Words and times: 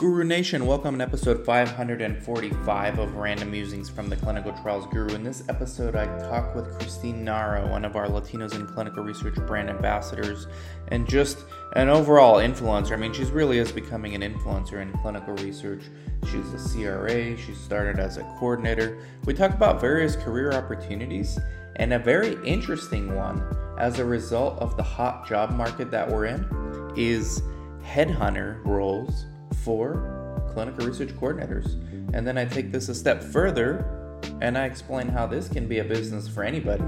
Guru 0.00 0.24
Nation, 0.24 0.64
welcome 0.64 0.96
to 0.96 1.04
episode 1.04 1.44
545 1.44 2.98
of 2.98 3.16
Random 3.16 3.50
Musings 3.50 3.90
from 3.90 4.08
the 4.08 4.16
Clinical 4.16 4.50
Trials 4.62 4.86
Guru. 4.86 5.14
In 5.14 5.22
this 5.22 5.46
episode, 5.50 5.94
I 5.94 6.06
talk 6.20 6.54
with 6.54 6.72
Christine 6.78 7.22
Naro, 7.22 7.68
one 7.70 7.84
of 7.84 7.96
our 7.96 8.06
Latinos 8.06 8.54
in 8.54 8.66
Clinical 8.66 9.04
Research 9.04 9.34
brand 9.46 9.68
ambassadors, 9.68 10.46
and 10.88 11.06
just 11.06 11.44
an 11.76 11.90
overall 11.90 12.36
influencer. 12.36 12.92
I 12.92 12.96
mean, 12.96 13.12
she's 13.12 13.30
really 13.30 13.58
is 13.58 13.72
becoming 13.72 14.14
an 14.14 14.22
influencer 14.22 14.80
in 14.80 14.90
clinical 15.02 15.34
research. 15.34 15.82
She's 16.30 16.50
a 16.54 16.74
CRA, 16.74 17.36
she 17.36 17.52
started 17.52 18.00
as 18.00 18.16
a 18.16 18.22
coordinator. 18.38 19.02
We 19.26 19.34
talk 19.34 19.50
about 19.50 19.82
various 19.82 20.16
career 20.16 20.52
opportunities, 20.52 21.38
and 21.76 21.92
a 21.92 21.98
very 21.98 22.38
interesting 22.42 23.14
one 23.14 23.44
as 23.78 23.98
a 23.98 24.04
result 24.06 24.60
of 24.60 24.78
the 24.78 24.82
hot 24.82 25.28
job 25.28 25.50
market 25.50 25.90
that 25.90 26.10
we're 26.10 26.24
in 26.24 26.48
is 26.96 27.42
headhunter 27.84 28.64
roles 28.64 29.26
for 29.56 30.42
clinical 30.52 30.86
research 30.86 31.10
coordinators. 31.10 31.74
And 32.14 32.26
then 32.26 32.36
I 32.38 32.44
take 32.44 32.72
this 32.72 32.88
a 32.88 32.94
step 32.94 33.22
further 33.22 34.18
and 34.40 34.56
I 34.56 34.64
explain 34.64 35.08
how 35.08 35.26
this 35.26 35.48
can 35.48 35.66
be 35.66 35.78
a 35.78 35.84
business 35.84 36.28
for 36.28 36.42
anybody, 36.42 36.84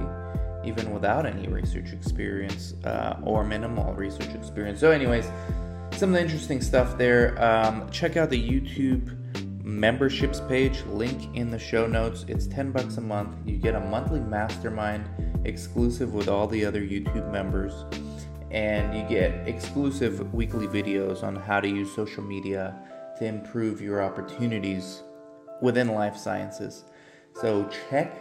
even 0.65 0.93
without 0.93 1.27
any 1.27 1.48
research 1.48 1.93
experience 1.93 2.75
uh, 2.85 3.16
or 3.23 3.45
minimal 3.45 3.93
research 3.95 4.35
experience. 4.35 4.80
So, 4.80 4.91
anyways, 4.91 5.30
some 5.93 6.11
of 6.11 6.15
the 6.15 6.23
interesting 6.23 6.61
stuff 6.61 6.98
there. 6.98 7.43
Um, 7.43 7.88
check 7.91 8.16
out 8.16 8.30
the 8.30 8.43
YouTube 8.43 9.16
memberships 9.65 10.41
page 10.49 10.83
link 10.87 11.35
in 11.37 11.49
the 11.49 11.59
show 11.59 11.87
notes 11.87 12.24
it's 12.27 12.49
10 12.49 12.73
bucks 12.73 12.97
a 12.97 13.01
month 13.01 13.37
you 13.47 13.57
get 13.57 13.77
a 13.77 13.80
monthly 13.80 14.19
mastermind 14.19 15.09
exclusive 15.45 16.13
with 16.15 16.29
all 16.29 16.49
the 16.49 16.65
other 16.65 16.80
youtube 16.80 17.30
members 17.30 17.85
and 18.52 18.95
you 18.95 19.02
get 19.05 19.48
exclusive 19.48 20.33
weekly 20.34 20.66
videos 20.66 21.23
on 21.23 21.34
how 21.34 21.59
to 21.59 21.69
use 21.69 21.93
social 21.95 22.23
media 22.23 22.77
to 23.19 23.24
improve 23.24 23.80
your 23.80 24.02
opportunities 24.02 25.02
within 25.62 25.88
life 25.88 26.16
sciences. 26.16 26.85
So 27.40 27.68
check 27.88 28.15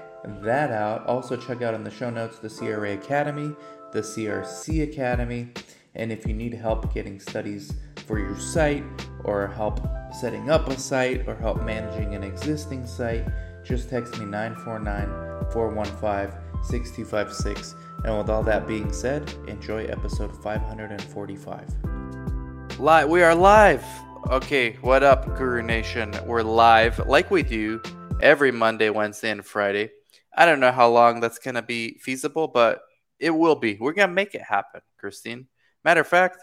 that 0.44 0.72
out. 0.72 1.06
Also, 1.06 1.36
check 1.36 1.62
out 1.62 1.74
in 1.74 1.84
the 1.84 1.92
show 1.92 2.10
notes 2.10 2.40
the 2.40 2.50
CRA 2.50 2.94
Academy, 2.94 3.54
the 3.92 4.02
CRC 4.02 4.84
Academy, 4.84 5.50
and 5.96 6.12
if 6.12 6.26
you 6.26 6.34
need 6.34 6.54
help 6.54 6.94
getting 6.94 7.20
studies 7.20 7.74
for 8.08 8.18
your 8.18 8.38
site 8.40 8.86
or 9.26 9.48
help 9.48 9.86
setting 10.18 10.50
up 10.50 10.70
a 10.70 10.80
site 10.80 11.28
or 11.28 11.36
help 11.36 11.62
managing 11.64 12.16
an 12.16 12.24
existing 12.24 12.88
site, 12.88 13.26
just 13.64 13.90
text 13.90 14.18
me 14.18 14.26
949 14.26 15.52
415 15.52 16.51
6256 16.64 17.76
and 18.04 18.18
with 18.18 18.30
all 18.30 18.44
that 18.44 18.68
being 18.68 18.92
said, 18.92 19.32
enjoy 19.48 19.86
episode 19.86 20.36
545. 20.44 22.80
Live, 22.80 23.10
we 23.10 23.22
are 23.22 23.36
live. 23.36 23.84
Okay, 24.30 24.74
what 24.82 25.04
up, 25.04 25.38
Guru 25.38 25.62
Nation? 25.62 26.14
We're 26.26 26.44
live 26.44 27.00
like 27.08 27.30
we 27.30 27.44
do 27.44 27.82
every 28.22 28.52
Monday, 28.52 28.90
Wednesday, 28.90 29.32
and 29.32 29.46
Friday. 29.46 29.92
I 30.36 30.46
don't 30.46 30.60
know 30.60 30.72
how 30.72 30.90
long 30.90 31.20
that's 31.20 31.40
gonna 31.40 31.62
be 31.62 31.98
feasible, 32.00 32.48
but 32.48 32.82
it 33.20 33.32
will 33.32 33.56
be. 33.56 33.78
We're 33.80 33.94
gonna 33.94 34.14
make 34.14 34.36
it 34.36 34.42
happen, 34.42 34.82
Christine. 34.98 35.48
Matter 35.84 36.02
of 36.02 36.08
fact, 36.08 36.38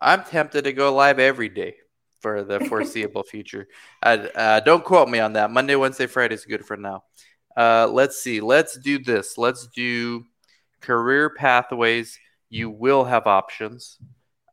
I'm 0.00 0.24
tempted 0.24 0.64
to 0.64 0.72
go 0.72 0.94
live 0.94 1.18
every 1.18 1.48
day 1.48 1.76
for 2.20 2.42
the 2.42 2.60
foreseeable 2.60 3.22
future. 3.30 3.68
Uh, 4.02 4.60
don't 4.60 4.84
quote 4.84 5.08
me 5.08 5.18
on 5.18 5.34
that. 5.34 5.50
Monday, 5.50 5.76
Wednesday, 5.76 6.06
Friday 6.06 6.34
is 6.34 6.44
good 6.44 6.64
for 6.64 6.76
now. 6.76 7.04
Uh, 7.56 7.88
let's 7.90 8.22
see. 8.22 8.40
Let's 8.40 8.78
do 8.78 8.98
this. 8.98 9.36
Let's 9.38 9.66
do 9.68 10.24
career 10.82 11.30
pathways, 11.30 12.18
you 12.50 12.68
will 12.68 13.04
have 13.04 13.26
options 13.26 13.98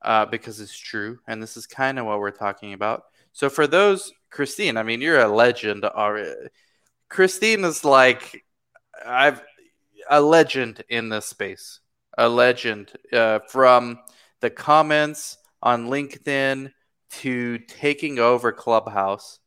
uh, 0.01 0.25
because 0.25 0.61
it's 0.61 0.77
true. 0.77 1.19
And 1.27 1.43
this 1.43 1.57
is 1.57 1.67
kind 1.67 1.99
of 1.99 2.05
what 2.05 2.19
we're 2.19 2.31
talking 2.31 2.73
about. 2.73 3.03
So 3.33 3.49
for 3.49 3.67
those, 3.67 4.13
Christine, 4.29 4.77
I 4.77 4.83
mean, 4.83 5.01
you're 5.01 5.19
a 5.19 5.27
legend. 5.27 5.85
Christine 7.09 7.65
is 7.65 7.83
like, 7.83 8.45
I've 9.05 9.41
a 10.09 10.21
legend 10.21 10.83
in 10.89 11.09
this 11.09 11.25
space, 11.25 11.81
a 12.17 12.27
legend 12.27 12.91
uh, 13.13 13.39
from 13.49 13.99
the 14.39 14.49
comments 14.49 15.37
on 15.61 15.87
LinkedIn 15.87 16.71
to 17.11 17.57
taking 17.59 18.17
over 18.19 18.51
Clubhouse. 18.51 19.39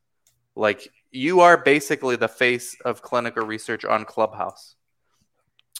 Like 0.54 0.88
you 1.12 1.40
are 1.40 1.56
basically 1.58 2.16
the 2.16 2.28
face 2.28 2.76
of 2.84 3.02
clinical 3.02 3.44
research 3.44 3.84
on 3.84 4.04
Clubhouse 4.04 4.76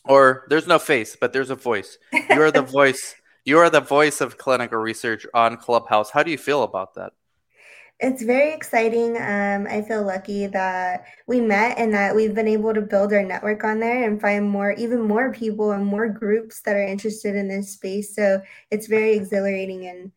or 0.04 0.44
there's 0.48 0.66
no 0.66 0.78
face, 0.78 1.16
but 1.20 1.32
there's 1.32 1.50
a 1.50 1.54
voice. 1.54 1.98
You're 2.31 2.50
the 2.50 2.62
voice. 2.81 3.15
You 3.44 3.59
are 3.59 3.70
the 3.70 3.81
voice 3.81 4.20
of 4.20 4.38
clinical 4.38 4.78
research 4.78 5.26
on 5.34 5.56
Clubhouse. 5.56 6.10
How 6.10 6.22
do 6.22 6.31
you 6.31 6.38
feel 6.38 6.62
about 6.62 6.94
that? 6.94 7.12
It's 8.00 8.22
very 8.22 8.53
exciting. 8.53 9.16
Um, 9.16 9.69
I 9.70 9.82
feel 9.82 10.03
lucky 10.04 10.48
that 10.48 11.04
we 11.28 11.41
met 11.41 11.78
and 11.78 11.94
that 11.94 12.16
we've 12.16 12.34
been 12.34 12.49
able 12.49 12.75
to 12.75 12.81
build 12.81 13.12
our 13.12 13.22
network 13.22 13.62
on 13.62 13.78
there 13.78 14.09
and 14.09 14.20
find 14.20 14.50
more, 14.50 14.72
even 14.72 15.03
more 15.03 15.32
people 15.32 15.70
and 15.70 15.87
more 15.87 16.09
groups 16.09 16.62
that 16.62 16.75
are 16.75 16.84
interested 16.84 17.37
in 17.37 17.47
this 17.47 17.70
space. 17.70 18.14
So 18.16 18.43
it's 18.72 18.88
very 18.88 19.14
exhilarating 19.14 19.87
and 19.87 20.10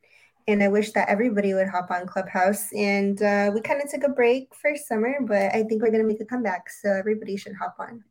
and 0.48 0.62
I 0.62 0.68
wish 0.68 0.92
that 0.92 1.10
everybody 1.10 1.54
would 1.54 1.68
hop 1.68 1.92
on 1.92 2.06
Clubhouse. 2.08 2.72
And 2.74 3.22
uh, 3.22 3.52
we 3.54 3.62
kind 3.62 3.82
of 3.82 3.90
took 3.90 4.04
a 4.04 4.10
break 4.14 4.54
for 4.54 4.76
summer, 4.76 5.18
but 5.22 5.56
I 5.56 5.64
think 5.64 5.82
we're 5.82 5.92
going 5.92 6.04
to 6.04 6.08
make 6.08 6.22
a 6.22 6.26
comeback. 6.26 6.70
So 6.70 6.92
everybody 6.92 7.38
should 7.38 7.56
hop 7.56 7.76
on 7.80 8.04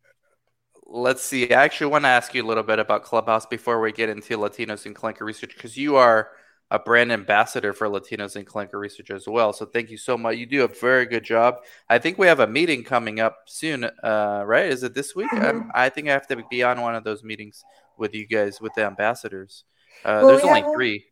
let's 0.86 1.22
see. 1.22 1.52
I 1.52 1.64
actually 1.64 1.88
want 1.88 2.04
to 2.04 2.08
ask 2.08 2.34
you 2.34 2.44
a 2.44 2.46
little 2.46 2.62
bit 2.62 2.78
about 2.78 3.04
Clubhouse 3.04 3.46
before 3.46 3.80
we 3.80 3.92
get 3.92 4.08
into 4.08 4.38
Latinos 4.38 4.86
in 4.86 4.94
clinical 4.94 5.26
research 5.26 5.54
because 5.54 5.76
you 5.76 5.96
are 5.96 6.30
a 6.70 6.78
brand 6.78 7.12
ambassador 7.12 7.72
for 7.72 7.88
Latinos 7.88 8.36
in 8.36 8.44
clinical 8.44 8.80
research 8.80 9.10
as 9.10 9.26
well. 9.26 9.52
So 9.52 9.66
thank 9.66 9.90
you 9.90 9.96
so 9.96 10.16
much. 10.16 10.36
You 10.36 10.46
do 10.46 10.64
a 10.64 10.68
very 10.68 11.06
good 11.06 11.24
job. 11.24 11.56
I 11.88 11.98
think 11.98 12.18
we 12.18 12.26
have 12.26 12.40
a 12.40 12.46
meeting 12.46 12.84
coming 12.84 13.20
up 13.20 13.38
soon, 13.46 13.84
uh, 13.84 14.44
right? 14.46 14.66
Is 14.66 14.82
it 14.82 14.94
this 14.94 15.14
week? 15.14 15.30
Mm-hmm. 15.30 15.70
I 15.74 15.88
think 15.88 16.08
I 16.08 16.12
have 16.12 16.26
to 16.28 16.42
be 16.50 16.62
on 16.62 16.80
one 16.80 16.94
of 16.94 17.04
those 17.04 17.22
meetings 17.22 17.62
with 17.98 18.14
you 18.14 18.26
guys 18.26 18.60
with 18.60 18.72
the 18.74 18.84
ambassadors. 18.84 19.64
Uh, 20.04 20.20
well, 20.22 20.28
there's 20.28 20.44
only 20.44 20.62
three. 20.74 21.04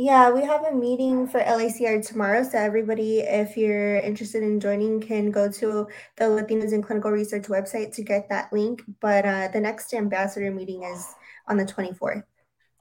Yeah, 0.00 0.30
we 0.30 0.44
have 0.44 0.64
a 0.64 0.72
meeting 0.72 1.26
for 1.26 1.40
LACR 1.40 2.06
tomorrow. 2.06 2.44
So 2.44 2.56
everybody, 2.56 3.18
if 3.18 3.56
you're 3.56 3.96
interested 3.96 4.44
in 4.44 4.60
joining, 4.60 5.00
can 5.00 5.32
go 5.32 5.50
to 5.50 5.88
the 6.14 6.24
Latinos 6.24 6.72
in 6.72 6.82
Clinical 6.82 7.10
Research 7.10 7.46
website 7.48 7.92
to 7.96 8.04
get 8.04 8.28
that 8.28 8.52
link. 8.52 8.80
But 9.00 9.26
uh, 9.26 9.48
the 9.48 9.60
next 9.60 9.92
ambassador 9.92 10.52
meeting 10.52 10.84
is 10.84 11.04
on 11.48 11.56
the 11.56 11.64
24th. 11.64 12.22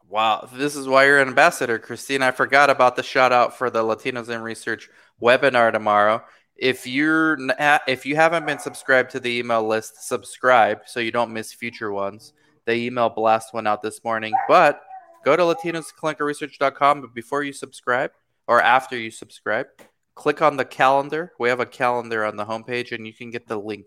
Wow, 0.07 0.47
this 0.53 0.75
is 0.75 0.87
why 0.87 1.05
you're 1.05 1.19
an 1.19 1.27
ambassador, 1.27 1.79
Christine. 1.79 2.21
I 2.21 2.29
forgot 2.29 2.69
about 2.69 2.95
the 2.95 3.01
shout 3.01 3.31
out 3.31 3.57
for 3.57 3.71
the 3.71 3.81
Latinos 3.81 4.29
in 4.29 4.43
Research 4.43 4.87
webinar 5.19 5.71
tomorrow. 5.71 6.23
If 6.55 6.85
you're 6.85 7.39
if 7.87 8.05
you 8.05 8.15
haven't 8.15 8.45
been 8.45 8.59
subscribed 8.59 9.09
to 9.13 9.19
the 9.19 9.39
email 9.39 9.67
list, 9.67 10.07
subscribe 10.07 10.81
so 10.85 10.99
you 10.99 11.11
don't 11.11 11.33
miss 11.33 11.51
future 11.51 11.91
ones. 11.91 12.33
The 12.65 12.73
email 12.73 13.09
blast 13.09 13.55
went 13.55 13.67
out 13.67 13.81
this 13.81 14.03
morning, 14.03 14.33
but 14.47 14.83
go 15.23 15.35
to 15.35 15.43
latinosclinicalresearch.com. 15.43 17.01
But 17.01 17.13
before 17.13 17.43
you 17.43 17.53
subscribe 17.53 18.11
or 18.47 18.61
after 18.61 18.97
you 18.97 19.11
subscribe, 19.11 19.67
click 20.15 20.41
on 20.41 20.57
the 20.57 20.65
calendar. 20.65 21.33
We 21.39 21.49
have 21.49 21.59
a 21.59 21.65
calendar 21.65 22.25
on 22.25 22.37
the 22.37 22.45
homepage, 22.45 22.91
and 22.91 23.05
you 23.05 23.13
can 23.13 23.29
get 23.29 23.47
the 23.47 23.57
link 23.57 23.85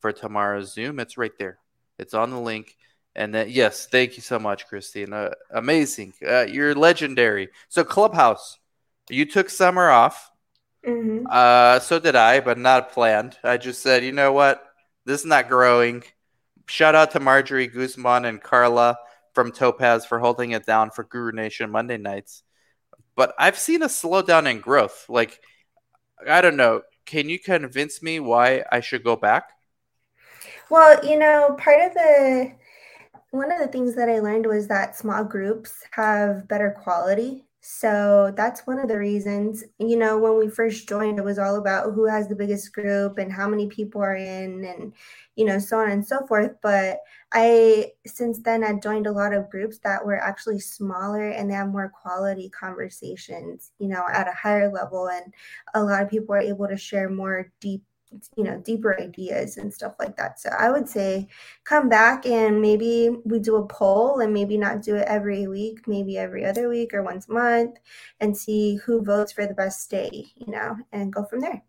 for 0.00 0.12
tomorrow's 0.12 0.72
Zoom. 0.72 1.00
It's 1.00 1.18
right 1.18 1.36
there. 1.38 1.58
It's 1.98 2.14
on 2.14 2.30
the 2.30 2.40
link. 2.40 2.76
And 3.14 3.34
then, 3.34 3.50
yes, 3.50 3.86
thank 3.86 4.16
you 4.16 4.22
so 4.22 4.38
much, 4.38 4.66
Christine. 4.66 5.12
Uh, 5.12 5.30
amazing. 5.50 6.14
Uh, 6.26 6.46
you're 6.46 6.74
legendary. 6.74 7.48
So, 7.68 7.84
Clubhouse, 7.84 8.58
you 9.10 9.26
took 9.26 9.50
summer 9.50 9.90
off. 9.90 10.30
Mm-hmm. 10.86 11.26
Uh, 11.30 11.78
so 11.80 11.98
did 11.98 12.16
I, 12.16 12.40
but 12.40 12.58
not 12.58 12.92
planned. 12.92 13.36
I 13.44 13.56
just 13.56 13.82
said, 13.82 14.02
you 14.04 14.12
know 14.12 14.32
what? 14.32 14.64
This 15.04 15.20
is 15.20 15.26
not 15.26 15.48
growing. 15.48 16.02
Shout 16.66 16.94
out 16.94 17.10
to 17.12 17.20
Marjorie 17.20 17.66
Guzman 17.66 18.24
and 18.24 18.42
Carla 18.42 18.98
from 19.34 19.52
Topaz 19.52 20.04
for 20.04 20.18
holding 20.18 20.52
it 20.52 20.66
down 20.66 20.90
for 20.90 21.04
Guru 21.04 21.32
Nation 21.32 21.70
Monday 21.70 21.96
nights. 21.96 22.42
But 23.16 23.34
I've 23.38 23.58
seen 23.58 23.82
a 23.82 23.86
slowdown 23.86 24.50
in 24.50 24.60
growth. 24.60 25.06
Like, 25.08 25.40
I 26.28 26.40
don't 26.40 26.56
know. 26.56 26.82
Can 27.04 27.28
you 27.28 27.38
convince 27.38 28.02
me 28.02 28.20
why 28.20 28.64
I 28.70 28.80
should 28.80 29.04
go 29.04 29.16
back? 29.16 29.50
Well, 30.70 31.04
you 31.04 31.18
know, 31.18 31.56
part 31.58 31.80
of 31.80 31.94
the 31.94 32.52
one 33.30 33.50
of 33.50 33.58
the 33.58 33.68
things 33.68 33.94
that 33.96 34.08
I 34.08 34.20
learned 34.20 34.46
was 34.46 34.68
that 34.68 34.96
small 34.96 35.24
groups 35.24 35.82
have 35.92 36.46
better 36.48 36.70
quality. 36.82 37.44
So 37.64 38.32
that's 38.36 38.66
one 38.66 38.80
of 38.80 38.88
the 38.88 38.98
reasons. 38.98 39.62
You 39.78 39.96
know, 39.96 40.18
when 40.18 40.36
we 40.36 40.48
first 40.48 40.88
joined, 40.88 41.20
it 41.20 41.24
was 41.24 41.38
all 41.38 41.56
about 41.56 41.94
who 41.94 42.06
has 42.06 42.26
the 42.26 42.34
biggest 42.34 42.72
group 42.72 43.18
and 43.18 43.32
how 43.32 43.48
many 43.48 43.68
people 43.68 44.02
are 44.02 44.16
in 44.16 44.64
and, 44.64 44.92
you 45.36 45.44
know, 45.44 45.60
so 45.60 45.78
on 45.78 45.92
and 45.92 46.04
so 46.04 46.26
forth. 46.26 46.56
But 46.60 46.98
I, 47.32 47.92
since 48.04 48.40
then, 48.40 48.64
I 48.64 48.72
joined 48.80 49.06
a 49.06 49.12
lot 49.12 49.32
of 49.32 49.48
groups 49.48 49.78
that 49.84 50.04
were 50.04 50.20
actually 50.20 50.58
smaller 50.58 51.28
and 51.28 51.48
they 51.48 51.54
have 51.54 51.68
more 51.68 51.88
quality 51.88 52.48
conversations, 52.48 53.70
you 53.78 53.86
know, 53.86 54.04
at 54.12 54.26
a 54.26 54.32
higher 54.32 54.68
level. 54.68 55.08
And 55.08 55.32
a 55.74 55.84
lot 55.84 56.02
of 56.02 56.10
people 56.10 56.34
are 56.34 56.40
able 56.40 56.66
to 56.66 56.76
share 56.76 57.08
more 57.08 57.52
deep 57.60 57.84
you 58.36 58.44
know 58.44 58.58
deeper 58.58 58.98
ideas 59.00 59.56
and 59.56 59.72
stuff 59.72 59.94
like 59.98 60.16
that. 60.16 60.40
So 60.40 60.50
i 60.58 60.70
would 60.70 60.88
say 60.88 61.28
come 61.64 61.88
back 61.88 62.26
and 62.26 62.60
maybe 62.60 63.10
we 63.24 63.38
do 63.38 63.56
a 63.56 63.66
poll 63.66 64.20
and 64.20 64.32
maybe 64.32 64.56
not 64.58 64.82
do 64.82 64.96
it 64.96 65.06
every 65.08 65.46
week 65.46 65.86
maybe 65.86 66.18
every 66.18 66.44
other 66.44 66.68
week 66.68 66.94
or 66.94 67.02
once 67.02 67.28
a 67.28 67.32
month 67.32 67.76
and 68.20 68.36
see 68.36 68.76
who 68.76 69.02
votes 69.02 69.32
for 69.32 69.46
the 69.46 69.54
best 69.54 69.90
day 69.90 70.26
you 70.36 70.52
know 70.52 70.76
and 70.92 71.12
go 71.12 71.24
from 71.24 71.40
there. 71.40 71.62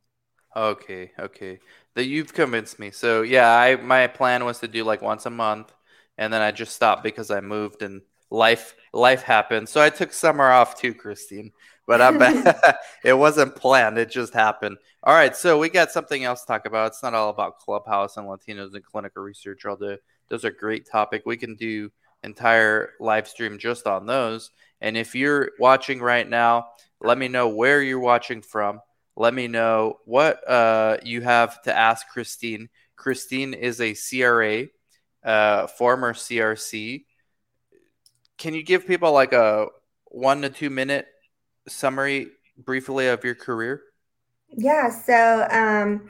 Okay 0.56 1.12
okay. 1.20 1.60
That 1.96 2.06
you've 2.06 2.34
convinced 2.34 2.80
me. 2.80 2.92
So 2.92 3.22
yeah 3.24 3.50
i 3.50 3.76
my 3.76 4.08
plan 4.08 4.46
was 4.46 4.60
to 4.60 4.68
do 4.68 4.84
like 4.84 5.02
once 5.02 5.26
a 5.26 5.30
month 5.30 5.74
and 6.18 6.32
then 6.32 6.42
i 6.42 6.52
just 6.52 6.76
stopped 6.76 7.04
because 7.04 7.32
i 7.32 7.42
moved 7.42 7.82
and 7.82 8.02
life 8.30 8.76
life 8.94 9.24
happened 9.24 9.68
so 9.68 9.82
i 9.82 9.90
took 9.90 10.14
summer 10.14 10.50
off 10.50 10.80
too 10.80 10.94
christine 10.94 11.52
but 11.88 12.02
I 12.02 12.12
bet 12.12 12.80
it 13.04 13.14
wasn't 13.14 13.56
planned. 13.56 13.98
It 13.98 14.10
just 14.10 14.34
happened. 14.34 14.78
All 15.04 15.14
right, 15.14 15.36
so 15.36 15.60
we 15.60 15.70
got 15.70 15.92
something 15.92 16.24
else 16.24 16.42
to 16.42 16.48
talk 16.48 16.66
about. 16.66 16.88
It's 16.88 17.04
not 17.04 17.14
all 17.14 17.30
about 17.30 17.60
Clubhouse 17.60 18.18
and 18.18 18.28
Latinos 18.28 18.74
and 18.74 18.84
clinical 18.84 19.24
research, 19.24 19.66
although 19.66 19.98
those 20.30 20.46
are 20.46 20.52
great 20.52 20.90
topic. 20.90 21.24
We 21.26 21.38
can 21.38 21.56
do 21.56 21.92
entire 22.24 22.92
live 23.00 23.28
stream 23.28 23.58
just 23.58 23.86
on 23.86 24.06
those. 24.06 24.52
And 24.80 24.96
if 24.96 25.14
you're 25.14 25.52
watching 25.60 26.00
right 26.00 26.28
now, 26.28 26.68
let 27.02 27.18
me 27.18 27.28
know 27.28 27.50
where 27.50 27.82
you're 27.82 28.00
watching 28.00 28.42
from. 28.42 28.80
Let 29.16 29.34
me 29.34 29.48
know 29.48 30.00
what 30.06 30.48
uh, 30.50 30.98
you 31.04 31.22
have 31.22 31.62
to 31.64 31.78
ask 31.78 32.08
Christine. 32.08 32.70
Christine 32.96 33.54
is 33.54 33.82
a 33.82 33.94
CRA, 33.94 34.68
uh, 35.24 35.68
former 35.68 36.14
CRC. 36.14 37.04
Can 38.38 38.54
you 38.54 38.64
give 38.64 38.88
people 38.88 39.12
like 39.12 39.34
a 39.34 39.68
one 40.06 40.42
to 40.42 40.50
two 40.50 40.70
minute 40.70 41.08
summary 41.68 42.28
briefly 42.58 43.08
of 43.08 43.24
your 43.24 43.36
career? 43.36 43.82
Yeah, 44.56 44.90
so 44.90 45.48
um, 45.50 46.10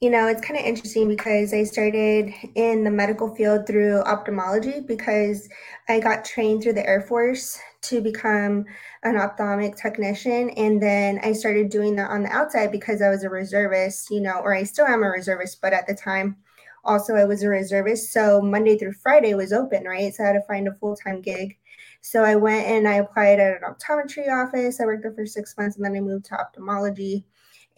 you 0.00 0.10
know, 0.10 0.28
it's 0.28 0.40
kind 0.40 0.58
of 0.58 0.64
interesting 0.64 1.08
because 1.08 1.52
I 1.52 1.64
started 1.64 2.32
in 2.54 2.84
the 2.84 2.90
medical 2.90 3.34
field 3.34 3.66
through 3.66 4.00
ophthalmology 4.02 4.80
because 4.80 5.48
I 5.88 5.98
got 6.00 6.24
trained 6.24 6.62
through 6.62 6.74
the 6.74 6.86
Air 6.86 7.00
Force 7.00 7.58
to 7.82 8.00
become 8.00 8.64
an 9.02 9.16
ophthalmic 9.16 9.76
technician. 9.76 10.50
And 10.50 10.82
then 10.82 11.20
I 11.22 11.32
started 11.32 11.70
doing 11.70 11.96
that 11.96 12.10
on 12.10 12.22
the 12.22 12.30
outside 12.30 12.70
because 12.70 13.02
I 13.02 13.08
was 13.08 13.24
a 13.24 13.30
reservist, 13.30 14.10
you 14.10 14.20
know, 14.20 14.38
or 14.38 14.54
I 14.54 14.64
still 14.64 14.86
am 14.86 15.02
a 15.02 15.10
reservist, 15.10 15.60
but 15.60 15.72
at 15.72 15.86
the 15.86 15.94
time, 15.94 16.36
also 16.84 17.14
I 17.14 17.24
was 17.24 17.42
a 17.42 17.48
reservist. 17.48 18.12
So 18.12 18.40
Monday 18.40 18.78
through 18.78 18.94
Friday 18.94 19.34
was 19.34 19.52
open, 19.52 19.84
right? 19.84 20.14
So 20.14 20.24
I 20.24 20.28
had 20.28 20.32
to 20.34 20.42
find 20.42 20.68
a 20.68 20.74
full 20.74 20.96
time 20.96 21.20
gig. 21.20 21.56
So 22.00 22.24
I 22.24 22.36
went 22.36 22.66
and 22.66 22.86
I 22.86 22.94
applied 22.94 23.40
at 23.40 23.60
an 23.60 23.74
optometry 23.74 24.28
office. 24.28 24.80
I 24.80 24.84
worked 24.84 25.02
there 25.02 25.12
for 25.12 25.26
six 25.26 25.56
months 25.56 25.76
and 25.76 25.84
then 25.84 25.96
I 25.96 26.00
moved 26.00 26.26
to 26.26 26.40
ophthalmology. 26.40 27.24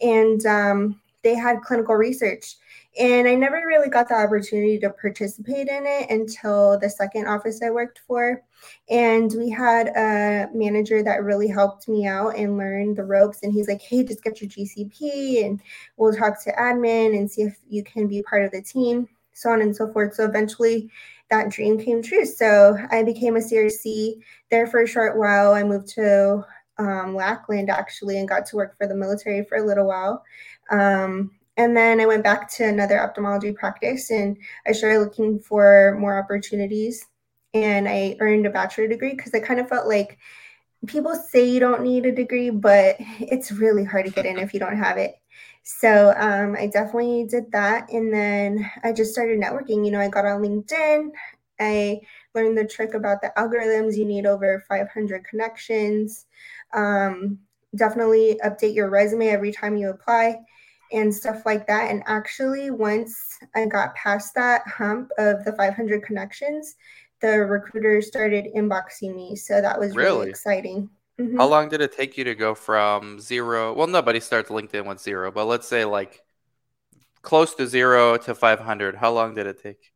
And 0.01 0.45
um, 0.45 1.01
they 1.23 1.35
had 1.35 1.61
clinical 1.61 1.95
research. 1.95 2.55
And 2.99 3.27
I 3.27 3.35
never 3.35 3.63
really 3.65 3.89
got 3.89 4.09
the 4.09 4.15
opportunity 4.15 4.77
to 4.79 4.89
participate 4.89 5.69
in 5.69 5.83
it 5.85 6.09
until 6.09 6.77
the 6.77 6.89
second 6.89 7.27
office 7.27 7.61
I 7.63 7.69
worked 7.69 8.01
for. 8.05 8.43
And 8.89 9.33
we 9.37 9.49
had 9.49 9.87
a 9.87 10.49
manager 10.53 11.01
that 11.01 11.23
really 11.23 11.47
helped 11.47 11.87
me 11.87 12.05
out 12.05 12.35
and 12.37 12.57
learn 12.57 12.93
the 12.93 13.05
ropes. 13.05 13.43
And 13.43 13.53
he's 13.53 13.69
like, 13.69 13.81
hey, 13.81 14.03
just 14.03 14.23
get 14.23 14.41
your 14.41 14.49
GCP 14.49 15.45
and 15.45 15.61
we'll 15.95 16.13
talk 16.13 16.43
to 16.43 16.51
admin 16.53 17.17
and 17.17 17.31
see 17.31 17.43
if 17.43 17.57
you 17.69 17.83
can 17.83 18.07
be 18.07 18.23
part 18.23 18.43
of 18.43 18.51
the 18.51 18.61
team, 18.61 19.07
so 19.31 19.51
on 19.51 19.61
and 19.61 19.75
so 19.75 19.91
forth. 19.93 20.15
So 20.15 20.25
eventually, 20.25 20.91
that 21.29 21.49
dream 21.49 21.79
came 21.79 22.03
true. 22.03 22.25
So 22.25 22.77
I 22.91 23.03
became 23.03 23.37
a 23.37 23.39
CRC 23.39 24.21
there 24.49 24.67
for 24.67 24.81
a 24.81 24.87
short 24.87 25.17
while. 25.17 25.53
I 25.53 25.63
moved 25.63 25.87
to 25.95 26.45
um, 26.77 27.15
Lackland 27.15 27.69
actually 27.69 28.19
and 28.19 28.27
got 28.27 28.45
to 28.47 28.57
work 28.57 28.77
for 28.77 28.85
the 28.85 28.95
military 28.95 29.45
for 29.45 29.57
a 29.57 29.65
little 29.65 29.87
while. 29.87 30.23
Um, 30.69 31.31
and 31.57 31.75
then 31.75 31.99
I 31.99 32.05
went 32.05 32.23
back 32.23 32.49
to 32.53 32.63
another 32.63 33.01
ophthalmology 33.01 33.51
practice 33.51 34.09
and 34.09 34.37
I 34.65 34.71
started 34.71 34.99
looking 34.99 35.39
for 35.39 35.97
more 35.99 36.17
opportunities. 36.17 37.05
And 37.53 37.87
I 37.89 38.15
earned 38.21 38.45
a 38.45 38.49
bachelor 38.49 38.87
degree 38.87 39.13
because 39.13 39.33
I 39.33 39.39
kind 39.39 39.59
of 39.59 39.67
felt 39.67 39.87
like 39.87 40.17
people 40.87 41.13
say 41.15 41.43
you 41.49 41.59
don't 41.59 41.83
need 41.83 42.05
a 42.05 42.11
degree, 42.11 42.49
but 42.49 42.95
it's 43.19 43.51
really 43.51 43.83
hard 43.83 44.05
to 44.05 44.11
get 44.11 44.25
in 44.25 44.39
if 44.39 44.53
you 44.53 44.59
don't 44.59 44.77
have 44.77 44.97
it. 44.97 45.15
So 45.63 46.13
um, 46.17 46.55
I 46.57 46.67
definitely 46.67 47.27
did 47.29 47.51
that. 47.51 47.91
And 47.91 48.13
then 48.13 48.71
I 48.83 48.93
just 48.93 49.11
started 49.11 49.39
networking. 49.39 49.85
You 49.85 49.91
know, 49.91 49.99
I 49.99 50.07
got 50.07 50.25
on 50.25 50.41
LinkedIn. 50.41 51.09
I 51.59 51.99
learned 52.33 52.57
the 52.57 52.65
trick 52.65 52.93
about 52.93 53.21
the 53.21 53.31
algorithms. 53.37 53.97
You 53.97 54.05
need 54.05 54.25
over 54.25 54.63
500 54.67 55.25
connections. 55.25 56.25
Um, 56.73 57.39
definitely 57.75 58.39
update 58.43 58.73
your 58.73 58.89
resume 58.89 59.27
every 59.27 59.51
time 59.51 59.77
you 59.77 59.89
apply 59.89 60.39
and 60.91 61.13
stuff 61.13 61.45
like 61.45 61.67
that. 61.67 61.89
And 61.89 62.03
actually, 62.05 62.71
once 62.71 63.39
I 63.55 63.65
got 63.65 63.95
past 63.95 64.33
that 64.35 64.67
hump 64.67 65.09
of 65.17 65.43
the 65.45 65.53
500 65.53 66.03
connections, 66.03 66.75
the 67.21 67.39
recruiters 67.39 68.07
started 68.07 68.47
inboxing 68.55 69.15
me. 69.15 69.35
So 69.35 69.61
that 69.61 69.79
was 69.79 69.95
really, 69.95 70.17
really 70.17 70.29
exciting. 70.29 70.89
Mm-hmm. 71.19 71.37
How 71.37 71.47
long 71.47 71.69
did 71.69 71.81
it 71.81 71.95
take 71.95 72.17
you 72.17 72.23
to 72.23 72.35
go 72.35 72.55
from 72.55 73.19
zero? 73.19 73.73
Well, 73.73 73.87
nobody 73.87 74.19
starts 74.19 74.49
LinkedIn 74.49 74.85
with 74.85 74.99
zero, 74.99 75.31
but 75.31 75.45
let's 75.45 75.67
say 75.67 75.85
like 75.85 76.21
close 77.21 77.53
to 77.55 77.67
zero 77.67 78.17
to 78.17 78.33
500. 78.33 78.95
How 78.95 79.11
long 79.11 79.35
did 79.35 79.45
it 79.47 79.61
take? 79.61 79.91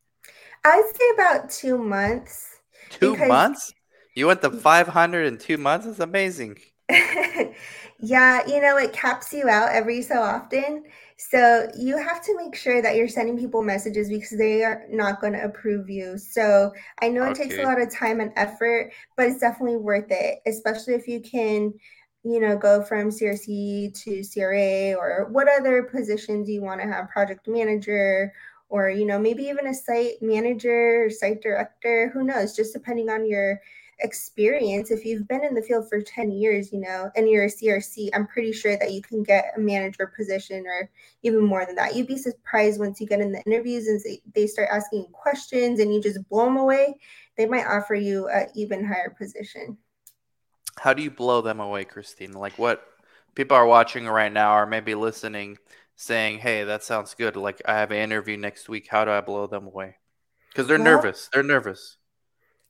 I'd 0.64 0.92
say 0.96 1.10
about 1.16 1.50
two 1.50 1.78
months. 1.78 2.60
Two 2.90 3.14
because... 3.14 3.28
months? 3.28 3.74
You 4.16 4.28
went 4.28 4.42
to 4.44 4.52
500 4.52 5.26
in 5.26 5.38
two 5.38 5.58
months? 5.58 5.86
That's 5.86 6.00
amazing. 6.00 6.58
yeah, 8.00 8.46
you 8.46 8.62
know, 8.62 8.78
it 8.78 8.94
caps 8.94 9.34
you 9.34 9.48
out 9.48 9.72
every 9.72 10.02
so 10.02 10.22
often. 10.22 10.84
So 11.18 11.68
you 11.78 11.98
have 11.98 12.22
to 12.26 12.36
make 12.36 12.56
sure 12.56 12.82
that 12.82 12.96
you're 12.96 13.08
sending 13.08 13.38
people 13.38 13.64
messages 13.64 14.10
because 14.10 14.38
they 14.38 14.64
are 14.64 14.86
not 14.90 15.22
going 15.22 15.34
to 15.34 15.46
approve 15.46 15.90
you. 15.90 16.18
So 16.18 16.74
I 17.02 17.08
know 17.08 17.24
it 17.30 17.36
takes 17.36 17.58
a 17.58 17.64
lot 17.64 17.82
of 17.82 17.94
time 17.94 18.20
and 18.20 18.34
effort, 18.36 18.92
but 19.16 19.28
it's 19.28 19.40
definitely 19.40 19.78
worth 19.78 20.08
it, 20.10 20.40
especially 20.46 20.96
if 20.96 21.08
you 21.08 21.22
can, 21.22 21.74
you 22.24 22.42
know, 22.42 22.58
go 22.58 22.84
from 22.84 23.12
CRC 23.12 23.94
to 24.04 24.24
CRA 24.24 24.94
or 24.96 25.30
what 25.32 25.48
other 25.48 25.84
positions 25.84 26.50
you 26.50 26.62
want 26.62 26.82
to 26.82 26.88
have, 26.88 27.10
project 27.10 27.48
manager 27.48 28.34
or, 28.68 28.90
you 28.90 29.06
know, 29.06 29.18
maybe 29.18 29.44
even 29.44 29.68
a 29.68 29.74
site 29.74 30.22
manager 30.22 31.06
or 31.06 31.10
site 31.10 31.42
director, 31.42 32.10
who 32.14 32.24
knows, 32.24 32.56
just 32.56 32.74
depending 32.74 33.10
on 33.10 33.26
your 33.26 33.62
experience, 34.00 34.92
if 34.92 35.06
you've 35.06 35.28
been 35.28 35.44
in 35.44 35.54
the 35.54 35.62
field 35.62 35.88
for 35.90 36.02
10 36.02 36.32
years, 36.32 36.72
you 36.74 36.80
know, 36.80 37.10
and 37.16 37.30
you're 37.30 37.46
a 37.46 37.50
CRC, 37.50 38.10
I'm 38.14 38.28
pretty 38.28 38.52
sure 38.52 38.78
that 38.78 38.92
you 38.92 39.02
can 39.02 39.24
get 39.24 39.54
a 39.56 39.60
manager 39.60 40.12
position 40.16 40.66
or 40.68 40.90
even 41.24 41.44
more 41.44 41.66
than 41.66 41.76
that. 41.76 41.96
You'd 41.96 42.08
be 42.08 42.18
surprised 42.18 42.80
once 42.80 43.00
you 43.00 43.08
get 43.08 43.22
in 43.22 43.32
the 43.32 43.42
interviews 43.44 43.88
and 43.88 44.02
they 44.34 44.48
start 44.48 44.70
asking 44.72 45.08
questions 45.12 45.80
and 45.80 45.94
you 45.94 46.02
just 46.02 46.28
blow 46.30 46.46
them 46.46 46.58
away, 46.58 46.96
they 47.38 47.46
might 47.46 47.66
offer 47.66 47.96
you 47.96 48.28
an 48.28 48.48
even 48.56 48.86
higher 48.86 49.16
position. 49.18 49.78
How 50.78 50.94
do 50.94 51.02
you 51.02 51.12
blow 51.12 51.42
them 51.42 51.60
away, 51.60 51.86
Christine? 51.86 52.34
Like 52.34 52.60
what 52.60 52.86
people 53.34 53.56
are 53.56 53.66
watching 53.66 54.08
right 54.08 54.32
now 54.32 54.58
or 54.58 54.66
maybe 54.66 54.94
listening 54.94 55.58
saying, 55.96 56.40
hey, 56.40 56.66
that 56.66 56.84
sounds 56.84 57.14
good. 57.14 57.38
Like 57.38 57.62
I 57.66 57.76
have 57.76 57.92
an 57.92 57.98
interview 57.98 58.36
next 58.36 58.68
week. 58.68 58.88
How 58.90 59.06
do 59.06 59.12
I 59.12 59.22
blow 59.22 59.48
them 59.48 59.68
away? 59.68 59.96
Because 60.50 60.68
they're 60.68 60.78
well, 60.78 61.02
nervous. 61.02 61.30
They're 61.34 61.44
nervous. 61.44 61.98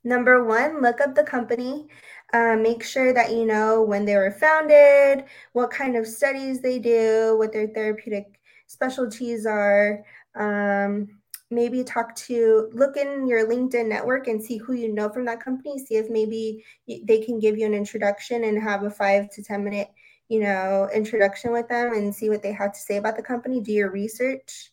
Number 0.06 0.44
one, 0.44 0.82
look 0.82 1.00
up 1.00 1.16
the 1.16 1.24
company. 1.24 1.88
Uh, 2.32 2.54
make 2.54 2.84
sure 2.84 3.12
that 3.12 3.32
you 3.32 3.44
know 3.44 3.82
when 3.82 4.04
they 4.04 4.14
were 4.14 4.30
founded, 4.30 5.24
what 5.52 5.72
kind 5.72 5.96
of 5.96 6.06
studies 6.06 6.60
they 6.60 6.78
do, 6.78 7.34
what 7.36 7.52
their 7.52 7.66
therapeutic 7.66 8.38
specialties 8.68 9.46
are. 9.46 10.04
Um, 10.36 11.08
maybe 11.50 11.82
talk 11.82 12.14
to, 12.14 12.70
look 12.72 12.96
in 12.96 13.26
your 13.26 13.48
LinkedIn 13.48 13.88
network 13.88 14.28
and 14.28 14.40
see 14.40 14.58
who 14.58 14.74
you 14.74 14.92
know 14.92 15.08
from 15.08 15.24
that 15.24 15.42
company. 15.42 15.76
See 15.84 15.96
if 15.96 16.08
maybe 16.08 16.64
they 16.86 17.20
can 17.20 17.40
give 17.40 17.58
you 17.58 17.66
an 17.66 17.74
introduction 17.74 18.44
and 18.44 18.62
have 18.62 18.84
a 18.84 18.90
five 18.90 19.28
to 19.30 19.42
10 19.42 19.64
minute, 19.64 19.88
you 20.28 20.38
know, 20.38 20.88
introduction 20.94 21.50
with 21.50 21.66
them 21.66 21.94
and 21.94 22.14
see 22.14 22.30
what 22.30 22.44
they 22.44 22.52
have 22.52 22.72
to 22.72 22.78
say 22.78 22.98
about 22.98 23.16
the 23.16 23.24
company. 23.24 23.60
Do 23.60 23.72
your 23.72 23.90
research. 23.90 24.70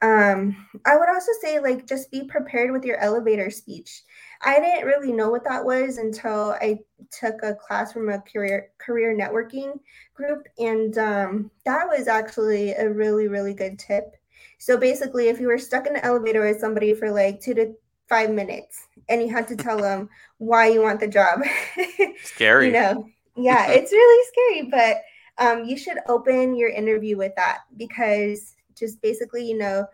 Um, 0.00 0.56
I 0.86 0.96
would 0.96 1.10
also 1.10 1.32
say, 1.42 1.58
like, 1.60 1.86
just 1.86 2.10
be 2.10 2.24
prepared 2.24 2.70
with 2.70 2.86
your 2.86 2.96
elevator 2.96 3.50
speech 3.50 4.04
I 4.42 4.58
didn't 4.58 4.86
really 4.86 5.12
know 5.12 5.28
what 5.28 5.44
that 5.44 5.64
was 5.64 5.98
until 5.98 6.56
I 6.60 6.78
took 7.10 7.42
a 7.42 7.54
class 7.54 7.92
from 7.92 8.08
a 8.08 8.20
career 8.20 8.70
career 8.78 9.16
networking 9.16 9.78
group, 10.14 10.46
and 10.58 10.96
um, 10.98 11.50
that 11.66 11.86
was 11.86 12.08
actually 12.08 12.72
a 12.72 12.88
really 12.88 13.28
really 13.28 13.54
good 13.54 13.78
tip. 13.78 14.16
So 14.58 14.76
basically, 14.76 15.28
if 15.28 15.40
you 15.40 15.48
were 15.48 15.58
stuck 15.58 15.86
in 15.86 15.96
an 15.96 16.02
elevator 16.02 16.40
with 16.40 16.60
somebody 16.60 16.94
for 16.94 17.10
like 17.10 17.40
two 17.40 17.54
to 17.54 17.74
five 18.08 18.30
minutes, 18.30 18.88
and 19.08 19.20
you 19.20 19.28
had 19.28 19.46
to 19.48 19.56
tell 19.56 19.78
them 19.82 20.08
why 20.38 20.68
you 20.68 20.82
want 20.82 21.00
the 21.00 21.08
job, 21.08 21.42
scary, 22.22 22.66
you 22.66 22.72
know, 22.72 23.06
yeah, 23.36 23.66
it's 23.70 23.92
really 23.92 24.26
scary, 24.32 24.70
but 24.70 25.02
um, 25.38 25.64
you 25.64 25.76
should 25.76 25.98
open 26.08 26.54
your 26.54 26.70
interview 26.70 27.16
with 27.16 27.34
that 27.36 27.60
because 27.76 28.54
just 28.74 29.00
basically, 29.02 29.46
you 29.46 29.58
know, 29.58 29.86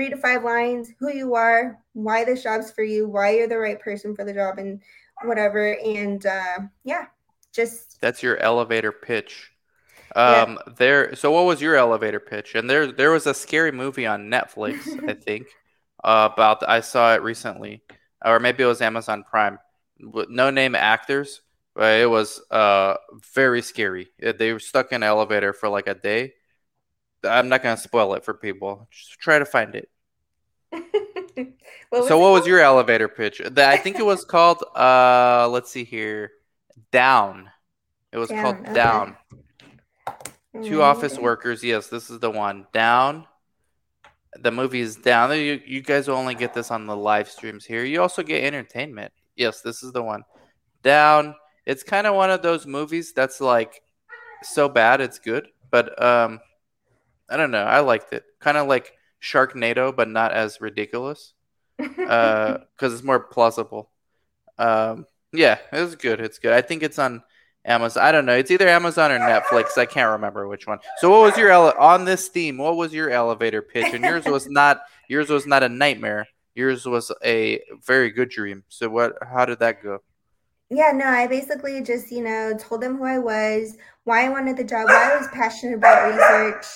three 0.00 0.10
to 0.10 0.16
five 0.16 0.44
lines 0.44 0.90
who 0.98 1.12
you 1.12 1.34
are 1.34 1.78
why 1.92 2.24
this 2.24 2.42
job's 2.42 2.70
for 2.70 2.82
you 2.84 3.08
why 3.08 3.30
you're 3.34 3.48
the 3.48 3.58
right 3.58 3.80
person 3.80 4.14
for 4.14 4.24
the 4.24 4.32
job 4.32 4.58
and 4.58 4.80
whatever 5.24 5.78
and 5.84 6.26
uh, 6.26 6.58
yeah 6.84 7.06
just 7.52 8.00
that's 8.00 8.22
your 8.22 8.36
elevator 8.38 8.92
pitch 8.92 9.50
Um, 10.16 10.58
yeah. 10.58 10.74
there. 10.78 11.14
So, 11.16 11.32
what 11.32 11.46
was 11.46 11.62
your 11.62 11.76
elevator 11.76 12.20
pitch? 12.20 12.54
And 12.56 12.70
there, 12.70 12.92
there 12.92 13.12
was 13.12 13.26
a 13.26 13.34
scary 13.34 13.72
movie 13.72 14.06
on 14.06 14.30
Netflix, 14.30 14.96
I 15.08 15.14
think, 15.14 15.48
uh, 16.04 16.30
about. 16.32 16.68
I 16.68 16.80
saw 16.82 17.14
it 17.14 17.22
recently, 17.22 17.82
or 18.24 18.40
maybe 18.40 18.62
it 18.64 18.66
was 18.68 18.82
Amazon 18.82 19.24
Prime. 19.24 19.58
With 20.00 20.30
No 20.30 20.50
name 20.50 20.74
actors, 20.76 21.42
but 21.74 22.00
it 22.00 22.10
was 22.10 22.40
uh 22.50 22.96
very 23.34 23.62
scary. 23.62 24.08
They 24.20 24.52
were 24.54 24.60
stuck 24.60 24.92
in 24.92 25.02
an 25.04 25.08
elevator 25.08 25.52
for 25.52 25.68
like 25.70 25.88
a 25.88 25.94
day. 25.94 26.34
I'm 27.24 27.48
not 27.48 27.62
gonna 27.62 27.76
spoil 27.76 28.14
it 28.14 28.24
for 28.24 28.34
people. 28.34 28.88
Just 28.90 29.18
try 29.18 29.38
to 29.38 29.44
find 29.44 29.74
it. 29.74 29.90
what 31.90 32.08
so, 32.08 32.18
what 32.18 32.32
was 32.32 32.46
your 32.46 32.60
elevator 32.60 33.08
pitch? 33.08 33.40
I 33.40 33.76
think 33.76 33.98
it 33.98 34.06
was 34.06 34.24
called. 34.26 34.62
Uh, 34.74 35.48
let's 35.50 35.70
see 35.70 35.84
here, 35.84 36.32
Down. 36.90 37.50
It 38.12 38.18
was 38.18 38.28
down, 38.28 38.42
called 38.42 38.56
okay. 38.56 38.74
Down. 38.74 39.16
Two 40.52 40.60
mm-hmm. 40.60 40.80
office 40.80 41.18
workers. 41.18 41.62
Yes, 41.62 41.86
this 41.86 42.10
is 42.10 42.18
the 42.18 42.30
one. 42.30 42.66
Down. 42.72 43.26
The 44.40 44.50
movie 44.50 44.80
is 44.80 44.96
down. 44.96 45.30
You, 45.32 45.60
you 45.64 45.82
guys 45.82 46.08
will 46.08 46.16
only 46.16 46.34
get 46.34 46.54
this 46.54 46.70
on 46.70 46.86
the 46.86 46.96
live 46.96 47.28
streams 47.28 47.64
here. 47.64 47.84
You 47.84 48.00
also 48.00 48.22
get 48.22 48.44
entertainment. 48.44 49.12
Yes, 49.36 49.60
this 49.60 49.82
is 49.82 49.92
the 49.92 50.02
one. 50.02 50.22
Down. 50.82 51.34
It's 51.66 51.82
kind 51.82 52.06
of 52.06 52.14
one 52.14 52.30
of 52.30 52.42
those 52.42 52.66
movies 52.66 53.12
that's 53.12 53.40
like 53.40 53.82
so 54.42 54.68
bad 54.68 55.00
it's 55.00 55.18
good, 55.18 55.48
but 55.70 56.00
um, 56.02 56.40
I 57.30 57.36
don't 57.36 57.50
know. 57.50 57.64
I 57.64 57.80
liked 57.80 58.12
it. 58.12 58.24
Kind 58.40 58.56
of 58.56 58.66
like 58.66 58.92
Sharknado, 59.22 59.94
but 59.94 60.08
not 60.08 60.32
as 60.32 60.60
ridiculous. 60.60 61.32
Uh, 62.10 62.58
because 62.76 62.92
it's 62.92 63.04
more 63.04 63.20
plausible. 63.20 63.88
Um, 64.58 65.06
yeah, 65.32 65.58
it 65.72 65.80
was 65.80 65.94
good. 65.94 66.20
It's 66.20 66.38
good. 66.38 66.52
I 66.52 66.60
think 66.60 66.82
it's 66.82 66.98
on 66.98 67.22
Amazon. 67.64 68.02
I 68.02 68.12
don't 68.12 68.26
know. 68.26 68.34
It's 68.34 68.50
either 68.50 68.68
Amazon 68.68 69.12
or 69.12 69.18
Netflix. 69.18 69.78
I 69.78 69.86
can't 69.86 70.12
remember 70.12 70.48
which 70.48 70.66
one. 70.66 70.78
So, 70.98 71.08
what 71.10 71.20
was 71.20 71.36
your 71.38 71.50
ele- 71.50 71.74
on 71.78 72.04
this 72.04 72.28
theme? 72.28 72.58
What 72.58 72.76
was 72.76 72.92
your 72.92 73.10
elevator 73.10 73.62
pitch? 73.62 73.94
And 73.94 74.04
yours 74.04 74.24
was 74.26 74.48
not 74.48 74.80
yours 75.08 75.28
was 75.28 75.46
not 75.46 75.62
a 75.62 75.68
nightmare. 75.68 76.26
Yours 76.54 76.84
was 76.84 77.12
a 77.24 77.62
very 77.86 78.10
good 78.10 78.28
dream. 78.28 78.64
So, 78.68 78.88
what? 78.88 79.16
How 79.22 79.46
did 79.46 79.60
that 79.60 79.82
go? 79.82 80.00
Yeah, 80.70 80.92
no, 80.94 81.06
I 81.06 81.26
basically 81.26 81.82
just, 81.82 82.12
you 82.12 82.22
know, 82.22 82.52
told 82.56 82.80
them 82.80 82.96
who 82.96 83.04
I 83.04 83.18
was, 83.18 83.76
why 84.10 84.26
I 84.26 84.28
wanted 84.28 84.56
the 84.56 84.64
job, 84.64 84.88
why 84.88 85.12
I 85.12 85.18
was 85.18 85.28
passionate 85.28 85.76
about 85.76 86.10
research, 86.10 86.66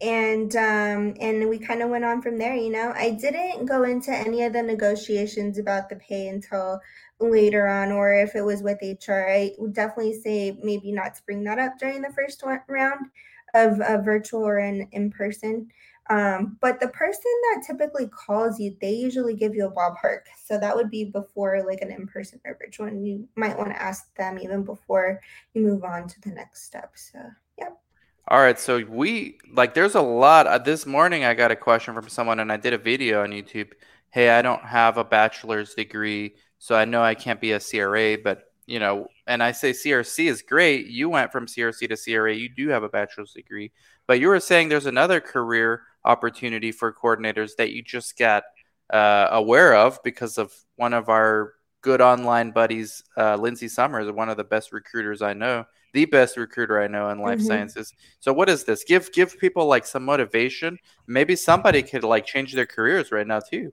and 0.00 0.54
um, 0.54 1.14
and 1.20 1.48
we 1.48 1.58
kind 1.58 1.82
of 1.82 1.90
went 1.90 2.04
on 2.04 2.22
from 2.22 2.38
there. 2.38 2.54
You 2.54 2.70
know, 2.70 2.92
I 2.94 3.10
didn't 3.10 3.66
go 3.66 3.82
into 3.82 4.12
any 4.12 4.44
of 4.44 4.52
the 4.52 4.62
negotiations 4.62 5.58
about 5.58 5.88
the 5.88 5.96
pay 5.96 6.28
until 6.28 6.80
later 7.18 7.66
on, 7.66 7.90
or 7.90 8.14
if 8.14 8.36
it 8.36 8.42
was 8.42 8.62
with 8.62 8.78
HR. 8.82 9.26
I 9.28 9.50
would 9.58 9.74
definitely 9.74 10.20
say 10.20 10.56
maybe 10.62 10.92
not 10.92 11.16
to 11.16 11.22
bring 11.24 11.42
that 11.42 11.58
up 11.58 11.72
during 11.80 12.02
the 12.02 12.12
first 12.12 12.44
round 12.68 13.06
of 13.54 13.80
a 13.80 14.00
virtual 14.00 14.46
or 14.46 14.60
in 14.60 14.86
in 14.92 15.10
person. 15.10 15.68
Um, 16.08 16.56
but 16.60 16.78
the 16.78 16.88
person 16.88 17.32
that 17.50 17.64
typically 17.66 18.08
calls 18.08 18.60
you, 18.60 18.76
they 18.80 18.92
usually 18.92 19.34
give 19.34 19.54
you 19.54 19.66
a 19.66 19.72
ballpark. 19.72 20.20
So 20.44 20.58
that 20.58 20.74
would 20.76 20.90
be 20.90 21.04
before 21.04 21.62
like 21.66 21.80
an 21.80 21.90
in-person 21.90 22.40
or 22.44 22.56
virtual. 22.60 22.88
You 22.88 23.28
might 23.34 23.58
want 23.58 23.70
to 23.70 23.82
ask 23.82 24.14
them 24.16 24.38
even 24.38 24.62
before 24.62 25.20
you 25.54 25.62
move 25.62 25.82
on 25.82 26.06
to 26.06 26.20
the 26.20 26.30
next 26.30 26.64
step. 26.64 26.92
So 26.94 27.18
yeah. 27.58 27.70
All 28.28 28.38
right. 28.40 28.58
So 28.58 28.84
we 28.88 29.38
like 29.52 29.74
there's 29.74 29.94
a 29.96 30.02
lot. 30.02 30.46
Uh, 30.46 30.58
this 30.58 30.86
morning 30.86 31.24
I 31.24 31.34
got 31.34 31.50
a 31.50 31.56
question 31.56 31.94
from 31.94 32.08
someone 32.08 32.40
and 32.40 32.52
I 32.52 32.56
did 32.56 32.72
a 32.72 32.78
video 32.78 33.22
on 33.22 33.30
YouTube. 33.30 33.72
Hey, 34.10 34.30
I 34.30 34.42
don't 34.42 34.62
have 34.62 34.98
a 34.98 35.04
bachelor's 35.04 35.74
degree, 35.74 36.36
so 36.58 36.76
I 36.76 36.84
know 36.84 37.02
I 37.02 37.14
can't 37.14 37.40
be 37.40 37.52
a 37.52 37.60
CRA, 37.60 38.16
but 38.16 38.44
you 38.66 38.80
know, 38.80 39.06
and 39.26 39.42
I 39.42 39.52
say 39.52 39.70
CRC 39.70 40.28
is 40.28 40.42
great. 40.42 40.86
You 40.86 41.08
went 41.08 41.32
from 41.32 41.46
CRC 41.46 41.88
to 41.88 41.96
CRA. 41.96 42.34
You 42.34 42.48
do 42.48 42.68
have 42.68 42.82
a 42.82 42.88
bachelor's 42.88 43.32
degree, 43.32 43.72
but 44.06 44.20
you 44.20 44.28
were 44.28 44.40
saying 44.40 44.68
there's 44.68 44.86
another 44.86 45.20
career 45.20 45.82
opportunity 46.06 46.72
for 46.72 46.92
coordinators 46.92 47.56
that 47.56 47.72
you 47.72 47.82
just 47.82 48.16
get 48.16 48.44
uh, 48.90 49.28
aware 49.32 49.74
of 49.74 49.98
because 50.02 50.38
of 50.38 50.52
one 50.76 50.94
of 50.94 51.08
our 51.08 51.54
good 51.82 52.00
online 52.00 52.50
buddies, 52.50 53.02
uh, 53.16 53.36
Lindsay 53.36 53.68
Summers, 53.68 54.10
one 54.10 54.28
of 54.28 54.36
the 54.36 54.44
best 54.44 54.72
recruiters 54.72 55.22
I 55.22 55.34
know, 55.34 55.64
the 55.92 56.04
best 56.04 56.36
recruiter 56.36 56.80
I 56.80 56.88
know 56.88 57.10
in 57.10 57.20
life 57.20 57.38
mm-hmm. 57.38 57.46
sciences. 57.46 57.92
So 58.20 58.32
what 58.32 58.48
is 58.48 58.64
this? 58.64 58.84
Give 58.84 59.10
give 59.12 59.38
people 59.38 59.66
like 59.66 59.86
some 59.86 60.04
motivation. 60.04 60.78
Maybe 61.06 61.36
somebody 61.36 61.82
could 61.82 62.04
like 62.04 62.26
change 62.26 62.54
their 62.54 62.66
careers 62.66 63.12
right 63.12 63.26
now 63.26 63.40
too. 63.40 63.72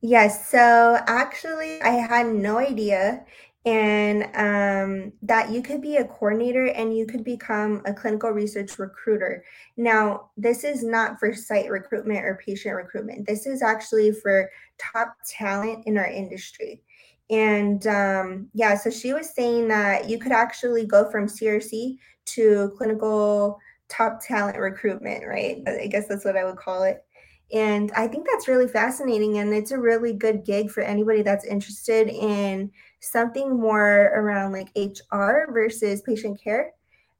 Yes. 0.00 0.48
So 0.48 0.98
actually, 1.06 1.82
I 1.82 1.90
had 1.90 2.26
no 2.26 2.58
idea 2.58 3.24
and 3.64 4.22
um, 4.34 5.12
that 5.22 5.50
you 5.50 5.62
could 5.62 5.82
be 5.82 5.96
a 5.96 6.04
coordinator 6.04 6.66
and 6.66 6.96
you 6.96 7.06
could 7.06 7.24
become 7.24 7.82
a 7.86 7.92
clinical 7.92 8.30
research 8.30 8.78
recruiter. 8.78 9.44
Now, 9.76 10.30
this 10.36 10.64
is 10.64 10.82
not 10.82 11.18
for 11.18 11.34
site 11.34 11.68
recruitment 11.68 12.24
or 12.24 12.40
patient 12.44 12.76
recruitment. 12.76 13.26
This 13.26 13.46
is 13.46 13.62
actually 13.62 14.12
for 14.12 14.50
top 14.78 15.16
talent 15.26 15.86
in 15.86 15.98
our 15.98 16.06
industry. 16.06 16.82
And 17.30 17.86
um, 17.86 18.48
yeah, 18.54 18.76
so 18.76 18.90
she 18.90 19.12
was 19.12 19.34
saying 19.34 19.68
that 19.68 20.08
you 20.08 20.18
could 20.18 20.32
actually 20.32 20.86
go 20.86 21.10
from 21.10 21.26
CRC 21.26 21.98
to 22.26 22.72
clinical 22.76 23.58
top 23.88 24.20
talent 24.22 24.56
recruitment, 24.56 25.26
right? 25.26 25.62
I 25.66 25.88
guess 25.88 26.08
that's 26.08 26.24
what 26.24 26.36
I 26.36 26.44
would 26.44 26.56
call 26.56 26.84
it. 26.84 27.04
And 27.52 27.90
I 27.92 28.06
think 28.08 28.26
that's 28.30 28.48
really 28.48 28.68
fascinating. 28.68 29.38
And 29.38 29.52
it's 29.52 29.70
a 29.70 29.78
really 29.78 30.12
good 30.12 30.44
gig 30.44 30.70
for 30.70 30.82
anybody 30.82 31.22
that's 31.22 31.46
interested 31.46 32.08
in 32.08 32.70
something 33.00 33.58
more 33.58 34.12
around 34.14 34.52
like 34.52 34.70
HR 34.76 35.52
versus 35.52 36.02
patient 36.02 36.40
care. 36.42 36.72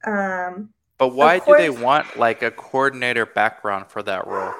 Um, 0.04 0.70
but 0.98 1.08
why 1.08 1.38
course, 1.38 1.58
do 1.58 1.62
they 1.62 1.70
want 1.70 2.18
like 2.18 2.42
a 2.42 2.50
coordinator 2.50 3.26
background 3.26 3.86
for 3.88 4.02
that 4.02 4.26
role? 4.26 4.52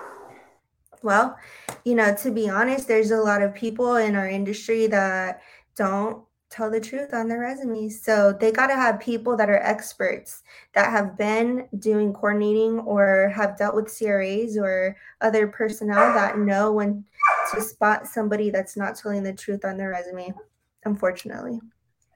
Well, 1.03 1.37
you 1.85 1.95
know, 1.95 2.15
to 2.17 2.31
be 2.31 2.49
honest, 2.49 2.89
there's 2.89 3.11
a 3.11 3.17
lot 3.17 3.43
of 3.43 3.55
people 3.55 3.97
in 3.97 4.17
our 4.17 4.29
industry 4.29 4.87
that 4.89 5.43
don't 5.77 6.25
tell 6.51 6.71
the 6.71 6.81
truth 6.81 7.13
on 7.13 7.29
their 7.29 7.41
resumes. 7.41 8.01
So 8.01 8.33
they 8.33 8.51
got 8.53 8.69
to 8.69 8.75
have 8.75 9.01
people 9.01 9.37
that 9.37 9.51
are 9.51 9.63
experts 9.63 10.43
that 10.75 10.91
have 10.91 11.17
been 11.19 11.69
doing 11.79 12.13
coordinating 12.13 12.81
or 12.81 13.33
have 13.35 13.59
dealt 13.59 13.75
with 13.75 13.95
CRAs 13.95 14.57
or 14.57 14.97
other 15.21 15.47
personnel 15.47 16.13
that 16.15 16.39
know 16.39 16.73
when 16.73 17.05
to 17.53 17.61
spot 17.61 18.07
somebody 18.07 18.51
that's 18.51 18.77
not 18.77 18.97
telling 18.97 19.23
the 19.23 19.33
truth 19.33 19.65
on 19.65 19.77
their 19.77 19.91
resume, 19.91 20.33
unfortunately. 20.85 21.61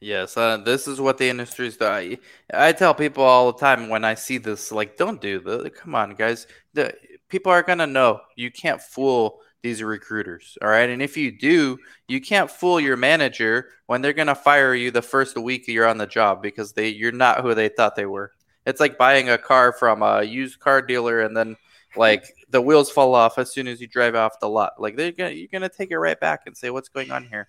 Yes, 0.01 0.37
uh, 0.37 0.57
this 0.57 0.89
is 0.89 1.01
what 1.01 1.19
the 1.19 1.29
industry's 1.29 1.77
doing. 1.77 2.19
I 2.53 2.73
tell 2.73 2.93
people 2.93 3.23
all 3.23 3.53
the 3.53 3.59
time 3.59 3.89
when 3.89 4.05
I 4.05 4.15
see 4.15 4.39
this, 4.39 4.73
like, 4.73 4.97
don't 4.97 5.21
do 5.21 5.39
this. 5.39 5.71
Come 5.77 5.95
on, 5.95 6.15
guys. 6.17 6.49
The, 6.75 6.93
people 7.29 7.53
are 7.53 7.63
to 7.63 7.87
know. 7.87 8.21
You 8.35 8.51
can't 8.51 8.81
fool 8.81 9.41
these 9.63 9.83
recruiters. 9.83 10.59
All 10.61 10.69
right. 10.69 10.91
And 10.91 11.01
if 11.01 11.17
you 11.17 11.37
do, 11.37 11.79
you 12.09 12.21
can't 12.21 12.51
fool 12.51 12.81
your 12.81 12.97
manager 12.97 13.69
when 13.87 14.03
they're 14.03 14.13
to 14.13 14.35
fire 14.35 14.75
you 14.75 14.91
the 14.91 15.03
first 15.03 15.39
week 15.39 15.69
you're 15.69 15.87
on 15.87 15.99
the 15.99 16.07
job 16.07 16.43
because 16.43 16.73
they 16.73 16.89
you're 16.89 17.13
not 17.13 17.41
who 17.41 17.55
they 17.55 17.69
thought 17.69 17.97
they 17.97 18.07
were. 18.07 18.33
It's 18.67 18.81
like 18.81 18.99
buying 18.99 19.31
a 19.31 19.39
car 19.39 19.73
from 19.73 20.03
a 20.03 20.23
used 20.23 20.61
car 20.61 20.83
dealer 20.83 21.21
and 21.21 21.37
then 21.37 21.57
like 21.97 22.25
the 22.51 22.61
wheels 22.61 22.91
fall 22.91 23.15
off 23.15 23.39
as 23.39 23.53
soon 23.53 23.69
as 23.69 23.81
you 23.81 23.87
drive 23.87 24.15
off 24.15 24.41
the 24.41 24.49
lot. 24.49 24.73
Like 24.79 24.97
they're 24.97 25.13
gonna 25.13 25.31
you're 25.31 25.49
gonna 25.53 25.69
take 25.69 25.91
it 25.91 25.99
right 25.99 26.19
back 26.19 26.43
and 26.47 26.57
say 26.57 26.71
what's 26.71 26.89
going 26.89 27.11
on 27.11 27.25
here. 27.25 27.49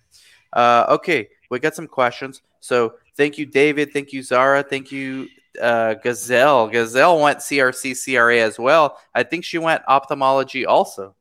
Uh, 0.54 0.86
okay, 0.88 1.28
we 1.50 1.58
got 1.58 1.74
some 1.74 1.88
questions. 1.88 2.40
So 2.60 2.94
thank 3.16 3.36
you, 3.36 3.44
David. 3.44 3.92
Thank 3.92 4.12
you, 4.12 4.22
Zara. 4.22 4.62
Thank 4.62 4.92
you, 4.92 5.28
uh, 5.60 5.94
Gazelle. 5.94 6.68
Gazelle 6.68 7.20
went 7.20 7.40
CRC 7.40 7.94
CRA 8.02 8.38
as 8.38 8.58
well. 8.58 8.98
I 9.14 9.24
think 9.24 9.44
she 9.44 9.58
went 9.58 9.82
ophthalmology 9.86 10.64
also. 10.64 11.14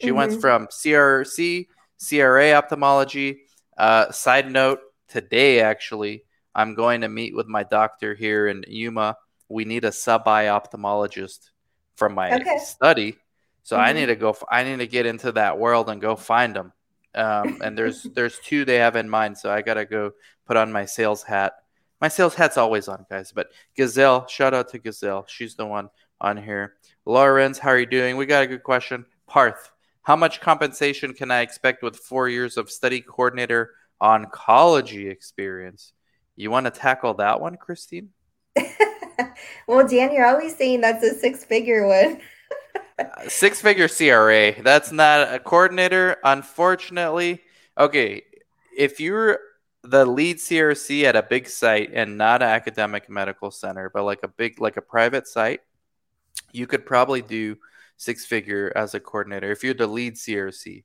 She 0.00 0.08
mm-hmm. 0.08 0.16
went 0.16 0.40
from 0.40 0.66
CRC, 0.66 1.68
CRA 2.04 2.52
ophthalmology. 2.52 3.42
Uh, 3.76 4.10
side 4.10 4.50
note, 4.50 4.80
today 5.08 5.60
actually, 5.60 6.24
I'm 6.54 6.74
going 6.74 7.02
to 7.02 7.08
meet 7.08 7.36
with 7.36 7.46
my 7.46 7.62
doctor 7.62 8.14
here 8.14 8.48
in 8.48 8.64
Yuma. 8.66 9.16
We 9.48 9.64
need 9.64 9.84
a 9.84 9.92
sub-I 9.92 10.44
ophthalmologist 10.46 11.50
from 11.96 12.14
my 12.14 12.34
okay. 12.34 12.58
study. 12.58 13.16
So 13.62 13.76
mm-hmm. 13.76 13.84
I 13.84 13.92
need 13.92 14.06
to 14.06 14.16
go. 14.16 14.36
I 14.50 14.64
need 14.64 14.78
to 14.78 14.86
get 14.86 15.06
into 15.06 15.32
that 15.32 15.58
world 15.58 15.90
and 15.90 16.00
go 16.00 16.16
find 16.16 16.56
them. 16.56 16.72
Um, 17.14 17.60
and 17.62 17.76
there's 17.76 18.02
there's 18.14 18.38
two 18.40 18.64
they 18.64 18.76
have 18.76 18.96
in 18.96 19.08
mind. 19.08 19.38
So 19.38 19.50
I 19.50 19.62
gotta 19.62 19.84
go 19.84 20.12
put 20.46 20.56
on 20.56 20.72
my 20.72 20.84
sales 20.84 21.22
hat. 21.22 21.54
My 22.00 22.08
sales 22.08 22.34
hat's 22.34 22.56
always 22.56 22.88
on, 22.88 23.04
guys. 23.10 23.32
But 23.32 23.48
Gazelle, 23.76 24.26
shout 24.26 24.54
out 24.54 24.68
to 24.70 24.78
Gazelle. 24.78 25.26
She's 25.28 25.54
the 25.54 25.66
one 25.66 25.90
on 26.20 26.36
here. 26.36 26.74
Lawrence, 27.04 27.58
how 27.58 27.70
are 27.70 27.78
you 27.78 27.86
doing? 27.86 28.16
We 28.16 28.26
got 28.26 28.42
a 28.42 28.46
good 28.46 28.62
question. 28.62 29.04
Parth, 29.26 29.70
how 30.02 30.16
much 30.16 30.40
compensation 30.40 31.12
can 31.12 31.30
I 31.30 31.40
expect 31.40 31.82
with 31.82 31.96
four 31.96 32.28
years 32.28 32.56
of 32.56 32.70
study 32.70 33.00
coordinator 33.00 33.74
oncology 34.02 35.10
experience? 35.10 35.92
You 36.36 36.50
want 36.50 36.66
to 36.66 36.70
tackle 36.70 37.14
that 37.14 37.40
one, 37.40 37.56
Christine? 37.56 38.10
well, 39.66 39.86
Dan, 39.86 40.12
you're 40.12 40.26
always 40.26 40.56
saying 40.56 40.80
that's 40.80 41.04
a 41.04 41.14
six 41.14 41.44
figure 41.44 41.86
one. 41.86 42.20
six 43.28 43.60
figure 43.60 43.88
CRA. 43.88 44.60
That's 44.62 44.92
not 44.92 45.32
a 45.32 45.38
coordinator, 45.38 46.16
unfortunately. 46.24 47.42
Okay, 47.78 48.22
if 48.76 49.00
you're 49.00 49.38
the 49.82 50.04
lead 50.04 50.36
CRC 50.36 51.04
at 51.04 51.16
a 51.16 51.22
big 51.22 51.48
site 51.48 51.90
and 51.92 52.18
not 52.18 52.42
an 52.42 52.48
academic 52.48 53.08
medical 53.08 53.50
center, 53.50 53.90
but 53.92 54.04
like 54.04 54.20
a 54.22 54.28
big, 54.28 54.60
like 54.60 54.76
a 54.76 54.82
private 54.82 55.26
site, 55.26 55.60
you 56.52 56.66
could 56.66 56.84
probably 56.84 57.22
do 57.22 57.56
six 57.96 58.24
figure 58.24 58.72
as 58.76 58.94
a 58.94 59.00
coordinator 59.00 59.50
if 59.50 59.62
you're 59.62 59.74
the 59.74 59.86
lead 59.86 60.14
CRC. 60.14 60.84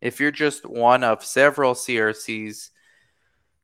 If 0.00 0.20
you're 0.20 0.30
just 0.30 0.66
one 0.66 1.02
of 1.04 1.24
several 1.24 1.74
CRCs, 1.74 2.70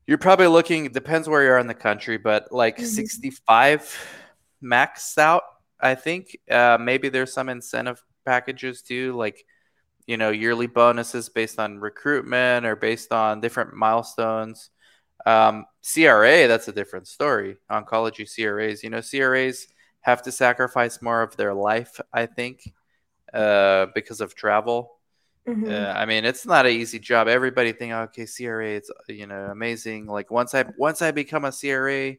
you're 0.06 0.18
probably 0.18 0.46
looking, 0.46 0.90
depends 0.90 1.28
where 1.28 1.44
you 1.44 1.50
are 1.50 1.58
in 1.58 1.66
the 1.66 1.74
country, 1.74 2.16
but 2.16 2.50
like 2.50 2.76
mm-hmm. 2.76 2.86
65 2.86 3.96
maxed 4.62 5.18
out, 5.18 5.42
I 5.82 5.94
think. 5.94 6.36
Uh, 6.50 6.78
maybe 6.80 7.08
there's 7.08 7.32
some 7.32 7.48
incentive 7.48 8.02
packages 8.24 8.82
too, 8.82 9.14
like 9.16 9.44
you 10.06 10.16
know 10.16 10.30
yearly 10.30 10.66
bonuses 10.66 11.28
based 11.28 11.58
on 11.58 11.78
recruitment 11.78 12.66
or 12.66 12.76
based 12.76 13.12
on 13.12 13.40
different 13.40 13.74
milestones. 13.74 14.70
Um, 15.26 15.66
CRA, 15.82 16.48
that's 16.48 16.68
a 16.68 16.72
different 16.72 17.08
story. 17.08 17.56
Oncology 17.70 18.26
CRAs, 18.28 18.82
you 18.82 18.90
know, 18.90 19.02
CRAs 19.02 19.66
have 20.00 20.22
to 20.22 20.32
sacrifice 20.32 21.02
more 21.02 21.22
of 21.22 21.36
their 21.36 21.52
life, 21.52 22.00
I 22.12 22.26
think, 22.26 22.62
uh, 23.34 23.86
because 23.94 24.20
of 24.20 24.34
travel. 24.34 24.96
Mm-hmm. 25.46 25.70
Uh, 25.70 25.92
I 25.92 26.06
mean, 26.06 26.24
it's 26.24 26.46
not 26.46 26.66
an 26.66 26.72
easy 26.72 26.98
job. 26.98 27.28
Everybody 27.28 27.72
think, 27.72 27.92
okay, 27.92 28.26
CRA, 28.26 28.70
it's 28.70 28.90
you 29.08 29.26
know 29.26 29.46
amazing. 29.50 30.06
Like 30.06 30.30
once 30.30 30.54
I 30.54 30.64
once 30.78 31.02
I 31.02 31.10
become 31.10 31.44
a 31.44 31.52
CRA, 31.52 32.16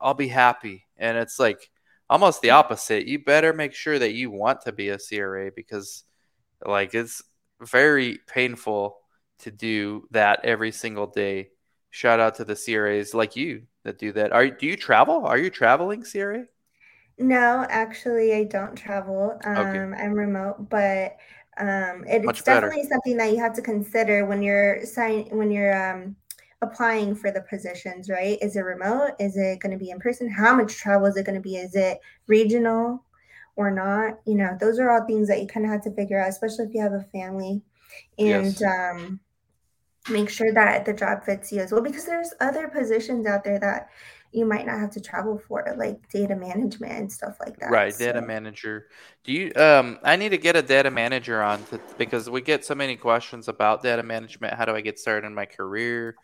I'll 0.00 0.14
be 0.14 0.28
happy. 0.28 0.84
And 0.96 1.16
it's 1.16 1.38
like 1.38 1.70
almost 2.12 2.42
the 2.42 2.50
opposite. 2.50 3.06
You 3.06 3.24
better 3.24 3.54
make 3.54 3.72
sure 3.72 3.98
that 3.98 4.12
you 4.12 4.30
want 4.30 4.60
to 4.62 4.72
be 4.72 4.90
a 4.90 4.98
CRA 4.98 5.50
because 5.50 6.04
like 6.64 6.94
it's 6.94 7.22
very 7.62 8.18
painful 8.26 8.98
to 9.40 9.50
do 9.50 10.06
that 10.10 10.44
every 10.44 10.72
single 10.72 11.06
day. 11.06 11.48
Shout 11.88 12.20
out 12.20 12.34
to 12.34 12.44
the 12.44 12.54
CRAs 12.54 13.14
like 13.14 13.34
you 13.34 13.62
that 13.84 13.98
do 13.98 14.12
that. 14.12 14.30
Are 14.30 14.46
do 14.46 14.66
you 14.66 14.76
travel? 14.76 15.24
Are 15.24 15.38
you 15.38 15.48
traveling 15.48 16.04
CRA? 16.04 16.44
No, 17.18 17.66
actually, 17.70 18.34
I 18.34 18.44
don't 18.44 18.76
travel. 18.76 19.38
Um, 19.44 19.56
okay. 19.56 20.02
I'm 20.02 20.12
remote, 20.12 20.68
but 20.68 21.16
um, 21.56 22.04
it, 22.06 22.24
it's 22.24 22.42
definitely 22.42 22.84
something 22.84 23.16
that 23.16 23.32
you 23.32 23.38
have 23.38 23.54
to 23.54 23.62
consider 23.62 24.26
when 24.26 24.42
you're 24.42 24.84
sign 24.84 25.28
when 25.30 25.50
you're 25.50 25.92
um, 25.92 26.16
applying 26.62 27.14
for 27.14 27.30
the 27.30 27.42
positions. 27.42 28.08
Right? 28.08 28.38
Is 28.40 28.56
it 28.56 28.60
remote? 28.60 29.12
Is 29.20 29.36
it 29.36 29.60
going 29.60 29.72
to 29.72 29.84
be 29.84 29.90
in 29.90 30.00
person? 30.00 30.30
How 30.30 30.54
much 30.54 30.74
travel 30.74 31.06
is 31.06 31.16
it 31.16 31.26
going 31.26 31.36
to 31.36 31.42
be? 31.42 31.56
Is 31.56 31.74
it 31.74 32.00
regional? 32.26 33.04
or 33.56 33.70
not 33.70 34.18
you 34.24 34.34
know 34.34 34.56
those 34.60 34.78
are 34.78 34.90
all 34.90 35.06
things 35.06 35.28
that 35.28 35.40
you 35.40 35.46
kind 35.46 35.66
of 35.66 35.72
have 35.72 35.82
to 35.82 35.90
figure 35.92 36.20
out 36.20 36.28
especially 36.28 36.64
if 36.64 36.74
you 36.74 36.80
have 36.80 36.92
a 36.92 37.02
family 37.12 37.62
and 38.18 38.60
yes. 38.60 38.62
um, 38.62 39.20
make 40.08 40.30
sure 40.30 40.52
that 40.52 40.84
the 40.84 40.92
job 40.92 41.24
fits 41.24 41.52
you 41.52 41.60
as 41.60 41.72
well 41.72 41.82
because 41.82 42.04
there's 42.04 42.32
other 42.40 42.68
positions 42.68 43.26
out 43.26 43.44
there 43.44 43.58
that 43.58 43.88
you 44.32 44.46
might 44.46 44.64
not 44.64 44.80
have 44.80 44.90
to 44.90 45.00
travel 45.00 45.38
for 45.46 45.74
like 45.76 46.08
data 46.08 46.34
management 46.34 46.92
and 46.92 47.12
stuff 47.12 47.36
like 47.38 47.58
that 47.58 47.70
right 47.70 47.94
so. 47.94 48.06
data 48.06 48.22
manager 48.22 48.88
do 49.22 49.32
you 49.32 49.52
um 49.56 49.98
i 50.02 50.16
need 50.16 50.30
to 50.30 50.38
get 50.38 50.56
a 50.56 50.62
data 50.62 50.90
manager 50.90 51.42
on 51.42 51.62
to, 51.66 51.78
because 51.98 52.30
we 52.30 52.40
get 52.40 52.64
so 52.64 52.74
many 52.74 52.96
questions 52.96 53.48
about 53.48 53.82
data 53.82 54.02
management 54.02 54.54
how 54.54 54.64
do 54.64 54.74
i 54.74 54.80
get 54.80 54.98
started 54.98 55.26
in 55.26 55.34
my 55.34 55.44
career 55.44 56.16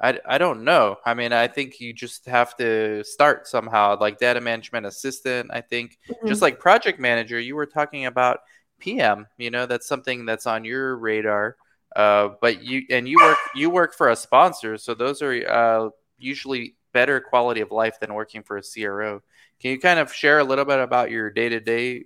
I, 0.00 0.18
I 0.26 0.38
don't 0.38 0.64
know. 0.64 0.96
I 1.04 1.14
mean, 1.14 1.32
I 1.32 1.48
think 1.48 1.80
you 1.80 1.92
just 1.92 2.26
have 2.26 2.56
to 2.56 3.04
start 3.04 3.46
somehow, 3.46 3.98
like 4.00 4.18
data 4.18 4.40
management 4.40 4.86
assistant. 4.86 5.50
I 5.52 5.60
think 5.60 5.98
mm-hmm. 6.08 6.26
just 6.28 6.42
like 6.42 6.58
project 6.58 6.98
manager, 6.98 7.38
you 7.38 7.54
were 7.54 7.66
talking 7.66 8.06
about 8.06 8.40
PM. 8.78 9.26
You 9.36 9.50
know, 9.50 9.66
that's 9.66 9.86
something 9.86 10.24
that's 10.24 10.46
on 10.46 10.64
your 10.64 10.96
radar. 10.96 11.56
Uh, 11.94 12.30
but 12.40 12.62
you 12.62 12.82
and 12.88 13.06
you 13.06 13.18
work 13.18 13.38
you 13.54 13.68
work 13.68 13.94
for 13.94 14.08
a 14.08 14.16
sponsor, 14.16 14.78
so 14.78 14.94
those 14.94 15.20
are 15.20 15.46
uh, 15.46 15.90
usually 16.18 16.74
better 16.92 17.20
quality 17.20 17.60
of 17.60 17.70
life 17.70 18.00
than 18.00 18.14
working 18.14 18.42
for 18.42 18.56
a 18.56 18.62
CRO. 18.62 19.22
Can 19.60 19.72
you 19.72 19.78
kind 19.78 20.00
of 20.00 20.12
share 20.12 20.38
a 20.38 20.44
little 20.44 20.64
bit 20.64 20.78
about 20.78 21.10
your 21.10 21.30
day 21.30 21.50
to 21.50 21.60
day, 21.60 22.04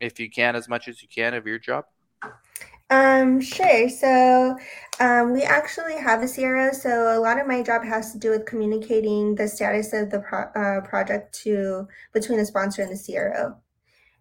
if 0.00 0.20
you 0.20 0.30
can, 0.30 0.54
as 0.54 0.68
much 0.68 0.86
as 0.86 1.02
you 1.02 1.08
can, 1.08 1.34
of 1.34 1.46
your 1.46 1.58
job? 1.58 1.84
Um, 2.90 3.40
sure. 3.40 3.88
So 3.88 4.56
um, 5.00 5.32
we 5.32 5.42
actually 5.42 5.96
have 5.98 6.22
a 6.22 6.28
CRO. 6.28 6.72
So 6.72 7.16
a 7.16 7.20
lot 7.20 7.40
of 7.40 7.46
my 7.46 7.62
job 7.62 7.84
has 7.84 8.12
to 8.12 8.18
do 8.18 8.30
with 8.30 8.44
communicating 8.46 9.34
the 9.34 9.48
status 9.48 9.92
of 9.92 10.10
the 10.10 10.20
pro- 10.20 10.50
uh, 10.54 10.82
project 10.82 11.34
to 11.44 11.88
between 12.12 12.38
the 12.38 12.44
sponsor 12.46 12.82
and 12.82 12.92
the 12.92 12.96
CRO. 12.98 13.56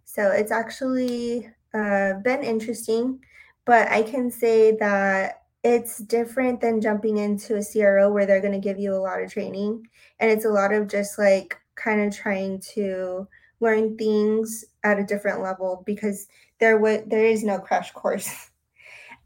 So 0.05 0.31
it's 0.31 0.51
actually 0.51 1.49
uh, 1.73 2.13
been 2.23 2.43
interesting, 2.43 3.19
but 3.65 3.89
I 3.91 4.03
can 4.03 4.31
say 4.31 4.75
that 4.77 5.43
it's 5.63 5.99
different 5.99 6.61
than 6.61 6.81
jumping 6.81 7.17
into 7.17 7.57
a 7.57 7.63
CRO 7.63 8.11
where 8.11 8.25
they're 8.25 8.41
going 8.41 8.53
to 8.53 8.59
give 8.59 8.79
you 8.79 8.93
a 8.95 8.97
lot 8.99 9.21
of 9.21 9.31
training, 9.31 9.87
and 10.19 10.31
it's 10.31 10.45
a 10.45 10.49
lot 10.49 10.73
of 10.73 10.87
just 10.89 11.19
like 11.19 11.57
kind 11.75 12.01
of 12.01 12.15
trying 12.15 12.59
to 12.75 13.27
learn 13.59 13.97
things 13.97 14.65
at 14.83 14.99
a 14.99 15.03
different 15.05 15.41
level 15.41 15.83
because 15.85 16.27
there 16.59 16.77
w- 16.79 17.03
there 17.07 17.25
is 17.25 17.43
no 17.43 17.59
crash 17.59 17.91
course 17.91 18.49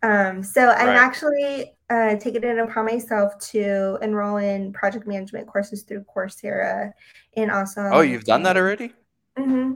Um, 0.05 0.43
so 0.43 0.69
I'm 0.69 0.89
right. 0.89 0.97
actually 0.97 1.73
uh, 1.89 2.15
taking 2.17 2.43
it 2.43 2.59
upon 2.59 2.85
myself 2.85 3.39
to 3.39 3.97
enroll 4.03 4.37
in 4.37 4.71
project 4.71 5.07
management 5.07 5.47
courses 5.47 5.81
through 5.81 6.05
Coursera 6.15 6.91
and 7.35 7.49
also. 7.49 7.81
Oh, 7.81 8.01
you've 8.01 8.23
done 8.23 8.43
that 8.43 8.55
already? 8.55 8.93
Mm-hmm. 9.35 9.73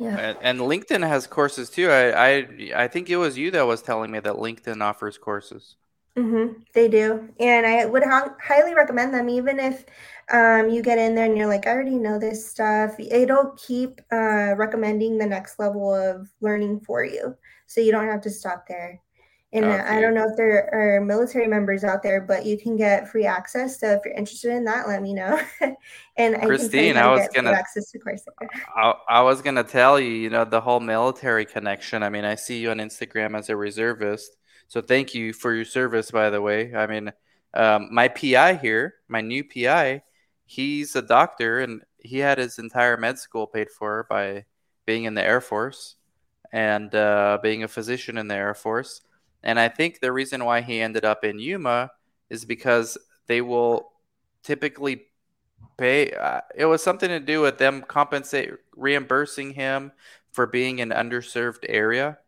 Yeah. 0.00 0.16
And, 0.18 0.38
and, 0.40 0.60
LinkedIn 0.60 1.06
has 1.06 1.28
courses 1.28 1.70
too. 1.70 1.88
I, 1.88 2.10
I 2.10 2.48
I 2.84 2.88
think 2.88 3.10
it 3.10 3.16
was 3.16 3.38
you 3.38 3.52
that 3.52 3.66
was 3.66 3.80
telling 3.80 4.10
me 4.10 4.18
that 4.20 4.34
LinkedIn 4.34 4.82
offers 4.82 5.18
courses. 5.18 5.76
Mm-hmm. 6.16 6.62
They 6.74 6.88
do, 6.88 7.28
and 7.38 7.64
I 7.64 7.84
would 7.84 8.02
ha- 8.02 8.34
highly 8.42 8.74
recommend 8.74 9.14
them. 9.14 9.28
Even 9.28 9.60
if 9.60 9.84
um, 10.32 10.68
you 10.68 10.82
get 10.82 10.98
in 10.98 11.14
there 11.14 11.26
and 11.26 11.36
you're 11.36 11.46
like, 11.46 11.66
I 11.66 11.70
already 11.70 11.96
know 11.96 12.18
this 12.18 12.48
stuff, 12.48 12.94
it'll 12.98 13.54
keep 13.56 14.00
uh, 14.12 14.54
recommending 14.56 15.16
the 15.16 15.26
next 15.26 15.60
level 15.60 15.94
of 15.94 16.28
learning 16.40 16.80
for 16.80 17.04
you, 17.04 17.36
so 17.66 17.80
you 17.80 17.92
don't 17.92 18.08
have 18.08 18.22
to 18.22 18.30
stop 18.30 18.66
there. 18.66 19.00
And 19.52 19.64
okay. 19.64 19.78
I 19.78 20.00
don't 20.02 20.12
know 20.12 20.28
if 20.28 20.36
there 20.36 20.68
are 20.74 21.00
military 21.00 21.46
members 21.46 21.82
out 21.82 22.02
there, 22.02 22.20
but 22.20 22.44
you 22.44 22.58
can 22.58 22.76
get 22.76 23.08
free 23.08 23.24
access. 23.24 23.80
So 23.80 23.92
if 23.92 24.00
you're 24.04 24.12
interested 24.14 24.52
in 24.52 24.62
that, 24.64 24.86
let 24.86 25.00
me 25.00 25.14
know. 25.14 25.40
and 26.18 26.36
Christine, 26.42 26.98
I, 26.98 27.06
I 27.06 27.14
was 27.14 27.28
gonna 27.34 27.52
access 27.52 27.90
to 27.92 27.98
Coursera. 27.98 28.46
I, 28.76 28.92
I 29.08 29.20
was 29.22 29.40
gonna 29.40 29.64
tell 29.64 29.98
you, 29.98 30.10
you 30.10 30.28
know, 30.28 30.44
the 30.44 30.60
whole 30.60 30.80
military 30.80 31.46
connection. 31.46 32.02
I 32.02 32.10
mean, 32.10 32.26
I 32.26 32.34
see 32.34 32.58
you 32.58 32.70
on 32.70 32.76
Instagram 32.76 33.38
as 33.38 33.48
a 33.48 33.56
reservist, 33.56 34.36
so 34.66 34.82
thank 34.82 35.14
you 35.14 35.32
for 35.32 35.54
your 35.54 35.64
service, 35.64 36.10
by 36.10 36.28
the 36.28 36.42
way. 36.42 36.74
I 36.74 36.86
mean, 36.86 37.10
um, 37.54 37.88
my 37.90 38.08
PI 38.08 38.56
here, 38.56 38.96
my 39.08 39.22
new 39.22 39.44
PI, 39.44 40.02
he's 40.44 40.94
a 40.94 41.00
doctor, 41.00 41.60
and 41.60 41.80
he 41.98 42.18
had 42.18 42.36
his 42.36 42.58
entire 42.58 42.98
med 42.98 43.18
school 43.18 43.46
paid 43.46 43.70
for 43.70 44.06
by 44.10 44.44
being 44.84 45.04
in 45.04 45.14
the 45.14 45.24
Air 45.24 45.40
Force 45.40 45.96
and 46.52 46.94
uh, 46.94 47.38
being 47.42 47.62
a 47.62 47.68
physician 47.68 48.18
in 48.18 48.28
the 48.28 48.34
Air 48.34 48.52
Force 48.54 49.00
and 49.42 49.58
I 49.58 49.68
think 49.68 50.00
the 50.00 50.12
reason 50.12 50.44
why 50.44 50.60
he 50.60 50.80
ended 50.80 51.04
up 51.04 51.24
in 51.24 51.38
Yuma 51.38 51.90
is 52.30 52.44
because 52.44 52.98
they 53.26 53.40
will 53.40 53.92
typically 54.42 55.02
pay. 55.76 56.12
Uh, 56.12 56.40
it 56.54 56.64
was 56.64 56.82
something 56.82 57.08
to 57.08 57.20
do 57.20 57.40
with 57.40 57.58
them 57.58 57.82
compensate, 57.82 58.50
reimbursing 58.76 59.52
him 59.52 59.92
for 60.32 60.46
being 60.46 60.80
an 60.80 60.90
underserved 60.90 61.64
area. 61.68 62.18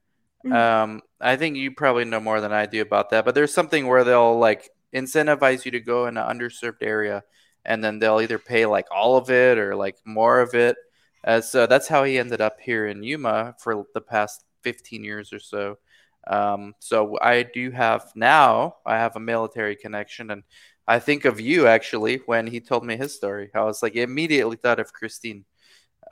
Mm-hmm. 0.45 0.55
Um, 0.55 1.03
I 1.21 1.37
think 1.37 1.57
you 1.57 1.73
probably 1.73 2.05
know 2.05 2.21
more 2.21 2.41
than 2.41 2.53
I 2.53 2.67
do 2.67 2.81
about 2.81 3.11
that, 3.11 3.25
but 3.25 3.35
there's 3.35 3.53
something 3.53 3.87
where 3.87 4.05
they'll 4.05 4.39
like 4.39 4.71
incentivize 4.95 5.65
you 5.65 5.71
to 5.73 5.81
go 5.81 6.07
in 6.07 6.17
an 6.17 6.39
underserved 6.39 6.83
area, 6.83 7.25
and 7.65 7.85
then 7.85 7.99
they'll 7.99 8.21
either 8.21 8.39
pay 8.39 8.67
like 8.67 8.87
all 8.91 9.17
of 9.17 9.31
it 9.31 9.59
or 9.59 9.77
like 9.77 9.97
more 10.05 10.41
of 10.41 10.55
it. 10.55 10.77
Uh, 11.23 11.41
so 11.41 11.67
that's 11.67 11.89
how 11.89 12.05
he 12.05 12.19
ended 12.19 12.41
up 12.41 12.59
here 12.61 12.87
in 12.87 13.03
Yuma 13.03 13.55
for 13.59 13.85
the 13.93 14.01
past 14.01 14.45
15 14.63 15.05
years 15.05 15.33
or 15.33 15.39
so. 15.39 15.79
Um, 16.27 16.75
so 16.79 17.19
I 17.21 17.43
do 17.43 17.71
have 17.71 18.13
now, 18.15 18.77
I 18.87 18.97
have 18.97 19.17
a 19.17 19.21
military 19.21 19.77
connection. 19.77 20.31
And 20.31 20.43
I 20.87 20.99
think 20.99 21.25
of 21.25 21.41
you 21.41 21.67
actually 21.67 22.17
when 22.27 22.47
he 22.47 22.61
told 22.61 22.85
me 22.85 22.97
his 22.97 23.15
story. 23.15 23.51
I 23.55 23.63
was 23.63 23.83
like, 23.83 23.97
immediately 23.97 24.57
thought 24.57 24.81
of 24.81 24.93
Christine. 24.93 25.45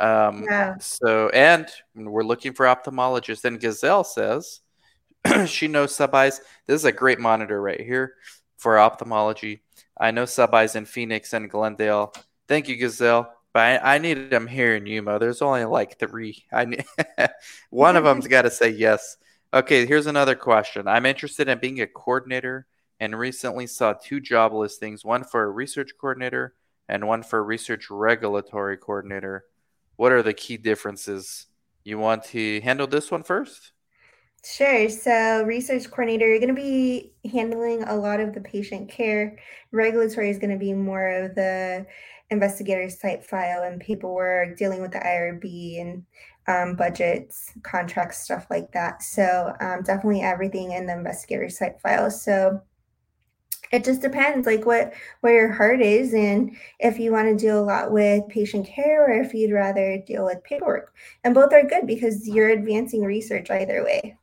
Um, 0.01 0.45
yeah. 0.45 0.77
So, 0.79 1.29
and 1.31 1.69
we're 1.95 2.23
looking 2.23 2.53
for 2.53 2.67
ophthalmologists. 2.67 3.45
And 3.45 3.61
Gazelle 3.61 4.05
says 4.05 4.61
she 5.47 5.69
knows 5.69 5.95
sub-Is. 5.95 6.41
This 6.67 6.81
is 6.81 6.85
a 6.85 6.93
great 6.93 7.19
monitor 7.19 7.61
right 7.61 7.81
here 7.81 8.15
for 8.57 8.79
ophthalmology. 8.79 9.63
I 10.01 10.11
know 10.11 10.25
sub-Is 10.25 10.77
in 10.77 10.85
Phoenix 10.85 11.33
and 11.33 11.51
Glendale. 11.51 12.13
Thank 12.47 12.69
you, 12.69 12.77
Gazelle. 12.77 13.33
But 13.53 13.83
I, 13.83 13.95
I 13.95 13.99
need 13.99 14.31
them 14.31 14.47
here 14.47 14.77
in 14.77 14.87
Yuma. 14.87 15.19
There's 15.19 15.43
only 15.43 15.65
like 15.65 15.99
three. 15.99 16.45
I 16.53 16.67
need, 16.67 16.85
one 17.71 17.97
of 17.97 18.05
them's 18.05 18.27
got 18.29 18.43
to 18.43 18.51
say 18.51 18.71
yes. 18.71 19.17
Okay, 19.55 19.87
here's 19.87 20.07
another 20.07 20.35
question. 20.35 20.87
I'm 20.87 21.07
interested 21.07 21.49
in 21.49 21.59
being 21.59 21.81
a 21.81 21.87
coordinator 21.87 22.67
and 23.01 23.19
recently 23.19 23.67
saw 23.67 23.95
two 23.95 24.21
job 24.21 24.53
listings 24.53 25.07
one 25.07 25.25
for 25.25 25.43
a 25.43 25.51
research 25.51 25.93
coordinator 25.99 26.55
and 26.87 27.07
one 27.07 27.23
for 27.23 27.39
a 27.39 27.43
research 27.43 27.87
regulatory 27.89 28.77
coordinator. 28.77 29.47
What 29.97 30.13
are 30.13 30.23
the 30.23 30.35
key 30.35 30.59
differences? 30.59 31.47
You 31.83 31.99
want 31.99 32.25
to 32.25 32.61
handle 32.61 32.87
this 32.87 33.11
one 33.11 33.23
first? 33.23 33.73
Sure. 34.45 34.91
So, 34.91 35.43
research 35.45 35.91
coordinator, 35.91 36.29
you're 36.29 36.41
going 36.41 36.55
to 36.55 36.61
be 36.61 37.15
handling 37.33 37.85
a 37.85 37.97
lot 37.97 38.21
of 38.21 38.35
the 38.35 38.43
patient 38.43 38.91
care. 38.91 39.39
Regulatory 39.73 40.29
is 40.29 40.39
going 40.39 40.53
to 40.53 40.59
be 40.59 40.75
more 40.75 41.09
of 41.09 41.35
the 41.35 41.87
investigator's 42.31 42.99
type 42.99 43.25
file 43.25 43.63
and 43.63 43.81
paperwork, 43.81 44.59
dealing 44.59 44.83
with 44.83 44.93
the 44.93 44.99
IRB 44.99 45.81
and 45.81 46.05
um, 46.49 46.75
budgets, 46.75 47.53
contracts, 47.63 48.19
stuff 48.19 48.47
like 48.51 48.73
that. 48.73 49.03
So, 49.03 49.55
um, 49.61 49.83
definitely 49.83 50.23
everything 50.23 50.73
in 50.73 50.87
the 50.87 50.95
investigator 50.95 51.49
site 51.49 51.81
files. 51.81 52.23
So, 52.23 52.63
it 53.71 53.85
just 53.85 54.01
depends 54.01 54.47
like 54.47 54.65
what 54.65 54.95
where 55.21 55.35
your 55.35 55.53
heart 55.53 55.83
is 55.83 56.15
and 56.15 56.57
if 56.81 56.99
you 56.99 57.13
want 57.13 57.29
to 57.29 57.37
deal 57.37 57.63
a 57.63 57.65
lot 57.65 57.93
with 57.93 58.27
patient 58.29 58.67
care 58.67 59.05
or 59.05 59.21
if 59.21 59.35
you'd 59.35 59.53
rather 59.53 60.03
deal 60.07 60.25
with 60.25 60.43
paperwork 60.43 60.95
and 61.23 61.35
both 61.35 61.53
are 61.53 61.65
good 61.67 61.87
because 61.87 62.27
you're 62.27 62.49
advancing 62.49 63.03
research 63.03 63.51
either 63.51 63.85
way 63.85 64.17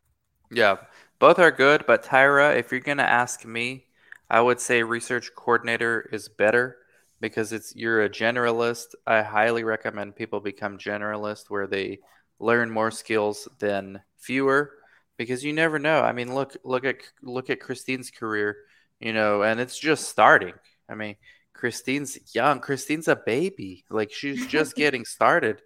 yeah, 0.52 0.78
both 1.20 1.40
are 1.40 1.52
good, 1.52 1.86
but 1.86 2.04
Tyra, 2.04 2.58
if 2.58 2.72
you're 2.72 2.82
going 2.82 2.98
to 2.98 3.10
ask 3.10 3.46
me, 3.46 3.86
I 4.30 4.42
would 4.42 4.60
say 4.60 4.84
research 4.84 5.32
coordinator 5.36 6.10
is 6.12 6.30
better 6.30 6.78
because 7.19 7.54
it's 7.54 7.75
you're 7.75 8.04
a 8.04 8.10
generalist. 8.10 8.95
I 9.06 9.21
highly 9.21 9.63
recommend 9.63 10.15
people 10.15 10.39
become 10.39 10.78
generalist 10.78 11.49
where 11.49 11.67
they 11.67 11.99
learn 12.39 12.69
more 12.69 12.91
skills 12.91 13.47
than 13.60 14.01
fewer 14.17 14.71
because 15.17 15.43
you 15.43 15.54
never 15.54 15.80
know. 15.80 16.01
I 16.01 16.12
mean, 16.12 16.34
look 16.34 16.56
look 16.63 16.86
at 16.86 16.97
look 17.21 17.49
at 17.49 17.60
Christine's 17.60 18.12
career, 18.12 18.58
you 18.99 19.13
know, 19.13 19.43
and 19.43 19.60
it's 19.60 19.78
just 19.78 20.10
starting. 20.10 20.54
I 20.89 20.95
mean, 20.95 21.15
Christine's 21.54 22.17
young. 22.36 22.60
Christine's 22.60 23.08
a 23.08 23.15
baby. 23.15 23.86
Like 23.89 24.12
she's 24.12 24.45
just 24.47 24.75
getting 24.78 25.06
started 25.06 25.62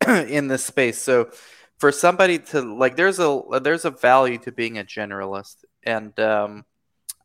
in 0.06 0.48
this 0.48 0.64
space. 0.64 0.98
So 0.98 1.30
for 1.78 1.92
somebody 1.92 2.38
to 2.38 2.60
like 2.60 2.96
there's 2.96 3.18
a 3.18 3.40
there's 3.62 3.84
a 3.84 3.90
value 3.90 4.38
to 4.38 4.52
being 4.52 4.78
a 4.78 4.84
generalist 4.84 5.64
and 5.82 6.18
um, 6.20 6.64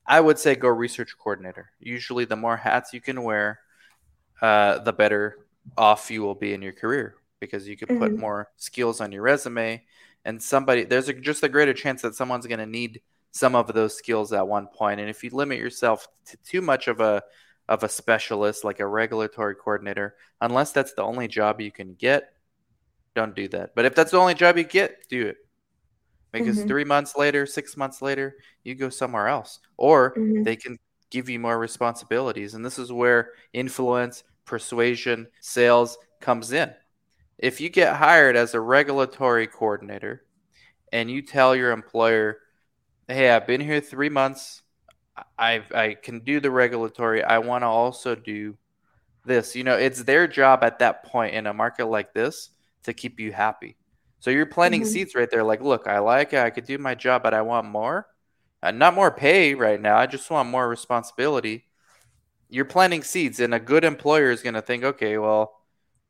i 0.07 0.19
would 0.19 0.39
say 0.39 0.55
go 0.55 0.67
research 0.67 1.17
coordinator 1.17 1.71
usually 1.79 2.25
the 2.25 2.35
more 2.35 2.57
hats 2.57 2.93
you 2.93 3.01
can 3.01 3.23
wear 3.23 3.59
uh, 4.41 4.79
the 4.79 4.93
better 4.93 5.37
off 5.77 6.11
you 6.11 6.21
will 6.21 6.35
be 6.35 6.53
in 6.53 6.61
your 6.61 6.73
career 6.73 7.15
because 7.39 7.67
you 7.67 7.77
can 7.77 7.87
mm-hmm. 7.87 7.99
put 7.99 8.17
more 8.17 8.49
skills 8.57 9.01
on 9.01 9.11
your 9.11 9.21
resume 9.21 9.81
and 10.25 10.41
somebody 10.41 10.83
there's 10.83 11.09
a, 11.09 11.13
just 11.13 11.43
a 11.43 11.49
greater 11.49 11.73
chance 11.73 12.01
that 12.01 12.15
someone's 12.15 12.47
going 12.47 12.59
to 12.59 12.65
need 12.65 13.01
some 13.31 13.55
of 13.55 13.73
those 13.73 13.97
skills 13.97 14.31
at 14.31 14.47
one 14.47 14.65
point. 14.65 14.75
point 14.75 14.99
and 14.99 15.09
if 15.09 15.23
you 15.23 15.29
limit 15.31 15.57
yourself 15.57 16.07
to 16.25 16.37
too 16.37 16.61
much 16.61 16.87
of 16.87 16.99
a 16.99 17.21
of 17.67 17.83
a 17.83 17.89
specialist 17.89 18.63
like 18.63 18.79
a 18.79 18.85
regulatory 18.85 19.55
coordinator 19.55 20.15
unless 20.41 20.71
that's 20.71 20.93
the 20.93 21.01
only 21.01 21.27
job 21.27 21.59
you 21.59 21.71
can 21.71 21.93
get 21.95 22.35
don't 23.15 23.33
do 23.33 23.47
that. 23.47 23.73
But 23.73 23.85
if 23.85 23.95
that's 23.95 24.11
the 24.11 24.19
only 24.19 24.35
job 24.35 24.57
you 24.57 24.63
get, 24.63 25.07
do 25.09 25.27
it. 25.27 25.37
Because 26.39 26.57
mm-hmm. 26.57 26.67
three 26.67 26.83
months 26.83 27.15
later, 27.15 27.45
six 27.45 27.77
months 27.77 28.01
later, 28.01 28.35
you 28.63 28.75
go 28.75 28.89
somewhere 28.89 29.27
else. 29.27 29.59
Or 29.77 30.13
mm-hmm. 30.15 30.43
they 30.43 30.55
can 30.55 30.77
give 31.09 31.29
you 31.29 31.39
more 31.39 31.57
responsibilities. 31.57 32.53
And 32.53 32.65
this 32.65 32.77
is 32.77 32.91
where 32.91 33.31
influence, 33.53 34.23
persuasion, 34.45 35.27
sales 35.39 35.97
comes 36.19 36.51
in. 36.51 36.73
If 37.37 37.61
you 37.61 37.69
get 37.69 37.95
hired 37.95 38.35
as 38.35 38.53
a 38.53 38.61
regulatory 38.61 39.47
coordinator 39.47 40.25
and 40.91 41.09
you 41.09 41.21
tell 41.21 41.55
your 41.55 41.71
employer, 41.71 42.39
hey, 43.07 43.29
I've 43.29 43.47
been 43.47 43.61
here 43.61 43.81
three 43.81 44.09
months, 44.09 44.61
I 45.37 45.63
I 45.73 45.95
can 46.01 46.19
do 46.19 46.39
the 46.39 46.51
regulatory. 46.51 47.23
I 47.23 47.39
want 47.39 47.61
to 47.61 47.67
also 47.67 48.15
do 48.15 48.57
this. 49.25 49.55
You 49.55 49.63
know, 49.63 49.77
it's 49.77 50.03
their 50.03 50.27
job 50.27 50.63
at 50.63 50.79
that 50.79 51.03
point 51.03 51.33
in 51.33 51.47
a 51.47 51.53
market 51.53 51.85
like 51.85 52.13
this 52.13 52.49
to 52.83 52.93
keep 52.93 53.19
you 53.19 53.31
happy. 53.31 53.77
So 54.25 54.31
you're 54.31 54.47
planting 54.47 54.81
mm-hmm. 54.81 54.89
seeds 54.89 55.13
right 55.13 55.29
there. 55.29 55.43
Like, 55.43 55.61
look, 55.61 55.85
I 55.85 55.99
like 55.99 56.33
it. 56.33 56.39
I 56.39 56.49
could 56.49 56.65
do 56.65 56.79
my 56.79 56.95
job, 56.95 57.21
but 57.21 57.35
I 57.35 57.43
want 57.43 57.67
more. 57.67 58.07
Uh, 58.63 58.71
not 58.71 58.95
more 58.95 59.11
pay 59.11 59.53
right 59.53 59.79
now. 59.79 59.97
I 59.97 60.07
just 60.07 60.31
want 60.31 60.49
more 60.49 60.67
responsibility. 60.67 61.65
You're 62.49 62.65
planting 62.65 63.03
seeds, 63.03 63.39
and 63.39 63.53
a 63.53 63.59
good 63.59 63.83
employer 63.83 64.31
is 64.31 64.41
going 64.41 64.55
to 64.55 64.63
think, 64.63 64.83
okay, 64.83 65.19
well, 65.19 65.59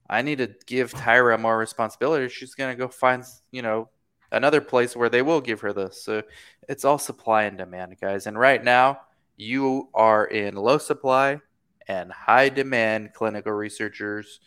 I 0.09 0.21
need 0.21 0.37
to 0.37 0.55
give 0.65 0.93
Tyra 0.93 1.37
more 1.37 1.57
responsibility. 1.57 2.29
She's 2.29 2.55
going 2.55 2.73
to 2.73 2.79
go 2.79 2.87
find, 2.87 3.21
you 3.51 3.61
know, 3.61 3.89
another 4.31 4.61
place 4.61 4.95
where 4.95 5.09
they 5.09 5.21
will 5.21 5.41
give 5.41 5.59
her 5.59 5.73
this. 5.73 6.01
So 6.01 6.23
it's 6.69 6.85
all 6.85 6.97
supply 6.97 7.43
and 7.43 7.57
demand, 7.57 7.97
guys. 7.99 8.27
And 8.27 8.39
right 8.39 8.63
now, 8.63 9.01
you 9.35 9.89
are 9.93 10.23
in 10.23 10.55
low 10.55 10.77
supply 10.77 11.41
and 11.89 12.13
high 12.13 12.47
demand 12.47 13.11
clinical 13.11 13.51
researchers. 13.51 14.39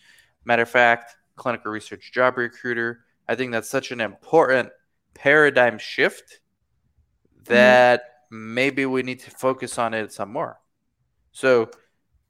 Matter 0.47 0.63
of 0.63 0.71
fact, 0.71 1.17
clinical 1.37 1.71
research 1.71 2.13
job 2.15 2.39
recruiter. 2.39 3.01
I 3.29 3.35
think 3.35 3.53
that's 3.53 3.69
such 3.69 3.91
an 3.91 4.01
important 4.01 4.71
paradigm 5.15 5.79
shift 5.79 6.41
that 7.45 8.01
mm-hmm. 8.01 8.55
maybe 8.55 8.87
we 8.87 9.03
need 9.03 9.21
to 9.21 9.31
focus 9.31 9.79
on 9.79 9.95
it 9.95 10.13
some 10.13 10.33
more. 10.33 10.59
So 11.33 11.71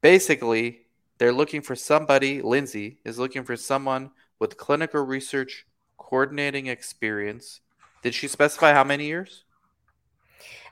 basically, 0.01 0.87
they're 1.19 1.33
looking 1.33 1.63
for 1.63 1.77
somebody, 1.77 2.43
Lindsay 2.43 2.99
is 3.05 3.19
looking 3.19 3.45
for 3.45 3.57
someone 3.57 4.11
with 4.39 4.57
clinical 4.57 5.03
research 5.03 5.67
coordinating 5.97 6.67
experience. 6.67 7.61
Did 8.03 8.15
she 8.15 8.29
specify 8.29 8.73
how 8.73 8.85
many 8.85 9.07
years? 9.07 9.45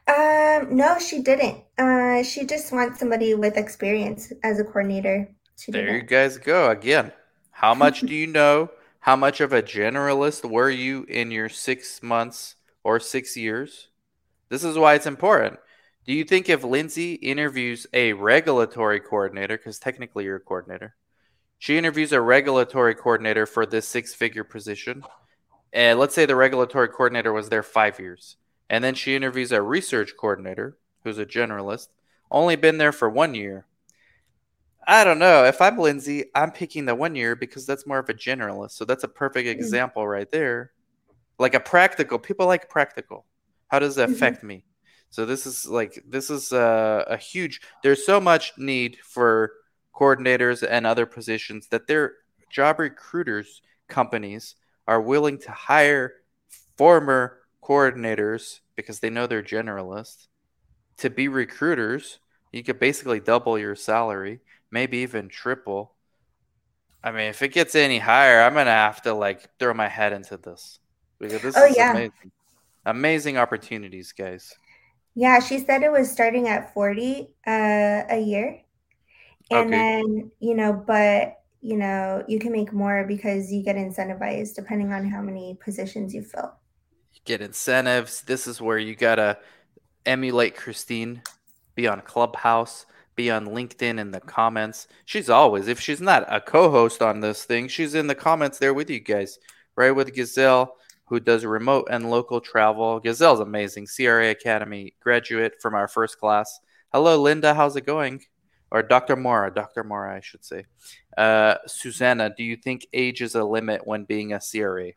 Um, 0.09 0.77
no, 0.77 0.99
she 1.01 1.21
didn't. 1.21 1.65
Uh, 1.77 2.23
she 2.23 2.47
just 2.47 2.73
wants 2.73 3.01
somebody 3.01 3.35
with 3.35 3.57
experience 3.57 4.33
as 4.45 4.61
a 4.61 4.65
coordinator. 4.65 5.29
there 5.69 5.97
you 5.97 6.03
guys 6.03 6.39
go 6.39 6.71
again. 6.71 7.11
How 7.51 7.75
much 7.75 8.01
do 8.03 8.15
you 8.15 8.27
know? 8.27 8.71
How 9.01 9.17
much 9.17 9.41
of 9.41 9.53
a 9.53 9.63
generalist 9.63 10.49
were 10.49 10.71
you 10.71 11.05
in 11.09 11.31
your 11.31 11.49
six 11.49 12.03
months 12.03 12.57
or 12.83 12.99
six 12.99 13.37
years? 13.37 13.89
This 14.49 14.65
is 14.65 14.77
why 14.77 14.95
it's 14.95 15.07
important. 15.07 15.59
Do 16.07 16.13
you 16.13 16.25
think 16.25 16.49
if 16.49 16.63
Lindsay 16.63 17.15
interviews 17.15 17.87
a 17.93 18.13
regulatory 18.13 19.01
coordinator, 19.01 19.57
because 19.57 19.79
technically 19.79 20.25
you're 20.25 20.37
a 20.37 20.41
coordinator, 20.41 20.95
she 21.59 21.79
interviews 21.79 22.13
a 22.13 22.21
regulatory 22.21 22.95
coordinator 22.95 23.47
for 23.47 23.67
this 23.67 23.89
six 23.89 24.15
figure 24.15 24.45
position, 24.45 25.03
and 25.73 25.99
let's 25.99 26.15
say 26.15 26.27
the 26.27 26.37
regulatory 26.37 26.89
coordinator 26.89 27.33
was 27.33 27.49
there 27.49 27.63
five 27.63 27.99
years, 27.99 28.37
and 28.71 28.85
then 28.85 28.95
she 28.95 29.17
interviews 29.17 29.53
a 29.53 29.63
research 29.63 30.13
coordinator 30.17 30.77
who's 31.03 31.19
a 31.19 31.27
generalist, 31.27 31.89
only 32.31 32.57
been 32.57 32.79
there 32.79 32.93
for 32.93 33.09
one 33.09 33.35
year, 33.35 33.67
I 34.87 35.03
don't 35.03 35.19
know. 35.19 35.45
If 35.45 35.61
I'm 35.61 35.79
Lindsay, 35.79 36.27
I'm 36.35 36.53
picking 36.53 36.85
the 36.85 36.95
one 36.95 37.17
year 37.17 37.35
because 37.35 37.67
that's 37.67 37.87
more 37.87 37.99
of 37.99 38.09
a 38.09 38.15
generalist. 38.15 38.73
So 38.73 38.85
that's 38.85 39.05
a 39.05 39.09
perfect 39.09 39.47
hmm. 39.47 39.53
example 39.53 40.03
mm-hmm. 40.03 40.11
right 40.11 40.31
there. 40.31 40.73
Like 41.39 41.55
a 41.55 41.61
practical. 41.61 42.19
People 42.19 42.47
like 42.47 42.71
practical. 42.71 43.27
How 43.69 43.79
does 43.79 43.97
that 43.97 44.09
mm-hmm. 44.09 44.17
affect 44.17 44.43
me? 44.43 44.65
So 45.11 45.27
this 45.27 45.47
is 45.47 45.67
like 45.67 46.03
this 46.07 46.31
is 46.31 46.53
a, 46.53 47.05
a 47.09 47.17
huge. 47.17 47.61
There's 47.83 48.07
so 48.07 48.21
much 48.21 48.53
need 48.59 48.99
for 49.03 49.53
coordinators 49.95 50.67
and 50.69 50.87
other 50.87 51.07
positions 51.07 51.69
that 51.69 51.87
their 51.87 52.15
job 52.51 52.79
recruiters 52.79 53.63
companies 53.89 54.55
are 54.87 55.01
willing 55.01 55.39
to 55.39 55.51
hire 55.51 56.15
former 56.77 57.39
coordinators 57.63 58.61
because 58.77 59.01
they 59.01 59.11
know 59.11 59.27
they're 59.27 59.43
generalists 59.43 60.29
to 60.99 61.11
be 61.11 61.29
recruiters. 61.29 62.19
You 62.53 62.63
could 62.63 62.79
basically 62.79 63.21
double 63.21 63.59
your 63.59 63.75
salary 63.75 64.41
maybe 64.71 64.99
even 64.99 65.29
triple. 65.29 65.95
I 67.03 67.13
mean, 67.13 67.29
if 67.29 67.43
it 67.43 67.53
gets 67.53 67.75
any 67.75 67.99
higher, 67.99 68.43
I'm 68.43 68.55
gonna 68.55 68.71
have 68.71 69.03
to 69.03 69.15
like 69.15 69.49
throw 69.59 69.75
my 69.75 69.89
head 69.89 70.13
into 70.13 70.37
this 70.37 70.81
because 71.19 71.43
this 71.43 71.57
oh, 71.57 71.65
is 71.65 71.77
yeah. 71.77 71.93
amazing. 71.93 72.33
Amazing 72.85 73.37
opportunities, 73.37 74.13
guys. 74.13 74.55
Yeah, 75.15 75.41
she 75.41 75.59
said 75.59 75.83
it 75.83 75.91
was 75.91 76.11
starting 76.11 76.47
at 76.47 76.73
40 76.73 77.29
uh, 77.47 77.51
a 78.11 78.21
year. 78.21 78.61
And 79.51 79.69
okay. 79.69 79.71
then, 79.71 80.31
you 80.41 80.55
know, 80.55 80.73
but 80.73 81.39
you 81.61 81.77
know, 81.77 82.23
you 82.29 82.39
can 82.39 82.53
make 82.53 82.73
more 82.73 83.05
because 83.09 83.51
you 83.51 83.63
get 83.63 83.75
incentivized 83.75 84.55
depending 84.55 84.93
on 84.93 85.05
how 85.05 85.21
many 85.21 85.59
positions 85.61 86.15
you 86.15 86.23
fill. 86.23 86.55
You 87.13 87.21
get 87.25 87.41
incentives. 87.41 88.23
This 88.23 88.47
is 88.47 88.61
where 88.61 88.79
you 88.79 88.95
gotta 88.95 89.39
emulate 90.05 90.55
Christine, 90.55 91.23
be 91.75 91.89
on 91.89 92.03
Clubhouse, 92.03 92.87
be 93.17 93.31
on 93.31 93.47
LinkedIn 93.47 93.99
in 93.99 94.11
the 94.11 94.21
comments. 94.21 94.87
She's 95.07 95.31
always, 95.31 95.69
if 95.69 95.81
she's 95.81 96.01
not 96.01 96.33
a 96.33 96.41
co 96.41 96.71
host 96.71 97.03
on 97.03 97.21
this 97.21 97.45
thing, 97.45 97.69
she's 97.69 97.95
in 97.95 98.07
the 98.07 98.15
comments 98.15 98.59
there 98.59 98.75
with 98.75 98.91
you 98.91 99.01
guys, 99.01 99.39
right? 99.75 99.91
With 99.91 100.15
Gazelle, 100.15 100.77
who 101.07 101.19
does 101.19 101.45
remote 101.45 101.89
and 101.91 102.11
local 102.11 102.41
travel. 102.41 103.01
Gazelle's 103.01 103.41
amazing, 103.41 103.87
CRA 103.87 104.31
Academy 104.31 104.95
graduate 105.01 105.55
from 105.61 105.75
our 105.75 105.89
first 105.89 106.19
class. 106.19 106.61
Hello, 106.93 107.21
Linda. 107.21 107.55
How's 107.55 107.77
it 107.77 107.87
going? 107.87 108.23
Or 108.71 108.83
Dr. 108.83 109.17
Mora, 109.17 109.53
Dr. 109.53 109.85
Mora, 109.85 110.17
I 110.17 110.21
should 110.21 110.45
say. 110.45 110.67
Uh, 111.17 111.57
Susanna, 111.67 112.35
do 112.37 112.43
you 112.43 112.57
think 112.57 112.87
age 112.93 113.23
is 113.23 113.35
a 113.35 113.45
limit 113.45 113.87
when 113.87 114.05
being 114.05 114.33
a 114.33 114.41
CRA? 114.41 114.91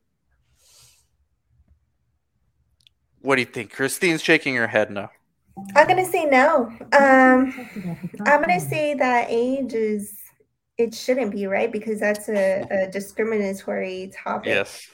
What 3.21 3.35
do 3.35 3.41
you 3.41 3.45
think? 3.45 3.71
Christine's 3.71 4.23
shaking 4.23 4.55
her 4.55 4.67
head 4.67 4.91
no. 4.91 5.09
I'm 5.75 5.87
gonna 5.87 6.05
say 6.05 6.25
no. 6.25 6.71
Um, 6.93 7.53
I'm 8.25 8.41
gonna 8.41 8.59
say 8.59 8.93
that 8.95 9.27
age 9.29 9.73
is 9.73 10.15
it 10.77 10.95
shouldn't 10.95 11.31
be 11.31 11.45
right 11.45 11.71
because 11.71 11.99
that's 11.99 12.29
a, 12.29 12.65
a 12.71 12.87
discriminatory 12.89 14.11
topic. 14.15 14.53
Yes. 14.53 14.87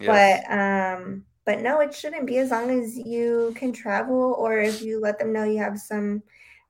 yes. 0.00 0.44
But 0.48 0.52
um, 0.52 1.24
but 1.44 1.60
no, 1.60 1.80
it 1.80 1.94
shouldn't 1.94 2.26
be 2.26 2.38
as 2.38 2.50
long 2.50 2.70
as 2.70 2.96
you 2.96 3.52
can 3.56 3.72
travel 3.72 4.36
or 4.38 4.58
if 4.58 4.80
you 4.80 5.00
let 5.00 5.18
them 5.18 5.32
know 5.32 5.44
you 5.44 5.58
have 5.58 5.78
some 5.78 6.22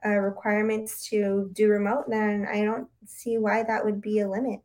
uh, 0.05 0.11
requirements 0.11 1.09
to 1.09 1.51
do 1.53 1.69
remote, 1.69 2.05
then 2.09 2.47
I 2.51 2.65
don't 2.65 2.89
see 3.07 3.39
why 3.39 3.63
that 3.63 3.85
would 3.85 4.01
be 4.01 4.21
a 4.21 4.29
limit. 4.29 4.61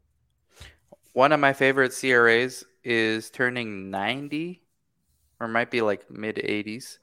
One 1.13 1.31
of 1.31 1.39
my 1.39 1.53
favorite 1.53 1.93
CRAs 1.93 2.63
is 2.83 3.29
turning 3.29 3.89
90 3.89 4.61
or 5.39 5.47
might 5.47 5.71
be 5.71 5.81
like 5.81 6.09
mid 6.09 6.37
80s. 6.37 6.97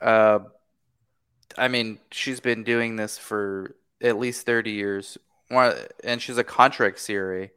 Uh, 0.00 0.40
I 1.58 1.68
mean, 1.68 1.98
she's 2.10 2.40
been 2.40 2.64
doing 2.64 2.96
this 2.96 3.18
for 3.18 3.74
at 4.00 4.18
least 4.18 4.46
30 4.46 4.70
years, 4.70 5.18
and 5.50 6.22
she's 6.22 6.38
a 6.38 6.44
contract 6.44 7.04
CRA. 7.04 7.48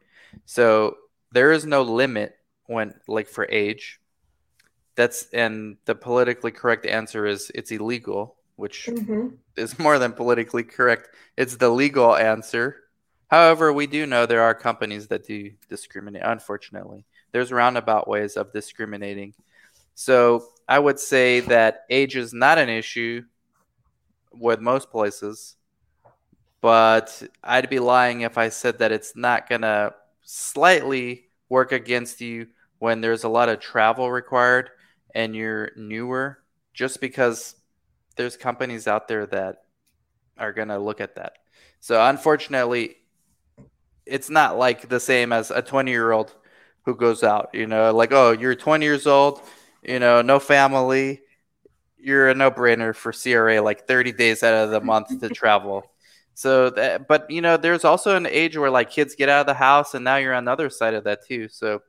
So 0.45 0.97
there 1.31 1.51
is 1.51 1.65
no 1.65 1.81
limit 1.83 2.35
when, 2.65 2.93
like, 3.07 3.27
for 3.27 3.47
age. 3.49 3.99
That's 4.95 5.29
and 5.31 5.77
the 5.85 5.95
politically 5.95 6.51
correct 6.51 6.85
answer 6.85 7.25
is 7.25 7.51
it's 7.55 7.71
illegal, 7.71 8.35
which 8.57 8.87
mm-hmm. 8.87 9.29
is 9.55 9.79
more 9.79 9.97
than 9.99 10.11
politically 10.11 10.63
correct. 10.63 11.09
It's 11.37 11.55
the 11.55 11.69
legal 11.69 12.15
answer. 12.15 12.77
However, 13.29 13.71
we 13.71 13.87
do 13.87 14.05
know 14.05 14.25
there 14.25 14.41
are 14.41 14.53
companies 14.53 15.07
that 15.07 15.25
do 15.25 15.51
discriminate. 15.69 16.23
Unfortunately, 16.25 17.05
there's 17.31 17.51
roundabout 17.51 18.07
ways 18.07 18.35
of 18.35 18.51
discriminating. 18.51 19.33
So 19.95 20.47
I 20.67 20.79
would 20.79 20.99
say 20.99 21.39
that 21.41 21.85
age 21.89 22.17
is 22.17 22.33
not 22.33 22.57
an 22.57 22.67
issue 22.67 23.23
with 24.33 24.59
most 24.59 24.89
places, 24.89 25.55
but 26.61 27.23
I'd 27.43 27.69
be 27.69 27.79
lying 27.79 28.21
if 28.21 28.37
I 28.37 28.49
said 28.49 28.79
that 28.79 28.91
it's 28.91 29.15
not 29.15 29.49
gonna 29.49 29.93
slightly 30.21 31.25
work 31.49 31.71
against 31.71 32.21
you 32.21 32.47
when 32.79 33.01
there's 33.01 33.23
a 33.23 33.29
lot 33.29 33.49
of 33.49 33.59
travel 33.59 34.11
required 34.11 34.69
and 35.13 35.35
you're 35.35 35.71
newer, 35.75 36.39
just 36.73 37.01
because 37.01 37.55
there's 38.15 38.37
companies 38.37 38.87
out 38.87 39.07
there 39.07 39.25
that 39.27 39.63
are 40.37 40.53
gonna 40.53 40.79
look 40.79 41.01
at 41.01 41.15
that. 41.15 41.33
So 41.79 42.03
unfortunately, 42.03 42.97
it's 44.05 44.29
not 44.29 44.57
like 44.57 44.89
the 44.89 44.99
same 44.99 45.31
as 45.31 45.51
a 45.51 45.61
20 45.61 45.91
year 45.91 46.11
old 46.11 46.33
who 46.85 46.95
goes 46.95 47.23
out. 47.23 47.49
You 47.53 47.67
know, 47.67 47.93
like 47.93 48.11
oh, 48.11 48.31
you're 48.31 48.55
20 48.55 48.85
years 48.85 49.07
old, 49.07 49.41
you 49.83 49.99
know, 49.99 50.21
no 50.21 50.39
family 50.39 51.21
you're 52.01 52.29
a 52.29 52.33
no-brainer 52.33 52.95
for 52.95 53.11
CRA 53.11 53.61
like 53.61 53.87
30 53.87 54.11
days 54.13 54.43
out 54.43 54.53
of 54.53 54.71
the 54.71 54.81
month 54.81 55.19
to 55.19 55.29
travel. 55.33 55.83
So 56.33 56.69
that, 56.71 57.07
but 57.07 57.29
you 57.29 57.41
know, 57.41 57.57
there's 57.57 57.85
also 57.85 58.15
an 58.15 58.25
age 58.25 58.57
where 58.57 58.69
like 58.69 58.89
kids 58.89 59.15
get 59.15 59.29
out 59.29 59.41
of 59.41 59.47
the 59.47 59.53
house, 59.53 59.93
and 59.93 60.03
now 60.03 60.15
you're 60.15 60.33
on 60.33 60.45
the 60.45 60.51
other 60.51 60.69
side 60.69 60.93
of 60.93 61.03
that 61.03 61.25
too. 61.25 61.47
So, 61.49 61.81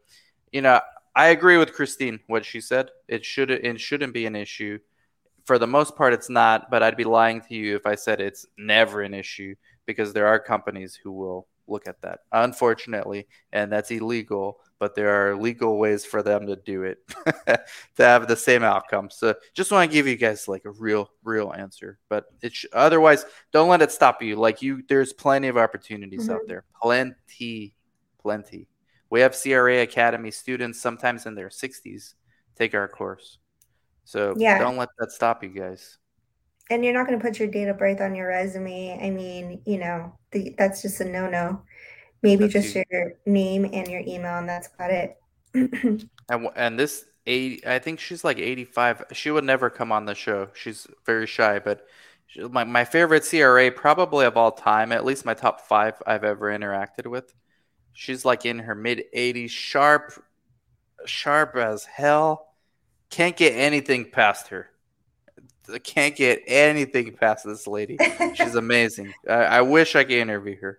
you 0.50 0.62
know, 0.62 0.80
I 1.14 1.28
agree 1.28 1.58
with 1.58 1.72
Christine 1.72 2.20
what 2.26 2.44
she 2.44 2.60
said. 2.60 2.90
It 3.08 3.24
should 3.24 3.50
it 3.50 3.80
shouldn't 3.80 4.14
be 4.14 4.26
an 4.26 4.36
issue. 4.36 4.78
For 5.44 5.58
the 5.58 5.66
most 5.66 5.96
part, 5.96 6.12
it's 6.12 6.28
not. 6.28 6.70
But 6.70 6.82
I'd 6.82 6.96
be 6.96 7.04
lying 7.04 7.40
to 7.42 7.54
you 7.54 7.76
if 7.76 7.86
I 7.86 7.94
said 7.94 8.20
it's 8.20 8.46
never 8.58 9.02
an 9.02 9.14
issue 9.14 9.54
because 9.86 10.12
there 10.12 10.26
are 10.26 10.38
companies 10.38 10.98
who 11.02 11.12
will 11.12 11.46
look 11.66 11.86
at 11.86 12.00
that. 12.02 12.20
Unfortunately, 12.32 13.28
and 13.52 13.72
that's 13.72 13.90
illegal 13.90 14.58
but 14.82 14.96
there 14.96 15.10
are 15.10 15.36
legal 15.36 15.78
ways 15.78 16.04
for 16.04 16.24
them 16.24 16.44
to 16.44 16.56
do 16.56 16.82
it 16.82 16.98
to 17.46 17.62
have 17.98 18.26
the 18.26 18.34
same 18.34 18.64
outcome. 18.64 19.08
So 19.10 19.32
just 19.54 19.70
want 19.70 19.88
to 19.88 19.94
give 19.94 20.08
you 20.08 20.16
guys 20.16 20.48
like 20.48 20.64
a 20.64 20.72
real, 20.72 21.08
real 21.22 21.52
answer. 21.52 22.00
But 22.08 22.24
it's 22.40 22.56
sh- 22.56 22.66
otherwise, 22.72 23.24
don't 23.52 23.68
let 23.68 23.80
it 23.80 23.92
stop 23.92 24.20
you. 24.20 24.34
Like 24.34 24.60
you, 24.60 24.82
there's 24.88 25.12
plenty 25.12 25.46
of 25.46 25.56
opportunities 25.56 26.22
mm-hmm. 26.24 26.32
out 26.32 26.40
there. 26.48 26.64
Plenty, 26.82 27.76
plenty. 28.20 28.66
We 29.08 29.20
have 29.20 29.40
CRA 29.40 29.82
Academy 29.82 30.32
students, 30.32 30.80
sometimes 30.80 31.26
in 31.26 31.36
their 31.36 31.50
60s, 31.50 32.14
take 32.56 32.74
our 32.74 32.88
course. 32.88 33.38
So 34.02 34.34
yeah. 34.36 34.58
don't 34.58 34.76
let 34.76 34.88
that 34.98 35.12
stop 35.12 35.44
you 35.44 35.50
guys. 35.50 35.98
And 36.70 36.84
you're 36.84 36.92
not 36.92 37.06
going 37.06 37.20
to 37.20 37.24
put 37.24 37.38
your 37.38 37.46
date 37.46 37.68
of 37.68 37.78
birth 37.78 38.00
on 38.00 38.16
your 38.16 38.26
resume. 38.26 38.98
I 39.00 39.10
mean, 39.10 39.62
you 39.64 39.78
know, 39.78 40.12
the, 40.32 40.56
that's 40.58 40.82
just 40.82 41.00
a 41.00 41.04
no 41.04 41.30
no. 41.30 41.62
Maybe 42.22 42.46
that's 42.46 42.52
just 42.52 42.74
you. 42.74 42.84
your 42.90 43.14
name 43.26 43.68
and 43.72 43.88
your 43.88 44.00
email, 44.00 44.38
and 44.38 44.48
that's 44.48 44.68
about 44.74 44.90
it. 44.90 45.16
and 45.54 46.48
and 46.56 46.78
this 46.78 47.04
eight, 47.26 47.66
I 47.66 47.78
think 47.78 48.00
she's 48.00 48.24
like 48.24 48.38
eighty 48.38 48.64
five. 48.64 49.04
She 49.12 49.30
would 49.30 49.44
never 49.44 49.70
come 49.70 49.92
on 49.92 50.06
the 50.06 50.14
show. 50.14 50.48
She's 50.54 50.86
very 51.04 51.26
shy, 51.26 51.58
but 51.58 51.86
she, 52.26 52.42
my 52.42 52.64
my 52.64 52.84
favorite 52.84 53.26
CRA 53.28 53.70
probably 53.72 54.24
of 54.24 54.36
all 54.36 54.52
time, 54.52 54.92
at 54.92 55.04
least 55.04 55.24
my 55.24 55.34
top 55.34 55.62
five 55.62 56.00
I've 56.06 56.24
ever 56.24 56.46
interacted 56.56 57.06
with. 57.06 57.34
She's 57.92 58.24
like 58.24 58.46
in 58.46 58.60
her 58.60 58.74
mid 58.74 59.04
eighties, 59.12 59.50
sharp, 59.50 60.12
sharp 61.04 61.56
as 61.56 61.84
hell. 61.84 62.48
Can't 63.10 63.36
get 63.36 63.52
anything 63.52 64.10
past 64.10 64.48
her. 64.48 64.70
Can't 65.84 66.16
get 66.16 66.42
anything 66.46 67.14
past 67.14 67.44
this 67.44 67.66
lady. 67.66 67.98
She's 68.34 68.54
amazing. 68.56 69.12
I, 69.28 69.32
I 69.32 69.60
wish 69.62 69.94
I 69.94 70.04
could 70.04 70.12
interview 70.12 70.58
her. 70.60 70.78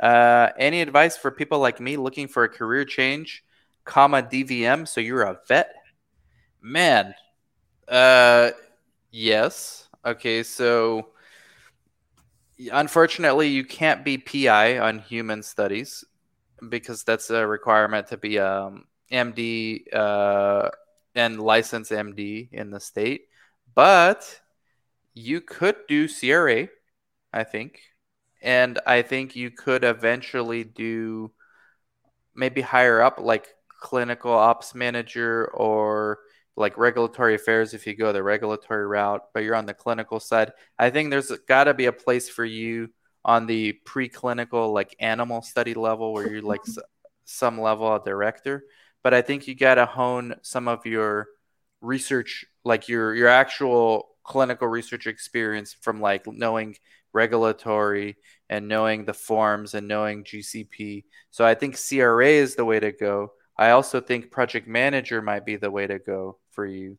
Uh, 0.00 0.50
any 0.58 0.80
advice 0.80 1.16
for 1.16 1.30
people 1.30 1.58
like 1.58 1.78
me 1.78 1.96
looking 1.96 2.26
for 2.26 2.44
a 2.44 2.48
career 2.48 2.84
change, 2.84 3.44
comma 3.84 4.22
DVM? 4.22 4.88
So 4.88 5.00
you're 5.00 5.22
a 5.22 5.38
vet, 5.46 5.74
man. 6.62 7.14
Uh, 7.86 8.50
yes. 9.10 9.88
Okay, 10.04 10.42
so 10.42 11.08
unfortunately, 12.72 13.48
you 13.48 13.64
can't 13.64 14.02
be 14.02 14.16
PI 14.16 14.78
on 14.78 14.98
human 14.98 15.42
studies 15.42 16.04
because 16.66 17.04
that's 17.04 17.28
a 17.28 17.46
requirement 17.46 18.06
to 18.08 18.16
be 18.16 18.38
um, 18.38 18.86
MD 19.12 19.84
uh, 19.92 20.70
and 21.14 21.40
licensed 21.40 21.90
MD 21.90 22.48
in 22.52 22.70
the 22.70 22.80
state. 22.80 23.28
But 23.74 24.40
you 25.12 25.42
could 25.42 25.76
do 25.88 26.08
CRA, 26.08 26.68
I 27.32 27.44
think 27.44 27.80
and 28.42 28.78
I 28.86 29.02
think 29.02 29.36
you 29.36 29.50
could 29.50 29.84
eventually 29.84 30.64
do 30.64 31.32
maybe 32.34 32.60
higher 32.60 33.00
up, 33.00 33.18
like 33.20 33.48
clinical 33.80 34.32
ops 34.32 34.74
manager 34.74 35.46
or 35.46 36.20
like 36.56 36.76
regulatory 36.76 37.34
affairs 37.34 37.74
if 37.74 37.86
you 37.86 37.94
go 37.94 38.12
the 38.12 38.22
regulatory 38.22 38.86
route, 38.86 39.22
but 39.32 39.42
you're 39.42 39.54
on 39.54 39.66
the 39.66 39.74
clinical 39.74 40.20
side. 40.20 40.52
I 40.78 40.90
think 40.90 41.10
there's 41.10 41.30
got 41.48 41.64
to 41.64 41.74
be 41.74 41.86
a 41.86 41.92
place 41.92 42.28
for 42.28 42.44
you 42.44 42.90
on 43.24 43.46
the 43.46 43.78
preclinical, 43.86 44.72
like 44.72 44.94
animal 45.00 45.42
study 45.42 45.74
level, 45.74 46.12
where 46.12 46.30
you're 46.30 46.42
like 46.42 46.62
mm-hmm. 46.62 46.80
some 47.24 47.60
level 47.60 47.86
of 47.86 48.04
director. 48.04 48.64
But 49.02 49.14
I 49.14 49.22
think 49.22 49.48
you 49.48 49.54
got 49.54 49.76
to 49.76 49.86
hone 49.86 50.34
some 50.42 50.68
of 50.68 50.84
your 50.86 51.28
research, 51.80 52.44
like 52.64 52.88
your 52.88 53.14
your 53.14 53.28
actual 53.28 54.08
clinical 54.22 54.68
research 54.68 55.06
experience 55.06 55.74
from 55.80 56.00
like 56.00 56.26
knowing 56.26 56.76
regulatory 57.12 58.16
and 58.48 58.68
knowing 58.68 59.04
the 59.04 59.14
forms 59.14 59.74
and 59.74 59.88
knowing 59.88 60.24
GCP. 60.24 61.04
So 61.30 61.44
I 61.44 61.54
think 61.54 61.76
CRA 61.76 62.28
is 62.28 62.54
the 62.54 62.64
way 62.64 62.80
to 62.80 62.92
go. 62.92 63.32
I 63.56 63.70
also 63.70 64.00
think 64.00 64.30
project 64.30 64.66
manager 64.66 65.20
might 65.20 65.44
be 65.44 65.56
the 65.56 65.70
way 65.70 65.86
to 65.86 65.98
go 65.98 66.38
for 66.50 66.66
you. 66.66 66.98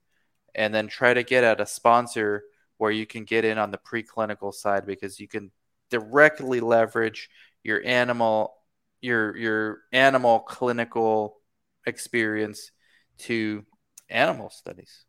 And 0.54 0.74
then 0.74 0.88
try 0.88 1.14
to 1.14 1.24
get 1.24 1.44
at 1.44 1.62
a 1.62 1.66
sponsor 1.66 2.44
where 2.78 2.92
you 2.92 3.06
can 3.06 3.24
get 3.24 3.46
in 3.46 3.58
on 3.58 3.72
the 3.72 3.78
preclinical 3.78 4.54
side 4.54 4.86
because 4.86 5.20
you 5.20 5.28
can 5.28 5.52
directly 5.90 6.60
leverage 6.60 7.30
your 7.64 7.82
animal 7.86 8.54
your 9.02 9.36
your 9.36 9.80
animal 9.92 10.40
clinical 10.40 11.38
experience 11.86 12.72
to 13.18 13.66
animal 14.10 14.50
studies. 14.50 15.06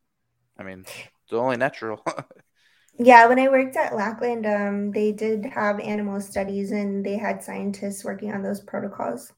I 0.59 0.62
mean, 0.62 0.81
it's 0.81 1.33
only 1.33 1.57
natural. 1.57 2.05
Yeah, 2.98 3.26
when 3.26 3.38
I 3.38 3.48
worked 3.48 3.76
at 3.76 3.94
Lackland, 3.96 4.46
um, 4.46 4.92
they 4.92 5.12
did 5.12 5.46
have 5.46 5.81
animal 5.81 6.20
studies 6.20 6.70
and 6.72 7.05
they 7.05 7.16
had 7.16 7.42
scientists 7.42 8.05
working 8.05 8.33
on 8.33 8.42
those 8.42 8.61
protocols. 8.61 9.33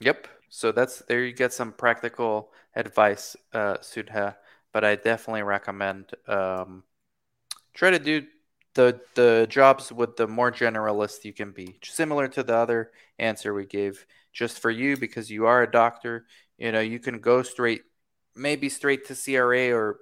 Yep. 0.00 0.28
So 0.50 0.72
that's 0.72 1.02
there 1.08 1.24
you 1.24 1.32
get 1.32 1.52
some 1.52 1.72
practical 1.72 2.52
advice, 2.74 3.36
uh, 3.52 3.76
Sudha. 3.80 4.36
But 4.72 4.84
I 4.84 4.96
definitely 4.96 5.42
recommend 5.42 6.12
um, 6.26 6.84
try 7.74 7.90
to 7.90 7.98
do 7.98 8.24
the 8.74 9.00
the 9.14 9.46
jobs 9.48 9.92
with 9.92 10.16
the 10.16 10.26
more 10.26 10.52
generalist 10.52 11.24
you 11.24 11.32
can 11.32 11.52
be. 11.52 11.78
Similar 11.82 12.28
to 12.28 12.42
the 12.42 12.54
other 12.54 12.92
answer 13.18 13.54
we 13.54 13.66
gave, 13.66 14.06
just 14.32 14.60
for 14.60 14.70
you 14.70 14.96
because 14.96 15.30
you 15.30 15.46
are 15.46 15.62
a 15.62 15.70
doctor. 15.70 16.26
You 16.58 16.72
know, 16.72 16.80
you 16.80 16.98
can 16.98 17.20
go 17.20 17.42
straight, 17.42 17.82
maybe 18.36 18.68
straight 18.68 19.06
to 19.06 19.14
CRA 19.14 19.72
or 19.72 19.98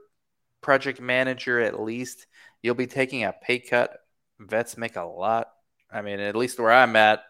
project 0.67 1.01
manager 1.01 1.61
at 1.61 1.81
least 1.81 2.27
you'll 2.61 2.75
be 2.75 2.89
taking 2.89 3.23
a 3.23 3.33
pay 3.33 3.61
cut. 3.61 4.01
Vets 4.41 4.77
make 4.77 4.97
a 4.97 5.05
lot. 5.05 5.47
I 5.93 6.03
mean, 6.03 6.19
at 6.19 6.35
least 6.35 6.59
where 6.59 6.73
I'm 6.73 6.97
at, 6.97 7.23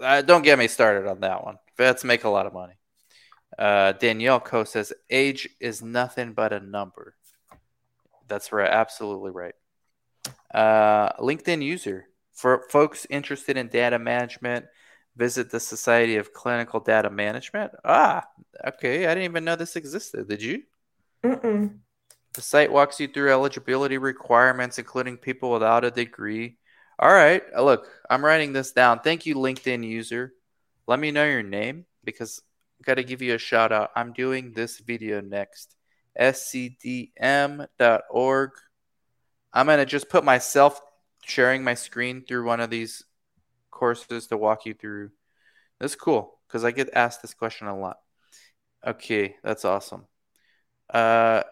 uh, 0.00 0.22
don't 0.22 0.40
get 0.40 0.58
me 0.58 0.66
started 0.66 1.06
on 1.06 1.20
that 1.20 1.44
one. 1.44 1.58
Vets 1.76 2.04
make 2.04 2.24
a 2.24 2.30
lot 2.30 2.46
of 2.46 2.54
money. 2.54 2.72
Uh, 3.58 3.92
Danielle 3.92 4.40
Co 4.40 4.64
says 4.64 4.94
age 5.10 5.46
is 5.60 5.82
nothing 5.82 6.32
but 6.32 6.54
a 6.54 6.60
number. 6.60 7.14
That's 8.28 8.50
right, 8.50 8.70
absolutely 8.70 9.32
right. 9.32 9.54
Uh, 10.54 11.12
LinkedIn 11.18 11.62
user 11.62 12.06
for 12.32 12.64
folks 12.70 13.06
interested 13.10 13.58
in 13.58 13.68
data 13.68 13.98
management, 13.98 14.64
Visit 15.16 15.50
the 15.50 15.60
Society 15.60 16.16
of 16.16 16.32
Clinical 16.32 16.80
Data 16.80 17.10
Management. 17.10 17.72
Ah, 17.84 18.24
okay. 18.66 19.06
I 19.06 19.14
didn't 19.14 19.30
even 19.30 19.44
know 19.44 19.56
this 19.56 19.76
existed. 19.76 20.28
Did 20.28 20.42
you? 20.42 20.62
Mm-mm. 21.22 21.78
The 22.36 22.42
site 22.42 22.70
walks 22.70 23.00
you 23.00 23.08
through 23.08 23.32
eligibility 23.32 23.98
requirements, 23.98 24.78
including 24.78 25.16
people 25.16 25.50
without 25.50 25.84
a 25.84 25.90
degree. 25.90 26.58
All 26.98 27.12
right. 27.12 27.42
uh, 27.56 27.62
Look, 27.62 27.88
I'm 28.08 28.24
writing 28.24 28.52
this 28.52 28.72
down. 28.72 29.00
Thank 29.00 29.26
you, 29.26 29.34
LinkedIn 29.34 29.84
user. 29.86 30.32
Let 30.86 31.00
me 31.00 31.10
know 31.10 31.24
your 31.24 31.42
name 31.42 31.86
because 32.04 32.42
I've 32.78 32.86
got 32.86 32.94
to 32.94 33.04
give 33.04 33.22
you 33.22 33.34
a 33.34 33.38
shout 33.38 33.72
out. 33.72 33.90
I'm 33.96 34.12
doing 34.12 34.52
this 34.52 34.78
video 34.78 35.20
next. 35.20 35.74
scdm.org. 36.18 37.70
I'm 39.52 39.66
going 39.66 39.78
to 39.78 39.86
just 39.86 40.08
put 40.08 40.24
myself 40.24 40.80
sharing 41.24 41.64
my 41.64 41.74
screen 41.74 42.22
through 42.26 42.44
one 42.44 42.60
of 42.60 42.70
these 42.70 43.02
courses 43.70 44.26
to 44.28 44.36
walk 44.36 44.66
you 44.66 44.74
through. 44.74 45.10
That's 45.80 45.96
cool 45.96 46.38
because 46.46 46.64
I 46.64 46.70
get 46.70 46.90
asked 46.94 47.22
this 47.22 47.34
question 47.34 47.66
a 47.66 47.78
lot. 47.78 47.96
Okay, 48.86 49.36
that's 49.42 49.64
awesome. 49.64 50.06
Uh, 50.88 51.42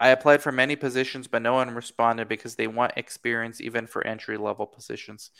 I 0.00 0.10
applied 0.10 0.42
for 0.42 0.52
many 0.52 0.76
positions, 0.76 1.26
but 1.26 1.42
no 1.42 1.54
one 1.54 1.74
responded 1.74 2.28
because 2.28 2.54
they 2.54 2.66
want 2.68 2.92
experience 2.96 3.60
even 3.60 3.86
for 3.86 4.06
entry 4.06 4.36
level 4.36 4.66
positions. 4.66 5.30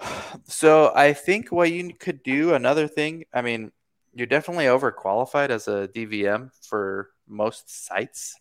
So 0.44 0.92
I 0.94 1.12
think 1.12 1.52
what 1.52 1.70
you 1.70 1.94
could 1.94 2.22
do, 2.22 2.54
another 2.54 2.88
thing, 2.88 3.24
I 3.32 3.42
mean, 3.42 3.70
you're 4.14 4.26
definitely 4.26 4.64
overqualified 4.66 5.50
as 5.50 5.68
a 5.68 5.88
DVM 5.88 6.50
for 6.68 7.10
most 7.28 7.86
sites, 7.86 8.36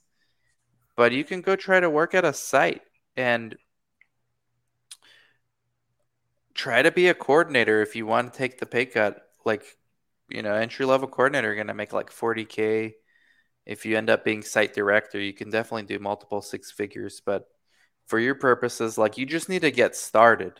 but 0.96 1.12
you 1.12 1.24
can 1.24 1.42
go 1.42 1.56
try 1.56 1.80
to 1.80 1.90
work 1.90 2.14
at 2.14 2.26
a 2.26 2.34
site 2.34 2.82
and 3.16 3.56
try 6.54 6.82
to 6.82 6.92
be 6.92 7.08
a 7.08 7.14
coordinator 7.14 7.82
if 7.82 7.96
you 7.96 8.06
want 8.06 8.32
to 8.34 8.38
take 8.38 8.60
the 8.60 8.66
pay 8.66 8.86
cut. 8.86 9.22
Like, 9.46 9.64
you 10.30 10.42
know, 10.42 10.54
entry 10.54 10.86
level 10.86 11.08
coordinator 11.08 11.56
going 11.56 11.68
to 11.68 11.74
make 11.74 11.94
like 11.94 12.12
40K. 12.12 12.94
If 13.66 13.86
you 13.86 13.98
end 13.98 14.10
up 14.10 14.26
being 14.26 14.42
site 14.42 14.74
director, 14.74 15.20
you 15.20 15.34
can 15.34 15.50
definitely 15.50 15.84
do 15.84 16.00
multiple 16.00 16.42
six 16.42 16.72
figures. 16.72 17.22
But 17.26 17.46
for 18.08 18.20
your 18.20 18.36
purposes, 18.36 18.98
like, 18.98 19.18
you 19.18 19.26
just 19.26 19.50
need 19.50 19.62
to 19.62 19.72
get 19.72 19.96
started. 19.96 20.54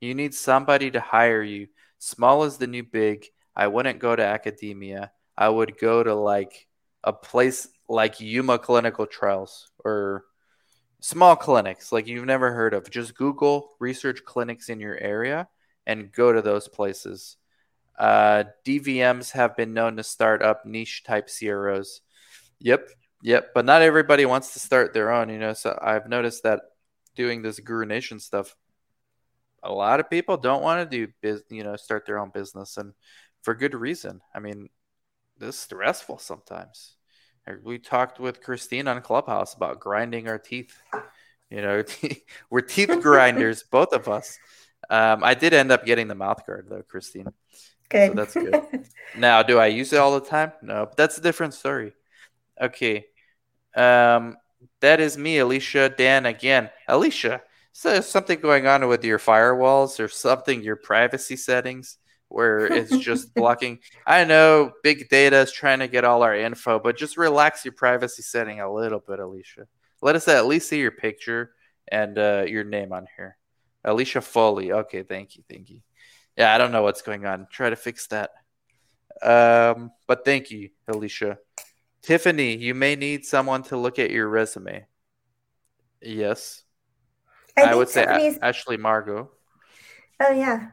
You 0.00 0.14
need 0.14 0.34
somebody 0.34 0.90
to 0.90 1.00
hire 1.00 1.42
you. 1.42 1.68
Small 1.98 2.44
is 2.44 2.58
the 2.58 2.66
new 2.66 2.82
big. 2.82 3.26
I 3.54 3.68
wouldn't 3.68 3.98
go 3.98 4.14
to 4.14 4.22
academia. 4.22 5.12
I 5.36 5.48
would 5.48 5.78
go 5.78 6.02
to 6.02 6.14
like 6.14 6.66
a 7.04 7.12
place 7.12 7.68
like 7.88 8.20
Yuma 8.20 8.58
Clinical 8.58 9.06
Trials 9.06 9.70
or 9.84 10.24
small 11.00 11.36
clinics 11.36 11.92
like 11.92 12.06
you've 12.06 12.24
never 12.24 12.52
heard 12.52 12.74
of. 12.74 12.90
Just 12.90 13.16
Google 13.16 13.70
research 13.78 14.24
clinics 14.24 14.68
in 14.68 14.80
your 14.80 14.98
area 14.98 15.48
and 15.86 16.12
go 16.12 16.32
to 16.32 16.42
those 16.42 16.68
places. 16.68 17.36
Uh, 17.98 18.44
DVMs 18.66 19.30
have 19.32 19.56
been 19.56 19.72
known 19.72 19.96
to 19.96 20.02
start 20.02 20.42
up 20.42 20.66
niche 20.66 21.04
type 21.04 21.28
CROs. 21.28 22.02
Yep, 22.60 22.88
yep. 23.22 23.50
But 23.54 23.64
not 23.64 23.82
everybody 23.82 24.26
wants 24.26 24.52
to 24.54 24.58
start 24.58 24.92
their 24.92 25.12
own, 25.12 25.28
you 25.28 25.38
know. 25.38 25.52
So 25.52 25.78
I've 25.80 26.08
noticed 26.08 26.42
that 26.44 26.60
doing 27.14 27.42
this 27.42 27.60
Guru 27.60 27.86
Nation 27.86 28.20
stuff, 28.20 28.56
a 29.62 29.72
lot 29.72 30.00
of 30.00 30.10
people 30.10 30.36
don't 30.36 30.62
want 30.62 30.88
to 30.88 30.96
do 31.06 31.12
biz, 31.20 31.42
you 31.50 31.64
know, 31.64 31.76
start 31.76 32.06
their 32.06 32.18
own 32.18 32.30
business, 32.30 32.76
and 32.76 32.92
for 33.42 33.54
good 33.54 33.74
reason. 33.74 34.20
I 34.34 34.38
mean, 34.38 34.68
this 35.38 35.54
is 35.54 35.60
stressful 35.60 36.18
sometimes. 36.18 36.96
We 37.62 37.78
talked 37.78 38.18
with 38.18 38.42
Christine 38.42 38.88
on 38.88 39.00
Clubhouse 39.02 39.54
about 39.54 39.78
grinding 39.78 40.28
our 40.28 40.38
teeth. 40.38 40.76
You 41.50 41.62
know, 41.62 41.84
we're 42.50 42.60
teeth 42.60 42.98
grinders, 43.02 43.62
both 43.62 43.92
of 43.92 44.08
us. 44.08 44.38
Um, 44.90 45.22
I 45.22 45.34
did 45.34 45.54
end 45.54 45.70
up 45.70 45.84
getting 45.84 46.08
the 46.08 46.14
mouth 46.14 46.44
guard 46.46 46.66
though, 46.68 46.82
Christine. 46.82 47.28
Good. 47.88 48.10
So 48.10 48.14
that's 48.14 48.34
good. 48.34 48.88
now, 49.16 49.42
do 49.42 49.58
I 49.58 49.66
use 49.66 49.92
it 49.92 49.98
all 49.98 50.18
the 50.18 50.26
time? 50.26 50.52
No, 50.62 50.86
but 50.86 50.96
that's 50.96 51.18
a 51.18 51.20
different 51.20 51.54
story. 51.54 51.92
Okay. 52.60 53.06
Um, 53.76 54.36
that 54.80 55.00
is 55.00 55.18
me, 55.18 55.38
Alicia. 55.38 55.90
Dan 55.90 56.26
again. 56.26 56.70
Alicia, 56.88 57.42
is 57.74 57.82
there 57.82 58.02
something 58.02 58.40
going 58.40 58.66
on 58.66 58.86
with 58.88 59.04
your 59.04 59.18
firewalls 59.18 60.00
or 60.00 60.08
something, 60.08 60.62
your 60.62 60.76
privacy 60.76 61.36
settings? 61.36 61.98
where 62.28 62.66
it's 62.66 62.96
just 62.98 63.34
blocking. 63.36 63.78
I 64.06 64.24
know 64.24 64.72
big 64.82 65.08
data 65.08 65.38
is 65.38 65.52
trying 65.52 65.80
to 65.80 65.88
get 65.88 66.04
all 66.04 66.22
our 66.22 66.34
info, 66.34 66.78
but 66.78 66.96
just 66.96 67.16
relax 67.16 67.64
your 67.64 67.72
privacy 67.72 68.22
setting 68.22 68.60
a 68.60 68.72
little 68.72 69.00
bit, 69.00 69.20
Alicia. 69.20 69.66
Let 70.02 70.16
us 70.16 70.28
at 70.28 70.46
least 70.46 70.68
see 70.68 70.80
your 70.80 70.90
picture 70.90 71.52
and 71.88 72.18
uh, 72.18 72.44
your 72.46 72.64
name 72.64 72.92
on 72.92 73.06
here. 73.16 73.36
Alicia 73.84 74.20
Foley. 74.20 74.72
Okay, 74.72 75.02
thank 75.02 75.36
you, 75.36 75.44
thank 75.48 75.70
you. 75.70 75.80
Yeah, 76.36 76.54
I 76.54 76.58
don't 76.58 76.72
know 76.72 76.82
what's 76.82 77.02
going 77.02 77.24
on. 77.24 77.46
Try 77.50 77.70
to 77.70 77.76
fix 77.76 78.08
that. 78.08 78.30
Um, 79.22 79.92
but 80.06 80.24
thank 80.24 80.50
you, 80.50 80.70
Alicia. 80.88 81.38
Tiffany, 82.06 82.56
you 82.56 82.72
may 82.72 82.94
need 82.94 83.26
someone 83.26 83.64
to 83.64 83.76
look 83.76 83.98
at 83.98 84.10
your 84.12 84.28
resume. 84.28 84.86
Yes. 86.00 86.62
I, 87.56 87.62
I 87.62 87.74
would 87.74 87.88
say 87.88 88.06
Tiffany's- 88.06 88.38
A- 88.38 88.44
Ashley 88.46 88.76
Margot. 88.76 89.28
Oh 90.20 90.32
yeah. 90.32 90.68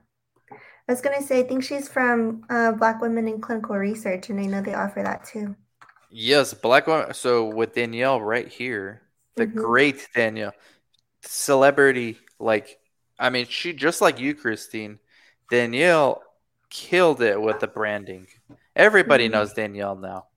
I 0.52 0.91
was 0.91 1.02
gonna 1.02 1.24
say 1.24 1.39
I 1.39 1.43
think 1.43 1.63
she's 1.63 1.88
from 1.89 2.43
uh, 2.52 2.74
Black 2.74 3.02
Women 3.02 3.28
in 3.28 3.41
Clinical 3.41 3.76
Research, 3.78 4.30
and 4.30 4.39
I 4.39 4.46
know 4.46 4.62
they 4.62 4.76
offer 4.76 5.02
that 5.02 5.24
too. 5.26 5.56
Yes, 6.12 6.54
black 6.54 6.86
woman. 6.86 7.13
So 7.15 7.46
with 7.48 7.74
Danielle 7.74 8.22
right 8.22 8.48
here, 8.48 9.02
the 9.36 9.48
Mhm. 9.48 9.56
great 9.56 10.08
Danielle, 10.13 10.54
celebrity. 11.24 12.19
Like, 12.38 12.78
I 13.17 13.32
mean, 13.32 13.48
she 13.48 13.74
just 13.74 14.02
like 14.02 14.19
you, 14.19 14.36
Christine. 14.36 15.00
Danielle 15.50 16.22
killed 16.69 17.22
it 17.24 17.41
with 17.41 17.60
the 17.60 17.67
branding. 17.67 18.28
Everybody 18.76 19.28
Mhm. 19.28 19.32
knows 19.32 19.54
Danielle 19.54 19.96
now, 19.96 20.28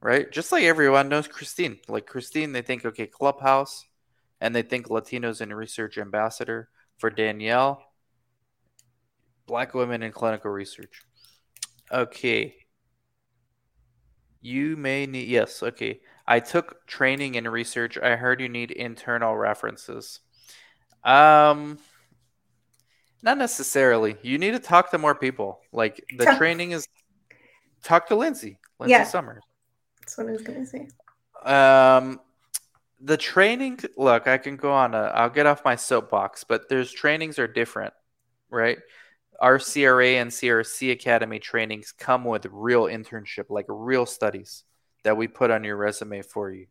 right? 0.00 0.30
Just 0.30 0.52
like 0.52 0.64
everyone 0.64 1.08
knows 1.08 1.28
Christine. 1.28 1.78
Like 1.88 2.06
Christine, 2.06 2.52
they 2.52 2.62
think 2.62 2.84
okay, 2.84 3.06
Clubhouse, 3.06 3.84
and 4.40 4.54
they 4.54 4.62
think 4.62 4.88
Latinos 4.88 5.40
in 5.40 5.52
Research 5.52 5.98
Ambassador. 5.98 6.68
For 6.98 7.08
Danielle, 7.08 7.82
Black 9.46 9.72
women 9.72 10.02
in 10.02 10.12
clinical 10.12 10.50
research. 10.50 11.00
Okay. 11.90 12.54
You 14.42 14.76
may 14.76 15.06
need, 15.06 15.28
yes, 15.28 15.62
okay. 15.62 16.00
I 16.26 16.40
took 16.40 16.86
training 16.86 17.36
in 17.36 17.48
research. 17.48 17.96
I 17.96 18.16
heard 18.16 18.38
you 18.42 18.50
need 18.50 18.70
internal 18.70 19.34
references. 19.34 20.20
Um, 21.02 21.78
not 23.22 23.38
necessarily. 23.38 24.16
You 24.20 24.36
need 24.36 24.50
to 24.50 24.58
talk 24.58 24.90
to 24.90 24.98
more 24.98 25.14
people. 25.14 25.60
Like 25.72 26.04
the 26.18 26.26
Talk- 26.26 26.36
training 26.36 26.72
is 26.72 26.86
talk 27.82 28.08
to 28.08 28.14
Lindsay, 28.14 28.58
Lindsay 28.78 28.92
Yeah. 28.92 29.04
Summers. 29.04 29.42
That's 30.00 30.18
what 30.18 30.28
I 30.28 30.32
was 30.32 30.42
gonna 30.42 30.66
say. 30.66 30.88
Um, 31.44 32.20
the 33.00 33.16
training. 33.16 33.80
Look, 33.96 34.26
I 34.26 34.38
can 34.38 34.56
go 34.56 34.72
on. 34.72 34.94
I'll 34.94 35.30
get 35.30 35.46
off 35.46 35.64
my 35.64 35.76
soapbox, 35.76 36.44
but 36.44 36.68
there's 36.68 36.92
trainings 36.92 37.38
are 37.38 37.46
different, 37.46 37.94
right? 38.50 38.78
Our 39.40 39.58
CRA 39.58 40.18
and 40.18 40.30
CRC 40.30 40.92
Academy 40.92 41.38
trainings 41.38 41.92
come 41.92 42.24
with 42.24 42.46
real 42.50 42.84
internship, 42.84 43.46
like 43.48 43.64
real 43.68 44.04
studies 44.04 44.64
that 45.02 45.16
we 45.16 45.28
put 45.28 45.50
on 45.50 45.64
your 45.64 45.76
resume 45.76 46.20
for 46.22 46.50
you. 46.50 46.66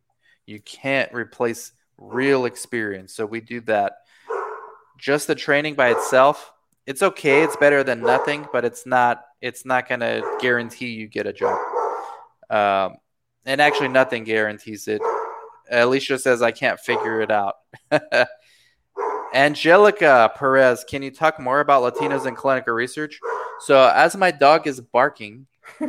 You 0.46 0.60
can't 0.60 1.12
replace 1.12 1.72
real 1.98 2.44
experience, 2.44 3.12
so 3.12 3.26
we 3.26 3.40
do 3.40 3.60
that. 3.62 3.94
Just 4.98 5.26
the 5.26 5.34
training 5.34 5.74
by 5.74 5.90
itself, 5.90 6.52
it's 6.86 7.02
okay. 7.02 7.42
It's 7.42 7.56
better 7.56 7.82
than 7.82 8.02
nothing, 8.02 8.46
but 8.52 8.64
it's 8.64 8.86
not. 8.86 9.24
It's 9.40 9.64
not 9.64 9.88
gonna 9.88 10.22
guarantee 10.40 10.88
you 10.88 11.08
get 11.08 11.26
a 11.26 11.32
job. 11.32 11.58
Um, 12.50 12.96
and 13.46 13.60
actually, 13.60 13.88
nothing 13.88 14.24
guarantees 14.24 14.88
it. 14.88 15.00
Alicia 15.70 16.18
says, 16.18 16.42
I 16.42 16.50
can't 16.50 16.80
figure 16.80 17.20
it 17.20 17.30
out. 17.30 17.54
Angelica 19.34 20.32
Perez, 20.34 20.84
can 20.84 21.02
you 21.02 21.10
talk 21.10 21.38
more 21.38 21.60
about 21.60 21.82
Latinos 21.82 22.26
in 22.26 22.34
clinical 22.34 22.74
research? 22.74 23.20
So, 23.60 23.88
as 23.94 24.16
my 24.16 24.30
dog 24.30 24.66
is 24.66 24.80
barking, 24.80 25.46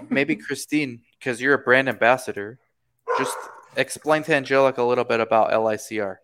maybe 0.10 0.36
Christine, 0.48 1.02
because 1.18 1.42
you're 1.42 1.56
a 1.56 1.60
brand 1.60 1.90
ambassador, 1.90 2.60
just 3.18 3.36
explain 3.76 4.24
to 4.24 4.36
Angelica 4.36 4.82
a 4.82 4.86
little 4.86 5.04
bit 5.04 5.20
about 5.20 5.52
LICR. 5.52 6.18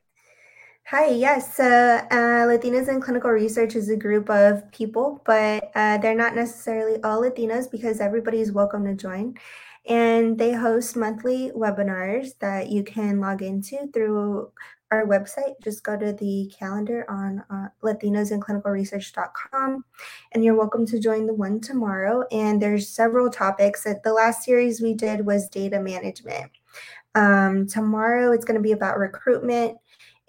Hi, 0.85 1.07
yes. 1.07 1.55
So, 1.55 1.65
uh, 1.65 2.47
Latinos 2.47 2.87
in 2.87 3.01
Clinical 3.01 3.31
Research 3.31 3.75
is 3.75 3.89
a 3.89 3.95
group 3.95 4.29
of 4.29 4.71
people, 4.71 5.21
but 5.25 5.71
uh, 5.75 5.97
they're 5.97 6.15
not 6.15 6.35
necessarily 6.35 7.01
all 7.03 7.21
Latinos 7.21 7.69
because 7.69 7.99
everybody 7.99 8.39
is 8.39 8.51
welcome 8.51 8.85
to 8.85 8.93
join. 8.93 9.35
And 9.87 10.37
they 10.37 10.51
host 10.53 10.95
monthly 10.95 11.51
webinars 11.55 12.37
that 12.39 12.69
you 12.69 12.83
can 12.83 13.19
log 13.21 13.41
into 13.41 13.87
through 13.93 14.51
our 14.91 15.05
website. 15.05 15.53
Just 15.63 15.83
go 15.83 15.97
to 15.97 16.13
the 16.13 16.51
calendar 16.57 17.05
on 17.09 17.43
uh, 17.49 17.67
latinosinclinicalresearch.com 17.83 19.83
and 20.33 20.43
you're 20.43 20.55
welcome 20.55 20.85
to 20.87 20.99
join 20.99 21.25
the 21.27 21.33
one 21.33 21.59
tomorrow. 21.59 22.23
And 22.31 22.61
there's 22.61 22.89
several 22.89 23.29
topics. 23.29 23.85
Uh, 23.85 23.95
The 24.03 24.13
last 24.13 24.43
series 24.43 24.81
we 24.81 24.93
did 24.93 25.25
was 25.25 25.49
data 25.49 25.79
management. 25.79 26.51
Um, 27.15 27.67
tomorrow 27.67 28.31
it's 28.31 28.45
going 28.45 28.59
to 28.59 28.63
be 28.63 28.73
about 28.73 28.99
recruitment 28.99 29.77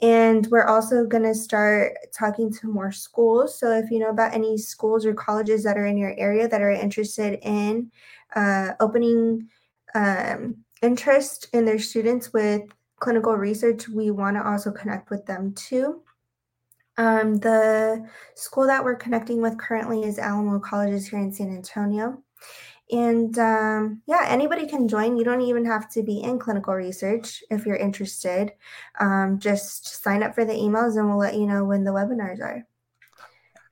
And 0.00 0.46
we're 0.48 0.66
also 0.66 1.04
going 1.04 1.24
to 1.24 1.34
start 1.34 1.92
talking 2.16 2.52
to 2.54 2.68
more 2.68 2.92
schools. 2.92 3.58
So 3.58 3.72
if 3.72 3.90
you 3.90 3.98
know 3.98 4.10
about 4.10 4.32
any 4.34 4.56
schools 4.56 5.04
or 5.04 5.12
colleges 5.14 5.64
that 5.64 5.76
are 5.76 5.86
in 5.86 5.96
your 5.98 6.14
area 6.18 6.46
that 6.48 6.62
are 6.62 6.70
interested 6.70 7.38
in 7.42 7.90
uh, 8.34 8.72
opening 8.80 9.48
um, 9.94 10.56
interest 10.82 11.48
in 11.52 11.64
their 11.64 11.78
students 11.78 12.32
with 12.32 12.62
clinical 13.00 13.34
research, 13.36 13.88
we 13.88 14.10
want 14.10 14.36
to 14.36 14.46
also 14.46 14.70
connect 14.70 15.10
with 15.10 15.26
them 15.26 15.54
too. 15.54 16.02
Um, 16.96 17.36
the 17.36 18.08
school 18.34 18.66
that 18.66 18.84
we're 18.84 18.96
connecting 18.96 19.40
with 19.40 19.58
currently 19.58 20.02
is 20.02 20.18
Alamo 20.18 20.58
Colleges 20.58 21.08
here 21.08 21.20
in 21.20 21.32
San 21.32 21.54
Antonio. 21.54 22.22
And 22.90 23.38
um, 23.38 24.02
yeah, 24.06 24.24
anybody 24.26 24.66
can 24.66 24.88
join. 24.88 25.16
You 25.16 25.24
don't 25.24 25.42
even 25.42 25.64
have 25.66 25.90
to 25.90 26.02
be 26.02 26.20
in 26.20 26.38
clinical 26.38 26.74
research 26.74 27.42
if 27.50 27.66
you're 27.66 27.76
interested. 27.76 28.52
Um, 28.98 29.38
just 29.38 30.02
sign 30.02 30.22
up 30.22 30.34
for 30.34 30.44
the 30.44 30.54
emails 30.54 30.96
and 30.96 31.06
we'll 31.06 31.18
let 31.18 31.34
you 31.34 31.46
know 31.46 31.64
when 31.64 31.84
the 31.84 31.90
webinars 31.92 32.40
are. 32.40 32.66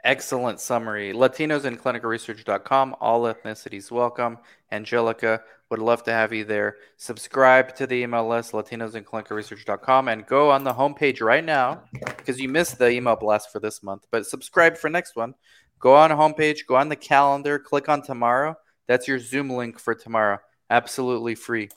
Excellent 0.06 0.60
summary. 0.60 1.12
Latinos 1.12 1.64
in 1.64 1.76
clinicalresearch.com. 1.76 2.94
All 3.00 3.22
ethnicities 3.22 3.90
welcome. 3.90 4.38
Angelica, 4.70 5.42
would 5.68 5.80
love 5.80 6.04
to 6.04 6.12
have 6.12 6.32
you 6.32 6.44
there. 6.44 6.76
Subscribe 6.96 7.74
to 7.74 7.88
the 7.88 7.96
email 7.96 8.28
list, 8.28 8.52
Latinos 8.52 8.94
in 8.94 9.02
clinicalresearch.com, 9.02 10.06
and 10.06 10.24
go 10.24 10.52
on 10.52 10.62
the 10.62 10.74
homepage 10.74 11.20
right 11.20 11.44
now 11.44 11.82
because 12.18 12.38
you 12.38 12.48
missed 12.48 12.78
the 12.78 12.88
email 12.88 13.16
blast 13.16 13.50
for 13.50 13.58
this 13.58 13.82
month. 13.82 14.06
But 14.12 14.26
subscribe 14.26 14.76
for 14.76 14.88
next 14.88 15.16
one. 15.16 15.34
Go 15.80 15.96
on 15.96 16.10
the 16.10 16.14
homepage, 16.14 16.66
go 16.68 16.76
on 16.76 16.88
the 16.88 16.94
calendar, 16.94 17.58
click 17.58 17.88
on 17.88 18.00
tomorrow. 18.00 18.54
That's 18.86 19.08
your 19.08 19.18
Zoom 19.18 19.50
link 19.50 19.80
for 19.80 19.96
tomorrow. 19.96 20.38
Absolutely 20.70 21.34
free. 21.34 21.68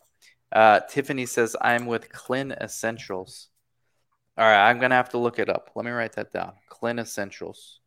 Uh, 0.51 0.81
Tiffany 0.87 1.25
says, 1.25 1.55
I'm 1.59 1.87
with 1.87 2.11
Clin 2.11 2.55
Essentials. 2.61 3.47
All 4.37 4.45
right, 4.45 4.69
I'm 4.69 4.77
going 4.77 4.91
to 4.91 4.97
have 4.97 5.09
to 5.09 5.17
look 5.17 5.39
it 5.39 5.49
up. 5.49 5.71
Let 5.73 5.85
me 5.85 5.91
write 5.91 6.13
that 6.13 6.31
down. 6.31 6.53
Clin 6.69 6.99
Essentials. 6.99 7.78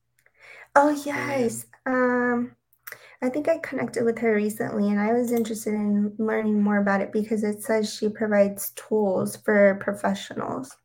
Oh 0.74 0.90
yes. 1.04 1.66
Um 1.86 2.56
I 3.22 3.28
think 3.28 3.48
I 3.48 3.58
connected 3.58 4.04
with 4.04 4.18
her 4.18 4.34
recently 4.34 4.90
and 4.90 4.98
I 4.98 5.12
was 5.12 5.30
interested 5.30 5.74
in 5.74 6.12
learning 6.18 6.60
more 6.60 6.78
about 6.78 7.00
it 7.00 7.12
because 7.12 7.44
it 7.44 7.62
says 7.62 7.92
she 7.92 8.08
provides 8.08 8.70
tools 8.70 9.36
for 9.36 9.78
professionals. 9.80 10.76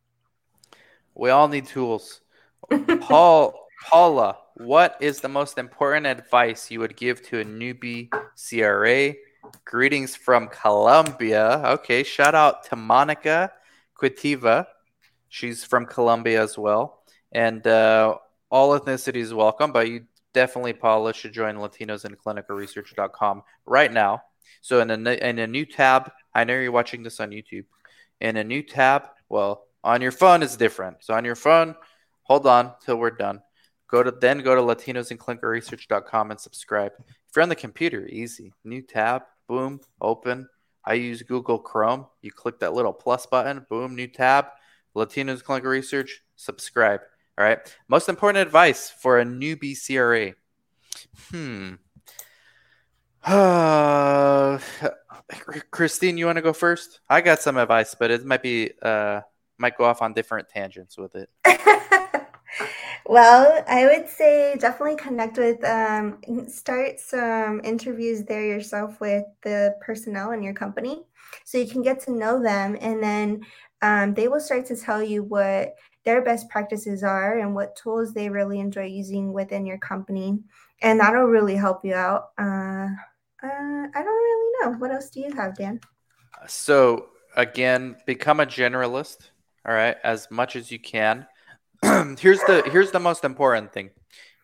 We 1.15 1.31
all 1.31 1.47
need 1.47 1.65
tools. 1.65 2.21
Paul 3.01 3.67
Paula, 3.85 4.37
what 4.55 4.97
is 4.99 5.21
the 5.21 5.29
most 5.29 5.57
important 5.57 6.05
advice 6.05 6.69
you 6.69 6.79
would 6.79 6.95
give 6.95 7.21
to 7.27 7.39
a 7.39 7.45
newbie 7.45 8.09
CRA? 8.35 9.15
Greetings 9.65 10.15
from 10.15 10.47
Colombia. 10.49 11.61
Okay, 11.65 12.03
shout 12.03 12.35
out 12.35 12.65
to 12.65 12.75
Monica 12.75 13.51
Quitiva. 13.99 14.67
She's 15.29 15.63
from 15.63 15.85
Colombia 15.85 16.41
as 16.43 16.57
well. 16.57 17.03
And 17.31 17.65
uh, 17.65 18.17
all 18.49 18.79
ethnicities 18.79 19.33
welcome, 19.33 19.71
but 19.71 19.87
you 19.87 20.05
definitely, 20.33 20.73
Paula, 20.73 21.13
should 21.13 21.33
join 21.33 21.55
Latinos 21.55 22.05
in 22.05 22.15
clinicalresearch.com 22.15 23.43
right 23.65 23.91
now. 23.91 24.23
So 24.61 24.79
in 24.81 24.89
a, 24.89 25.11
in 25.13 25.39
a 25.39 25.47
new 25.47 25.65
tab, 25.65 26.11
I 26.33 26.43
know 26.43 26.53
you're 26.53 26.71
watching 26.71 27.03
this 27.03 27.19
on 27.19 27.31
YouTube. 27.31 27.65
In 28.21 28.37
a 28.37 28.43
new 28.43 28.63
tab, 28.63 29.03
well, 29.29 29.65
on 29.83 30.01
your 30.01 30.11
phone 30.11 30.43
is 30.43 30.57
different. 30.57 30.97
So 31.01 31.13
on 31.13 31.25
your 31.25 31.35
phone, 31.35 31.75
hold 32.23 32.47
on 32.47 32.73
till 32.83 32.97
we're 32.97 33.11
done. 33.11 33.41
Go 33.87 34.03
to 34.03 34.11
then 34.11 34.39
go 34.39 34.55
to 34.55 34.61
Latinos 34.61 35.11
in 35.11 35.17
clinicalresearch.com 35.17 36.31
and 36.31 36.39
subscribe. 36.39 36.91
If 36.99 37.35
you're 37.35 37.43
on 37.43 37.49
the 37.49 37.55
computer, 37.55 38.05
easy. 38.07 38.53
New 38.63 38.81
tab, 38.81 39.23
boom, 39.47 39.79
open. 40.01 40.49
I 40.83 40.93
use 40.93 41.21
Google 41.21 41.59
Chrome. 41.59 42.05
You 42.21 42.31
click 42.31 42.59
that 42.59 42.73
little 42.73 42.93
plus 42.93 43.25
button, 43.25 43.65
boom, 43.69 43.95
new 43.95 44.07
tab. 44.07 44.47
Latinos 44.95 45.43
Clinical 45.43 45.69
Research, 45.69 46.21
subscribe. 46.35 47.01
All 47.37 47.45
right. 47.45 47.59
Most 47.87 48.09
important 48.09 48.41
advice 48.41 48.89
for 48.89 49.19
a 49.19 49.25
newbie 49.25 49.77
CRA. 49.77 50.33
Hmm. 51.31 51.75
Uh, 53.23 54.57
Christine, 55.71 56.17
you 56.17 56.25
want 56.25 56.37
to 56.37 56.41
go 56.41 56.53
first? 56.53 57.01
I 57.09 57.21
got 57.21 57.39
some 57.39 57.57
advice, 57.57 57.93
but 57.93 58.09
it 58.09 58.25
might 58.25 58.41
be 58.41 58.71
uh 58.81 59.21
might 59.59 59.77
go 59.77 59.85
off 59.85 60.01
on 60.01 60.13
different 60.13 60.49
tangents 60.49 60.97
with 60.97 61.15
it. 61.15 61.29
well, 63.05 63.63
I 63.67 63.85
would 63.85 64.09
say 64.09 64.55
definitely 64.57 64.95
connect 64.95 65.37
with 65.37 65.63
um 65.63 66.19
start 66.47 66.99
some 66.99 67.61
interviews 67.63 68.23
there 68.23 68.45
yourself 68.45 68.99
with 68.99 69.25
the 69.43 69.75
personnel 69.81 70.31
in 70.31 70.41
your 70.41 70.53
company 70.53 71.03
so 71.43 71.59
you 71.59 71.67
can 71.67 71.83
get 71.83 71.99
to 72.01 72.11
know 72.11 72.41
them 72.41 72.77
and 72.81 73.03
then 73.03 73.45
um, 73.81 74.15
they 74.15 74.27
will 74.27 74.39
start 74.39 74.65
to 74.67 74.75
tell 74.75 75.03
you 75.03 75.21
what 75.23 75.75
their 76.07 76.21
best 76.21 76.47
practices 76.47 77.03
are 77.03 77.37
and 77.39 77.53
what 77.53 77.75
tools 77.75 78.13
they 78.13 78.29
really 78.29 78.61
enjoy 78.61 78.85
using 78.85 79.33
within 79.33 79.65
your 79.65 79.77
company. 79.77 80.39
And 80.81 81.01
that'll 81.01 81.25
really 81.25 81.57
help 81.57 81.83
you 81.83 81.95
out. 81.95 82.29
Uh, 82.37 82.87
uh, 83.43 83.87
I 83.93 83.93
don't 83.93 84.05
really 84.05 84.51
know. 84.61 84.77
What 84.77 84.91
else 84.91 85.09
do 85.09 85.19
you 85.19 85.33
have, 85.33 85.57
Dan? 85.57 85.81
So, 86.47 87.09
again, 87.35 87.97
become 88.05 88.39
a 88.39 88.45
generalist, 88.45 89.31
all 89.67 89.73
right, 89.73 89.97
as 90.01 90.31
much 90.31 90.55
as 90.55 90.71
you 90.71 90.79
can. 90.79 91.27
here's 91.83 92.39
the 92.39 92.63
here's 92.71 92.91
the 92.91 93.01
most 93.01 93.25
important 93.25 93.73
thing. 93.73 93.89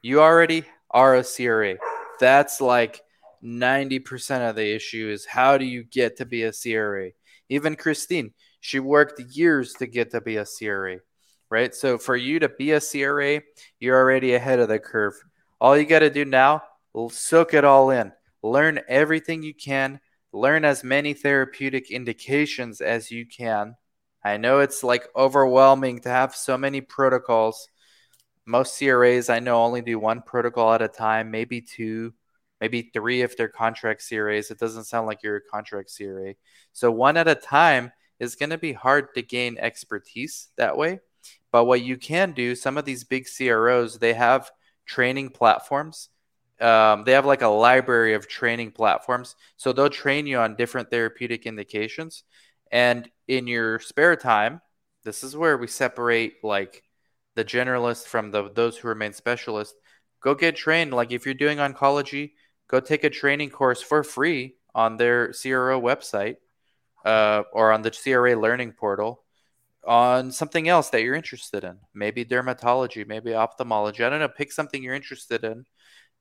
You 0.01 0.19
already 0.19 0.65
are 0.91 1.15
a 1.15 1.23
CRA. 1.23 1.75
That's 2.19 2.59
like 2.59 2.99
90% 3.41 4.49
of 4.49 4.57
the 4.57 4.75
issue 4.75 5.09
is 5.09 5.25
how 5.25 5.57
do 5.57 5.63
you 5.63 5.85
get 5.85 6.17
to 6.17 6.25
be 6.25 6.43
a 6.43 6.51
CRA? 6.51 7.11
Even 7.47 7.77
Christine, 7.77 8.33
she 8.59 8.79
worked 8.79 9.21
years 9.33 9.73
to 9.75 9.87
get 9.87 10.11
to 10.11 10.19
be 10.19 10.35
a 10.35 10.45
CRA 10.45 10.99
right? 11.53 11.75
So 11.75 11.99
for 11.99 12.15
you 12.15 12.39
to 12.39 12.49
be 12.49 12.71
a 12.71 12.81
CRA, 12.81 13.43
you're 13.79 13.95
already 13.95 14.33
ahead 14.33 14.57
of 14.57 14.69
the 14.69 14.79
curve. 14.79 15.13
All 15.61 15.77
you 15.77 15.85
got 15.85 15.99
to 15.99 16.09
do 16.09 16.25
now, 16.25 16.63
soak 17.11 17.53
it 17.53 17.63
all 17.63 17.91
in. 17.91 18.11
Learn 18.41 18.81
everything 18.89 19.43
you 19.43 19.53
can. 19.53 19.99
Learn 20.31 20.65
as 20.65 20.83
many 20.83 21.13
therapeutic 21.13 21.91
indications 21.91 22.81
as 22.81 23.11
you 23.11 23.27
can. 23.27 23.75
I 24.23 24.37
know 24.37 24.61
it's 24.61 24.83
like 24.83 25.07
overwhelming 25.15 25.99
to 26.01 26.09
have 26.09 26.35
so 26.35 26.57
many 26.57 26.81
protocols. 26.81 27.67
Most 28.47 28.79
CRAs 28.79 29.29
I 29.29 29.37
know 29.37 29.61
only 29.63 29.83
do 29.83 29.99
one 29.99 30.23
protocol 30.23 30.73
at 30.73 30.81
a 30.81 30.87
time, 30.87 31.29
maybe 31.29 31.61
two, 31.61 32.15
maybe 32.61 32.89
three 32.91 33.21
if 33.21 33.37
they're 33.37 33.47
contract 33.47 34.03
CRAs. 34.09 34.49
It 34.49 34.57
doesn't 34.57 34.85
sound 34.85 35.05
like 35.05 35.21
you're 35.21 35.35
a 35.35 35.51
contract 35.51 35.93
CRA. 35.95 36.33
So 36.71 36.89
one 36.89 37.15
at 37.15 37.27
a 37.27 37.35
time 37.35 37.91
is 38.19 38.33
going 38.35 38.49
to 38.49 38.57
be 38.57 38.73
hard 38.73 39.13
to 39.13 39.21
gain 39.21 39.59
expertise 39.59 40.47
that 40.57 40.77
way. 40.77 40.99
But 41.51 41.65
what 41.65 41.81
you 41.81 41.97
can 41.97 42.31
do, 42.31 42.55
some 42.55 42.77
of 42.77 42.85
these 42.85 43.03
big 43.03 43.27
CROs, 43.27 43.99
they 43.99 44.13
have 44.13 44.51
training 44.85 45.29
platforms. 45.29 46.09
Um, 46.59 47.03
they 47.03 47.13
have 47.13 47.25
like 47.25 47.41
a 47.41 47.47
library 47.47 48.13
of 48.13 48.27
training 48.27 48.71
platforms. 48.71 49.35
So 49.57 49.73
they'll 49.73 49.89
train 49.89 50.27
you 50.27 50.37
on 50.37 50.55
different 50.55 50.89
therapeutic 50.89 51.45
indications. 51.45 52.23
And 52.71 53.09
in 53.27 53.47
your 53.47 53.79
spare 53.79 54.15
time, 54.15 54.61
this 55.03 55.23
is 55.23 55.35
where 55.35 55.57
we 55.57 55.67
separate 55.67 56.43
like 56.43 56.83
the 57.35 57.45
generalist 57.45 58.05
from 58.05 58.31
the 58.31 58.49
those 58.51 58.77
who 58.77 58.87
remain 58.87 59.13
specialists. 59.13 59.75
Go 60.21 60.35
get 60.35 60.55
trained. 60.55 60.93
Like 60.93 61.11
if 61.11 61.25
you're 61.25 61.33
doing 61.33 61.57
oncology, 61.57 62.31
go 62.67 62.79
take 62.79 63.03
a 63.03 63.09
training 63.09 63.49
course 63.49 63.81
for 63.81 64.03
free 64.03 64.55
on 64.73 64.97
their 64.97 65.33
CRO 65.33 65.79
website 65.79 66.37
uh, 67.05 67.43
or 67.51 67.71
on 67.71 67.81
the 67.81 67.91
CRA 67.91 68.35
learning 68.35 68.73
portal 68.73 69.22
on 69.85 70.31
something 70.31 70.67
else 70.69 70.89
that 70.89 71.01
you're 71.03 71.15
interested 71.15 71.63
in. 71.63 71.77
Maybe 71.93 72.23
dermatology, 72.23 73.07
maybe 73.07 73.33
ophthalmology. 73.33 74.03
I 74.03 74.09
don't 74.09 74.19
know. 74.19 74.29
Pick 74.29 74.51
something 74.51 74.81
you're 74.81 74.93
interested 74.93 75.43
in 75.43 75.65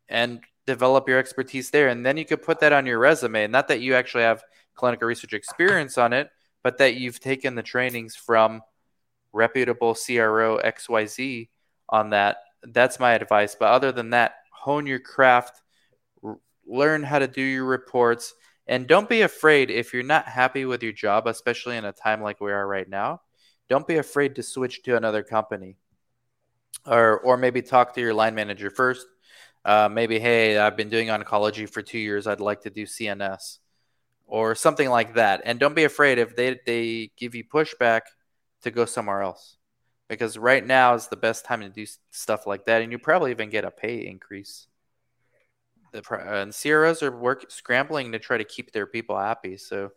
and 0.08 0.40
develop 0.66 1.08
your 1.08 1.18
expertise 1.18 1.70
there. 1.70 1.88
And 1.88 2.04
then 2.04 2.16
you 2.16 2.24
could 2.24 2.42
put 2.42 2.60
that 2.60 2.72
on 2.72 2.86
your 2.86 2.98
resume. 2.98 3.46
Not 3.46 3.68
that 3.68 3.80
you 3.80 3.94
actually 3.94 4.24
have 4.24 4.42
clinical 4.74 5.06
research 5.08 5.32
experience 5.32 5.98
on 5.98 6.12
it, 6.12 6.30
but 6.62 6.78
that 6.78 6.94
you've 6.94 7.20
taken 7.20 7.54
the 7.54 7.62
trainings 7.62 8.16
from 8.16 8.62
reputable 9.32 9.94
CRO 9.94 10.58
XYZ 10.58 11.48
on 11.88 12.10
that. 12.10 12.38
That's 12.62 13.00
my 13.00 13.12
advice. 13.12 13.56
But 13.58 13.70
other 13.70 13.92
than 13.92 14.10
that, 14.10 14.34
hone 14.52 14.86
your 14.86 15.00
craft, 15.00 15.60
r- 16.22 16.38
learn 16.66 17.02
how 17.02 17.18
to 17.18 17.26
do 17.28 17.42
your 17.42 17.64
reports, 17.64 18.34
and 18.68 18.86
don't 18.86 19.08
be 19.08 19.22
afraid 19.22 19.70
if 19.70 19.92
you're 19.92 20.04
not 20.04 20.26
happy 20.26 20.64
with 20.64 20.82
your 20.82 20.92
job, 20.92 21.26
especially 21.26 21.76
in 21.76 21.84
a 21.84 21.92
time 21.92 22.22
like 22.22 22.40
we 22.40 22.52
are 22.52 22.66
right 22.66 22.88
now 22.88 23.20
don't 23.72 23.86
be 23.86 23.96
afraid 23.96 24.34
to 24.34 24.42
switch 24.42 24.82
to 24.82 24.98
another 24.98 25.22
company 25.22 25.76
or 26.86 27.18
or 27.20 27.38
maybe 27.38 27.62
talk 27.62 27.94
to 27.94 28.02
your 28.02 28.12
line 28.12 28.34
manager 28.34 28.68
first. 28.68 29.06
Uh, 29.64 29.88
maybe 29.90 30.18
hey 30.18 30.58
i've 30.58 30.76
been 30.76 30.90
doing 30.90 31.08
oncology 31.08 31.66
for 31.66 31.80
two 31.80 31.98
years. 31.98 32.26
I'd 32.26 32.40
like 32.40 32.60
to 32.62 32.70
do 32.70 32.84
cns 32.84 33.60
or 34.26 34.54
something 34.54 34.90
like 34.90 35.14
that. 35.14 35.40
And 35.46 35.58
don't 35.58 35.74
be 35.74 35.84
afraid 35.84 36.18
if 36.18 36.36
they, 36.36 36.60
they 36.66 37.10
give 37.16 37.34
you 37.34 37.44
pushback 37.44 38.02
to 38.62 38.70
go 38.70 38.84
somewhere 38.84 39.22
else 39.22 39.56
because 40.08 40.36
right 40.36 40.66
now 40.66 40.92
is 40.92 41.08
the 41.08 41.16
best 41.16 41.46
time 41.46 41.62
to 41.62 41.70
do 41.70 41.86
stuff 42.10 42.46
like 42.46 42.66
that. 42.66 42.82
And 42.82 42.92
you 42.92 42.98
probably 42.98 43.30
even 43.30 43.48
get 43.48 43.64
a 43.64 43.70
pay 43.70 44.06
increase. 44.06 44.66
The 45.92 46.02
and 46.10 46.54
CROs 46.54 47.02
are 47.02 47.10
work 47.10 47.50
scrambling 47.50 48.12
to 48.12 48.18
try 48.18 48.36
to 48.36 48.44
keep 48.44 48.72
their 48.72 48.86
people 48.86 49.18
happy. 49.18 49.56
So 49.56 49.92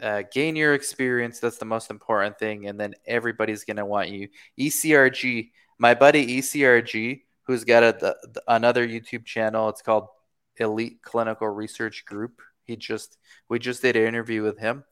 uh, 0.00 0.22
gain 0.32 0.56
your 0.56 0.74
experience. 0.74 1.40
That's 1.40 1.58
the 1.58 1.64
most 1.64 1.90
important 1.90 2.38
thing. 2.38 2.66
And 2.66 2.78
then 2.78 2.94
everybody's 3.06 3.64
going 3.64 3.76
to 3.76 3.84
want 3.84 4.08
you. 4.08 4.28
ECRG, 4.58 5.50
my 5.78 5.94
buddy 5.94 6.38
ECRG, 6.38 7.22
who's 7.42 7.64
got 7.64 7.82
a, 7.82 7.96
the, 8.00 8.42
another 8.48 8.86
YouTube 8.86 9.24
channel. 9.24 9.68
It's 9.68 9.82
called 9.82 10.08
Elite 10.56 11.02
Clinical 11.02 11.48
Research 11.48 12.04
Group. 12.04 12.40
He 12.64 12.76
just, 12.76 13.18
we 13.48 13.58
just 13.58 13.82
did 13.82 13.96
an 13.96 14.04
interview 14.04 14.42
with 14.42 14.58
him. 14.58 14.84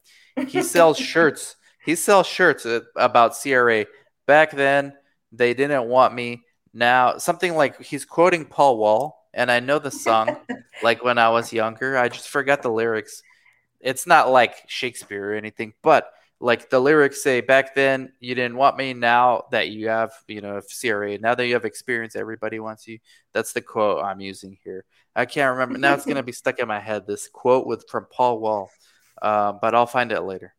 He 0.46 0.62
sells 0.62 0.98
shirts. 0.98 1.56
He 1.84 1.94
sells 1.94 2.26
shirts 2.26 2.66
uh, 2.66 2.80
about 2.96 3.36
CRA. 3.40 3.86
Back 4.26 4.50
then, 4.50 4.92
they 5.32 5.54
didn't 5.54 5.88
want 5.88 6.14
me. 6.14 6.42
Now, 6.74 7.18
something 7.18 7.54
like 7.54 7.82
he's 7.82 8.04
quoting 8.04 8.44
Paul 8.44 8.78
Wall, 8.78 9.28
and 9.32 9.50
I 9.50 9.60
know 9.60 9.78
the 9.78 9.90
song 9.90 10.36
like 10.82 11.02
when 11.02 11.18
I 11.18 11.30
was 11.30 11.52
younger. 11.52 11.96
I 11.96 12.08
just 12.08 12.28
forgot 12.28 12.62
the 12.62 12.70
lyrics 12.70 13.22
it's 13.80 14.06
not 14.06 14.30
like 14.30 14.54
Shakespeare 14.66 15.32
or 15.32 15.34
anything, 15.34 15.72
but 15.82 16.12
like 16.40 16.70
the 16.70 16.78
lyrics 16.78 17.22
say 17.22 17.40
back 17.40 17.74
then 17.74 18.12
you 18.20 18.34
didn't 18.34 18.56
want 18.56 18.76
me. 18.76 18.94
Now 18.94 19.44
that 19.50 19.70
you 19.70 19.88
have 19.88 20.12
you 20.28 20.40
know 20.40 20.60
CRA 20.80 21.18
now 21.18 21.34
that 21.34 21.46
you 21.46 21.54
have 21.54 21.64
experience 21.64 22.14
everybody 22.16 22.60
wants 22.60 22.86
you. 22.86 22.98
That's 23.32 23.52
the 23.52 23.60
quote 23.60 24.04
I'm 24.04 24.20
using 24.20 24.56
here. 24.62 24.84
I 25.16 25.26
can't 25.26 25.52
remember. 25.52 25.78
Now 25.78 25.94
it's 25.94 26.06
gonna 26.06 26.22
be 26.22 26.32
stuck 26.32 26.58
in 26.58 26.68
my 26.68 26.80
head 26.80 27.06
this 27.06 27.28
quote 27.28 27.66
with 27.66 27.88
from 27.88 28.06
Paul 28.10 28.40
Wall 28.40 28.70
uh, 29.20 29.52
but 29.52 29.74
I'll 29.74 29.86
find 29.86 30.12
it 30.12 30.20
later. 30.20 30.54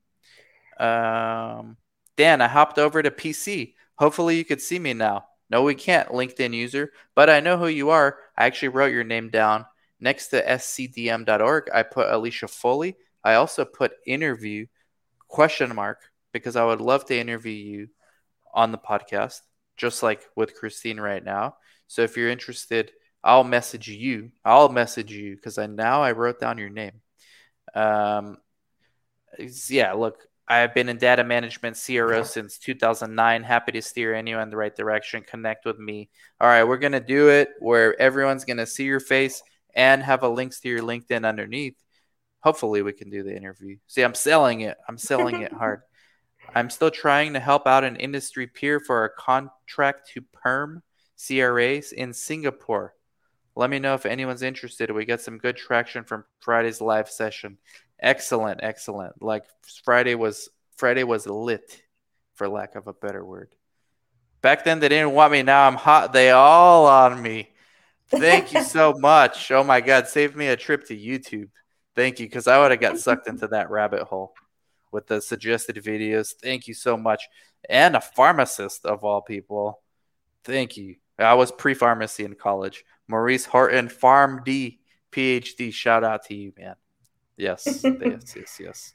Um, 0.80 1.78
Dan 2.17 2.41
I 2.41 2.47
hopped 2.47 2.78
over 2.78 3.01
to 3.01 3.11
PC 3.11 3.74
hopefully 3.95 4.38
you 4.38 4.45
could 4.45 4.61
see 4.61 4.80
me 4.80 4.93
now. 4.93 5.26
No 5.49 5.63
we 5.63 5.76
can't 5.76 6.09
LinkedIn 6.09 6.53
user 6.53 6.91
but 7.15 7.30
I 7.30 7.39
know 7.39 7.57
who 7.57 7.67
you 7.67 7.89
are. 7.89 8.17
I 8.38 8.45
actually 8.45 8.70
wrote 8.70 8.91
your 8.91 9.05
name 9.05 9.30
down. 9.30 9.65
Next 10.01 10.28
to 10.30 10.45
scdm.org 10.45 11.70
I 11.74 11.84
put 11.84 12.09
Alicia 12.09 12.49
Foley 12.49 12.97
I 13.24 13.36
also 13.36 13.65
put 13.65 13.91
interview 14.05 14.67
question 15.28 15.76
mark 15.76 15.99
because 16.34 16.55
I 16.55 16.65
would 16.65 16.82
love 16.82 17.05
to 17.05 17.17
interview 17.17 17.51
you 17.53 17.88
on 18.53 18.72
the 18.72 18.78
podcast, 18.78 19.41
just 19.78 20.03
like 20.03 20.22
with 20.36 20.55
Christine 20.55 20.99
right 20.99 21.24
now. 21.24 21.55
So 21.88 22.01
if 22.03 22.17
you're 22.17 22.30
interested, 22.30 22.91
I'll 23.24 23.43
message 23.43 23.88
you. 23.88 24.32
I'll 24.45 24.70
message 24.70 25.11
you 25.11 25.36
because 25.36 25.57
I 25.57 25.67
now 25.67 26.01
I 26.01 26.11
wrote 26.11 26.39
down 26.39 26.57
your 26.57 26.70
name. 26.70 27.01
Um, 27.76 28.38
yeah, 29.70 29.93
look, 29.93 30.26
I've 30.47 30.74
been 30.74 30.89
in 30.89 30.97
data 30.97 31.24
management 31.24 31.80
CRO 31.84 32.24
since 32.24 32.57
2009. 32.57 33.43
Happy 33.43 33.72
to 33.74 33.82
steer 33.82 34.15
anyone 34.15 34.43
in 34.43 34.49
the 34.49 34.57
right 34.57 34.76
direction. 34.76 35.24
Connect 35.24 35.65
with 35.65 35.78
me. 35.78 36.09
All 36.41 36.47
right, 36.47 36.63
we're 36.63 36.78
gonna 36.78 36.99
do 36.99 37.30
it 37.30 37.49
where 37.59 37.99
everyone's 38.01 38.45
gonna 38.45 38.65
see 38.65 38.86
your 38.86 38.99
face 38.99 39.43
and 39.76 40.01
have 40.01 40.24
a 40.24 40.30
links 40.30 40.59
to 40.61 40.70
your 40.70 40.82
LinkedIn 40.82 41.28
underneath 41.28 41.76
hopefully 42.42 42.82
we 42.82 42.94
can 42.94 43.10
do 43.10 43.24
the 43.24 43.36
interview. 43.36 43.78
See, 43.88 44.02
I'm 44.02 44.14
selling 44.14 44.62
it. 44.62 44.78
I'm 44.88 44.98
selling 44.98 45.42
it 45.42 45.54
hard. 45.54 45.82
I'm 46.56 46.70
still 46.70 46.92
trying 46.92 47.34
to 47.34 47.40
help 47.40 47.68
out 47.68 47.84
an 47.84 47.96
industry 47.96 48.48
peer 48.48 48.80
for 48.80 49.06
a 49.06 49.10
contract 49.10 50.10
to 50.14 50.22
perm 50.22 50.82
CRAs 51.18 51.92
in 51.92 52.14
Singapore. 52.14 52.94
Let 53.56 53.70
me 53.70 53.80
know 53.80 53.94
if 53.94 54.06
anyone's 54.06 54.42
interested. 54.42 54.90
We 54.90 55.06
got 55.06 55.22
some 55.22 55.38
good 55.38 55.58
traction 55.58 56.04
from 56.04 56.24
Friday's 56.40 56.82
live 56.82 57.10
session. 57.10 57.58
Excellent, 58.00 58.62
excellent. 58.64 59.22
Like 59.22 59.44
Friday 59.84 60.16
was 60.16 60.50
Friday 60.78 61.04
was 61.04 61.28
lit, 61.28 61.82
for 62.36 62.48
lack 62.48 62.76
of 62.76 62.88
a 62.88 62.94
better 62.94 63.24
word. 63.24 63.54
Back 64.42 64.64
then 64.64 64.80
they 64.80 64.88
didn't 64.88 65.12
want 65.12 65.34
me. 65.34 65.44
Now 65.44 65.68
I'm 65.68 65.76
hot. 65.76 66.14
They 66.14 66.32
all 66.32 66.88
on 66.88 67.22
me. 67.22 67.50
Thank 68.08 68.54
you 68.54 68.64
so 68.78 68.94
much. 68.94 69.52
Oh 69.52 69.64
my 69.64 69.82
God, 69.82 70.08
save 70.08 70.38
me 70.38 70.48
a 70.48 70.56
trip 70.56 70.88
to 70.88 70.98
YouTube. 70.98 71.50
Thank 71.96 72.20
you, 72.20 72.26
because 72.26 72.48
I 72.48 72.60
would 72.60 72.72
have 72.72 72.80
got 72.80 73.00
sucked 73.00 73.28
into 73.28 73.48
that 73.48 73.70
rabbit 73.70 74.04
hole 74.04 74.34
with 74.92 75.08
the 75.08 75.22
suggested 75.22 75.76
videos. 75.78 76.34
Thank 76.42 76.68
you 76.68 76.74
so 76.74 76.98
much. 76.98 77.28
And 77.70 77.96
a 77.96 78.02
pharmacist 78.02 78.86
of 78.86 79.04
all 79.04 79.22
people. 79.22 79.82
Thank 80.44 80.78
you. 80.78 80.96
I 81.18 81.34
was 81.34 81.52
pre 81.52 81.74
pharmacy 81.74 82.24
in 82.24 82.36
college. 82.36 82.86
Maurice 83.08 83.46
Horton, 83.46 83.88
PharmD, 83.88 84.78
PhD. 85.12 85.74
Shout 85.74 86.04
out 86.04 86.26
to 86.26 86.36
you, 86.36 86.54
man. 86.58 86.76
Yes, 87.36 87.84
yes, 87.84 88.36
yes, 88.36 88.60
yes. 88.60 88.94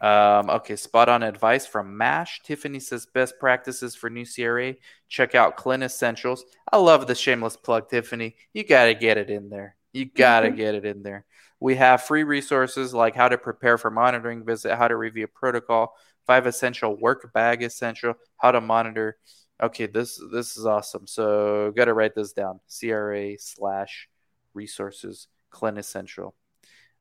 Um, 0.00 0.50
okay, 0.50 0.76
spot 0.76 1.08
on 1.08 1.22
advice 1.22 1.66
from 1.66 1.96
MASH. 1.96 2.42
Tiffany 2.42 2.80
says 2.80 3.06
best 3.06 3.38
practices 3.38 3.94
for 3.94 4.10
new 4.10 4.26
CRA. 4.26 4.74
Check 5.08 5.34
out 5.34 5.56
Clin 5.56 5.82
Essentials. 5.82 6.44
I 6.70 6.78
love 6.78 7.06
the 7.06 7.14
shameless 7.14 7.56
plug, 7.56 7.88
Tiffany. 7.88 8.36
You 8.52 8.64
got 8.64 8.86
to 8.86 8.94
get 8.94 9.16
it 9.18 9.30
in 9.30 9.48
there. 9.48 9.76
You 9.92 10.06
got 10.06 10.40
to 10.40 10.50
get 10.50 10.74
it 10.74 10.84
in 10.84 11.02
there. 11.02 11.24
We 11.64 11.76
have 11.76 12.02
free 12.02 12.24
resources 12.24 12.92
like 12.92 13.14
how 13.14 13.30
to 13.30 13.38
prepare 13.38 13.78
for 13.78 13.90
monitoring 13.90 14.44
visit, 14.44 14.76
how 14.76 14.86
to 14.86 14.98
review 14.98 15.26
protocol, 15.28 15.94
five 16.26 16.46
essential 16.46 16.94
work 16.94 17.32
bag 17.32 17.62
essential, 17.62 18.16
how 18.36 18.52
to 18.52 18.60
monitor. 18.60 19.16
Okay, 19.62 19.86
this 19.86 20.20
this 20.30 20.58
is 20.58 20.66
awesome. 20.66 21.06
So 21.06 21.72
got 21.74 21.86
to 21.86 21.94
write 21.94 22.14
this 22.14 22.34
down. 22.34 22.60
CRA 22.68 23.38
slash 23.38 24.10
resources 24.52 25.28
Clin 25.50 25.78
Essential. 25.78 26.34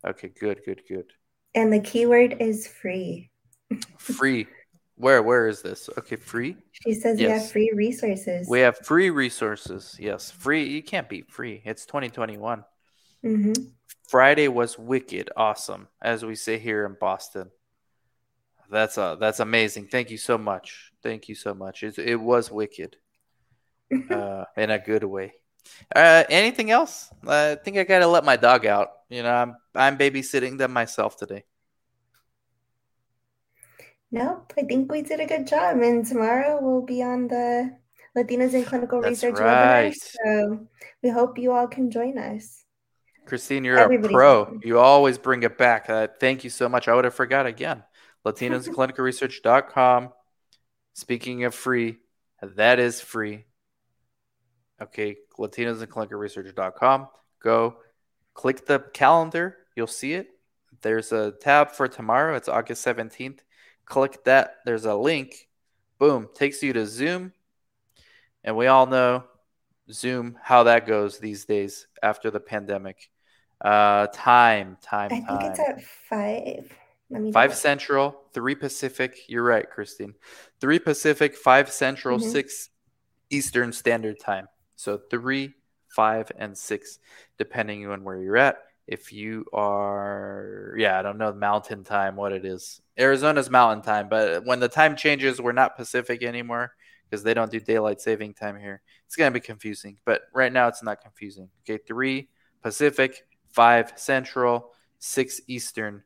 Okay, 0.08 0.30
good, 0.30 0.62
good, 0.66 0.84
good. 0.88 1.12
And 1.54 1.74
the 1.74 1.82
keyword 1.82 2.38
is 2.40 2.66
free. 2.66 3.32
free. 3.98 4.48
Where 4.96 5.22
where 5.22 5.50
is 5.50 5.62
this? 5.62 5.90
Okay, 5.98 6.16
free. 6.16 6.56
She 6.72 6.94
says 6.94 7.20
yes. 7.20 7.28
we 7.28 7.34
have 7.34 7.52
free 7.52 7.72
resources. 7.76 8.48
We 8.48 8.62
have 8.62 8.78
free 8.78 9.10
resources. 9.10 9.98
Yes, 10.00 10.32
free. 10.32 10.64
You 10.70 10.82
can't 10.82 11.10
beat 11.10 11.30
free. 11.30 11.62
It's 11.66 11.86
2021. 11.86 12.64
Mm-hmm. 13.24 13.54
Friday 14.08 14.48
was 14.48 14.78
wicked 14.78 15.30
awesome, 15.36 15.88
as 16.02 16.24
we 16.24 16.36
say 16.36 16.58
here 16.58 16.86
in 16.86 16.96
Boston. 17.00 17.50
That's 18.70 18.98
uh 18.98 19.16
that's 19.16 19.40
amazing. 19.40 19.88
Thank 19.88 20.10
you 20.10 20.18
so 20.18 20.38
much. 20.38 20.92
Thank 21.02 21.30
you 21.30 21.36
so 21.36 21.54
much. 21.54 21.84
It, 21.84 21.98
it 22.00 22.16
was 22.16 22.52
wicked, 22.52 22.98
uh, 24.10 24.46
in 24.58 24.72
a 24.72 24.80
good 24.80 25.04
way. 25.04 25.34
Uh, 25.96 26.24
anything 26.30 26.72
else? 26.72 27.10
I 27.26 27.56
think 27.56 27.78
I 27.78 27.84
gotta 27.84 28.08
let 28.08 28.26
my 28.26 28.36
dog 28.36 28.66
out. 28.66 28.90
You 29.10 29.24
know, 29.24 29.34
I'm 29.34 29.56
I'm 29.76 29.98
babysitting 29.98 30.58
them 30.58 30.74
myself 30.74 31.18
today. 31.18 31.44
Nope, 34.12 34.54
I 34.58 34.62
think 34.62 34.92
we 34.92 35.02
did 35.02 35.20
a 35.20 35.26
good 35.26 35.48
job. 35.48 35.82
And 35.82 36.06
tomorrow 36.06 36.60
we'll 36.62 36.86
be 36.86 37.02
on 37.02 37.28
the 37.28 37.76
Latinas 38.16 38.54
in 38.54 38.64
Clinical 38.64 39.02
That's 39.02 39.24
Research 39.24 39.40
right. 39.40 39.92
webinar. 39.92 39.96
So 39.96 40.68
we 41.02 41.10
hope 41.10 41.40
you 41.40 41.52
all 41.52 41.68
can 41.68 41.90
join 41.90 42.20
us. 42.20 42.63
Christine, 43.26 43.64
you're 43.64 43.78
a 43.78 44.10
pro. 44.10 44.60
You 44.64 44.80
always 44.80 45.18
bring 45.18 45.44
it 45.44 45.58
back. 45.58 45.90
Uh, 45.90 46.08
thank 46.20 46.44
you 46.44 46.50
so 46.50 46.68
much. 46.68 46.88
I 46.88 46.94
would 46.94 47.06
have 47.06 47.14
forgot 47.14 47.46
again. 47.46 47.84
LatinosClinicalResearch.com. 48.26 50.14
Speaking 50.94 51.44
of 51.46 51.56
free, 51.56 51.98
that 52.42 52.80
is 52.80 53.02
free. 53.02 53.46
Okay, 54.82 55.18
LatinosClinicalResearch.com. 55.38 57.08
Go 57.42 57.78
click 58.34 58.66
the 58.66 58.80
calendar. 58.94 59.58
You'll 59.76 59.88
see 59.88 60.14
it. 60.14 60.28
There's 60.82 61.12
a 61.12 61.32
tab 61.32 61.72
for 61.72 61.88
tomorrow. 61.88 62.36
It's 62.36 62.50
August 62.50 62.86
17th. 62.86 63.40
Click 63.86 64.24
that. 64.26 64.58
There's 64.66 64.86
a 64.86 64.96
link. 64.96 65.48
Boom. 66.00 66.30
Takes 66.34 66.62
you 66.64 66.74
to 66.74 66.86
Zoom. 66.86 67.34
And 68.44 68.58
we 68.58 68.68
all 68.68 68.86
know 68.86 69.24
Zoom, 69.92 70.38
how 70.42 70.64
that 70.64 70.86
goes 70.86 71.20
these 71.20 71.46
days 71.46 71.88
after 72.02 72.32
the 72.32 72.40
pandemic. 72.40 73.10
Uh, 73.64 74.08
time, 74.08 74.78
time, 74.82 75.10
I 75.12 75.22
think 75.22 75.42
it's 75.44 75.60
at 75.60 75.82
five. 75.82 76.70
five 77.32 77.56
Central, 77.56 78.16
three 78.34 78.56
Pacific. 78.56 79.18
You're 79.28 79.44
right, 79.44 79.70
Christine. 79.70 80.16
Three 80.60 80.80
Pacific, 80.80 81.36
five 81.36 81.72
Central, 81.72 82.20
mm-hmm. 82.20 82.30
six 82.30 82.70
Eastern 83.30 83.72
Standard 83.72 84.20
Time. 84.20 84.48
So 84.76 85.00
three, 85.10 85.54
five, 85.88 86.30
and 86.38 86.58
six, 86.58 87.00
depending 87.38 87.88
on 87.88 88.04
where 88.04 88.18
you're 88.18 88.38
at. 88.38 88.58
If 88.86 89.14
you 89.14 89.46
are, 89.54 90.76
yeah, 90.78 91.00
I 91.00 91.02
don't 91.02 91.18
know 91.18 91.32
Mountain 91.32 91.86
Time, 91.86 92.18
what 92.18 92.34
it 92.34 92.44
is. 92.44 92.82
Arizona's 93.00 93.50
Mountain 93.50 93.84
Time, 93.84 94.10
but 94.10 94.46
when 94.46 94.60
the 94.60 94.68
time 94.68 94.98
changes, 94.98 95.40
we're 95.40 95.54
not 95.54 95.78
Pacific 95.78 96.22
anymore 96.22 96.74
because 97.10 97.24
they 97.24 97.34
don't 97.34 97.52
do 97.52 97.62
daylight 97.62 98.02
saving 98.02 98.34
time 98.34 98.60
here. 98.60 98.82
It's 99.06 99.16
gonna 99.16 99.32
be 99.32 99.40
confusing, 99.40 100.00
but 100.04 100.24
right 100.34 100.52
now 100.52 100.68
it's 100.68 100.84
not 100.84 101.02
confusing. 101.02 101.48
Okay, 101.62 101.82
three 101.88 102.28
Pacific, 102.62 103.26
5 103.54 103.94
Central, 103.96 104.72
6 105.00 105.42
Eastern. 105.48 106.04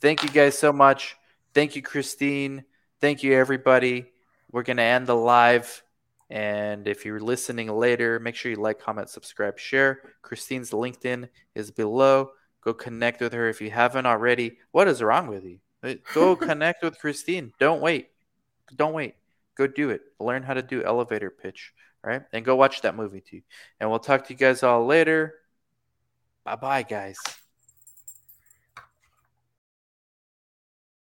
Thank 0.00 0.22
you 0.22 0.28
guys 0.28 0.58
so 0.58 0.72
much. 0.72 1.16
Thank 1.52 1.74
you, 1.74 1.82
Christine. 1.82 2.64
Thank 3.00 3.22
you, 3.22 3.34
everybody. 3.34 4.06
We're 4.52 4.62
going 4.62 4.76
to 4.76 4.82
end 4.82 5.06
the 5.06 5.16
live. 5.16 5.82
And 6.28 6.86
if 6.86 7.04
you're 7.04 7.20
listening 7.20 7.68
later, 7.68 8.20
make 8.20 8.36
sure 8.36 8.52
you 8.52 8.56
like, 8.56 8.78
comment, 8.78 9.08
subscribe, 9.08 9.58
share. 9.58 10.00
Christine's 10.22 10.70
LinkedIn 10.70 11.28
is 11.54 11.70
below. 11.70 12.30
Go 12.62 12.74
connect 12.74 13.20
with 13.20 13.32
her 13.32 13.48
if 13.48 13.60
you 13.60 13.70
haven't 13.70 14.06
already. 14.06 14.58
What 14.70 14.86
is 14.86 15.02
wrong 15.02 15.26
with 15.26 15.44
you? 15.44 15.58
Go 16.14 16.36
connect 16.36 16.84
with 16.84 16.98
Christine. 16.98 17.52
Don't 17.58 17.80
wait. 17.80 18.10
Don't 18.76 18.92
wait. 18.92 19.14
Go 19.56 19.66
do 19.66 19.90
it. 19.90 20.02
Learn 20.20 20.42
how 20.42 20.54
to 20.54 20.62
do 20.62 20.84
elevator 20.84 21.30
pitch, 21.30 21.72
right? 22.04 22.22
And 22.32 22.44
go 22.44 22.56
watch 22.56 22.82
that 22.82 22.94
movie 22.94 23.22
too. 23.22 23.40
And 23.80 23.90
we'll 23.90 23.98
talk 23.98 24.26
to 24.26 24.32
you 24.32 24.38
guys 24.38 24.62
all 24.62 24.86
later. 24.86 25.34
Bye 26.44 26.56
bye, 26.56 26.82
guys. 26.82 27.39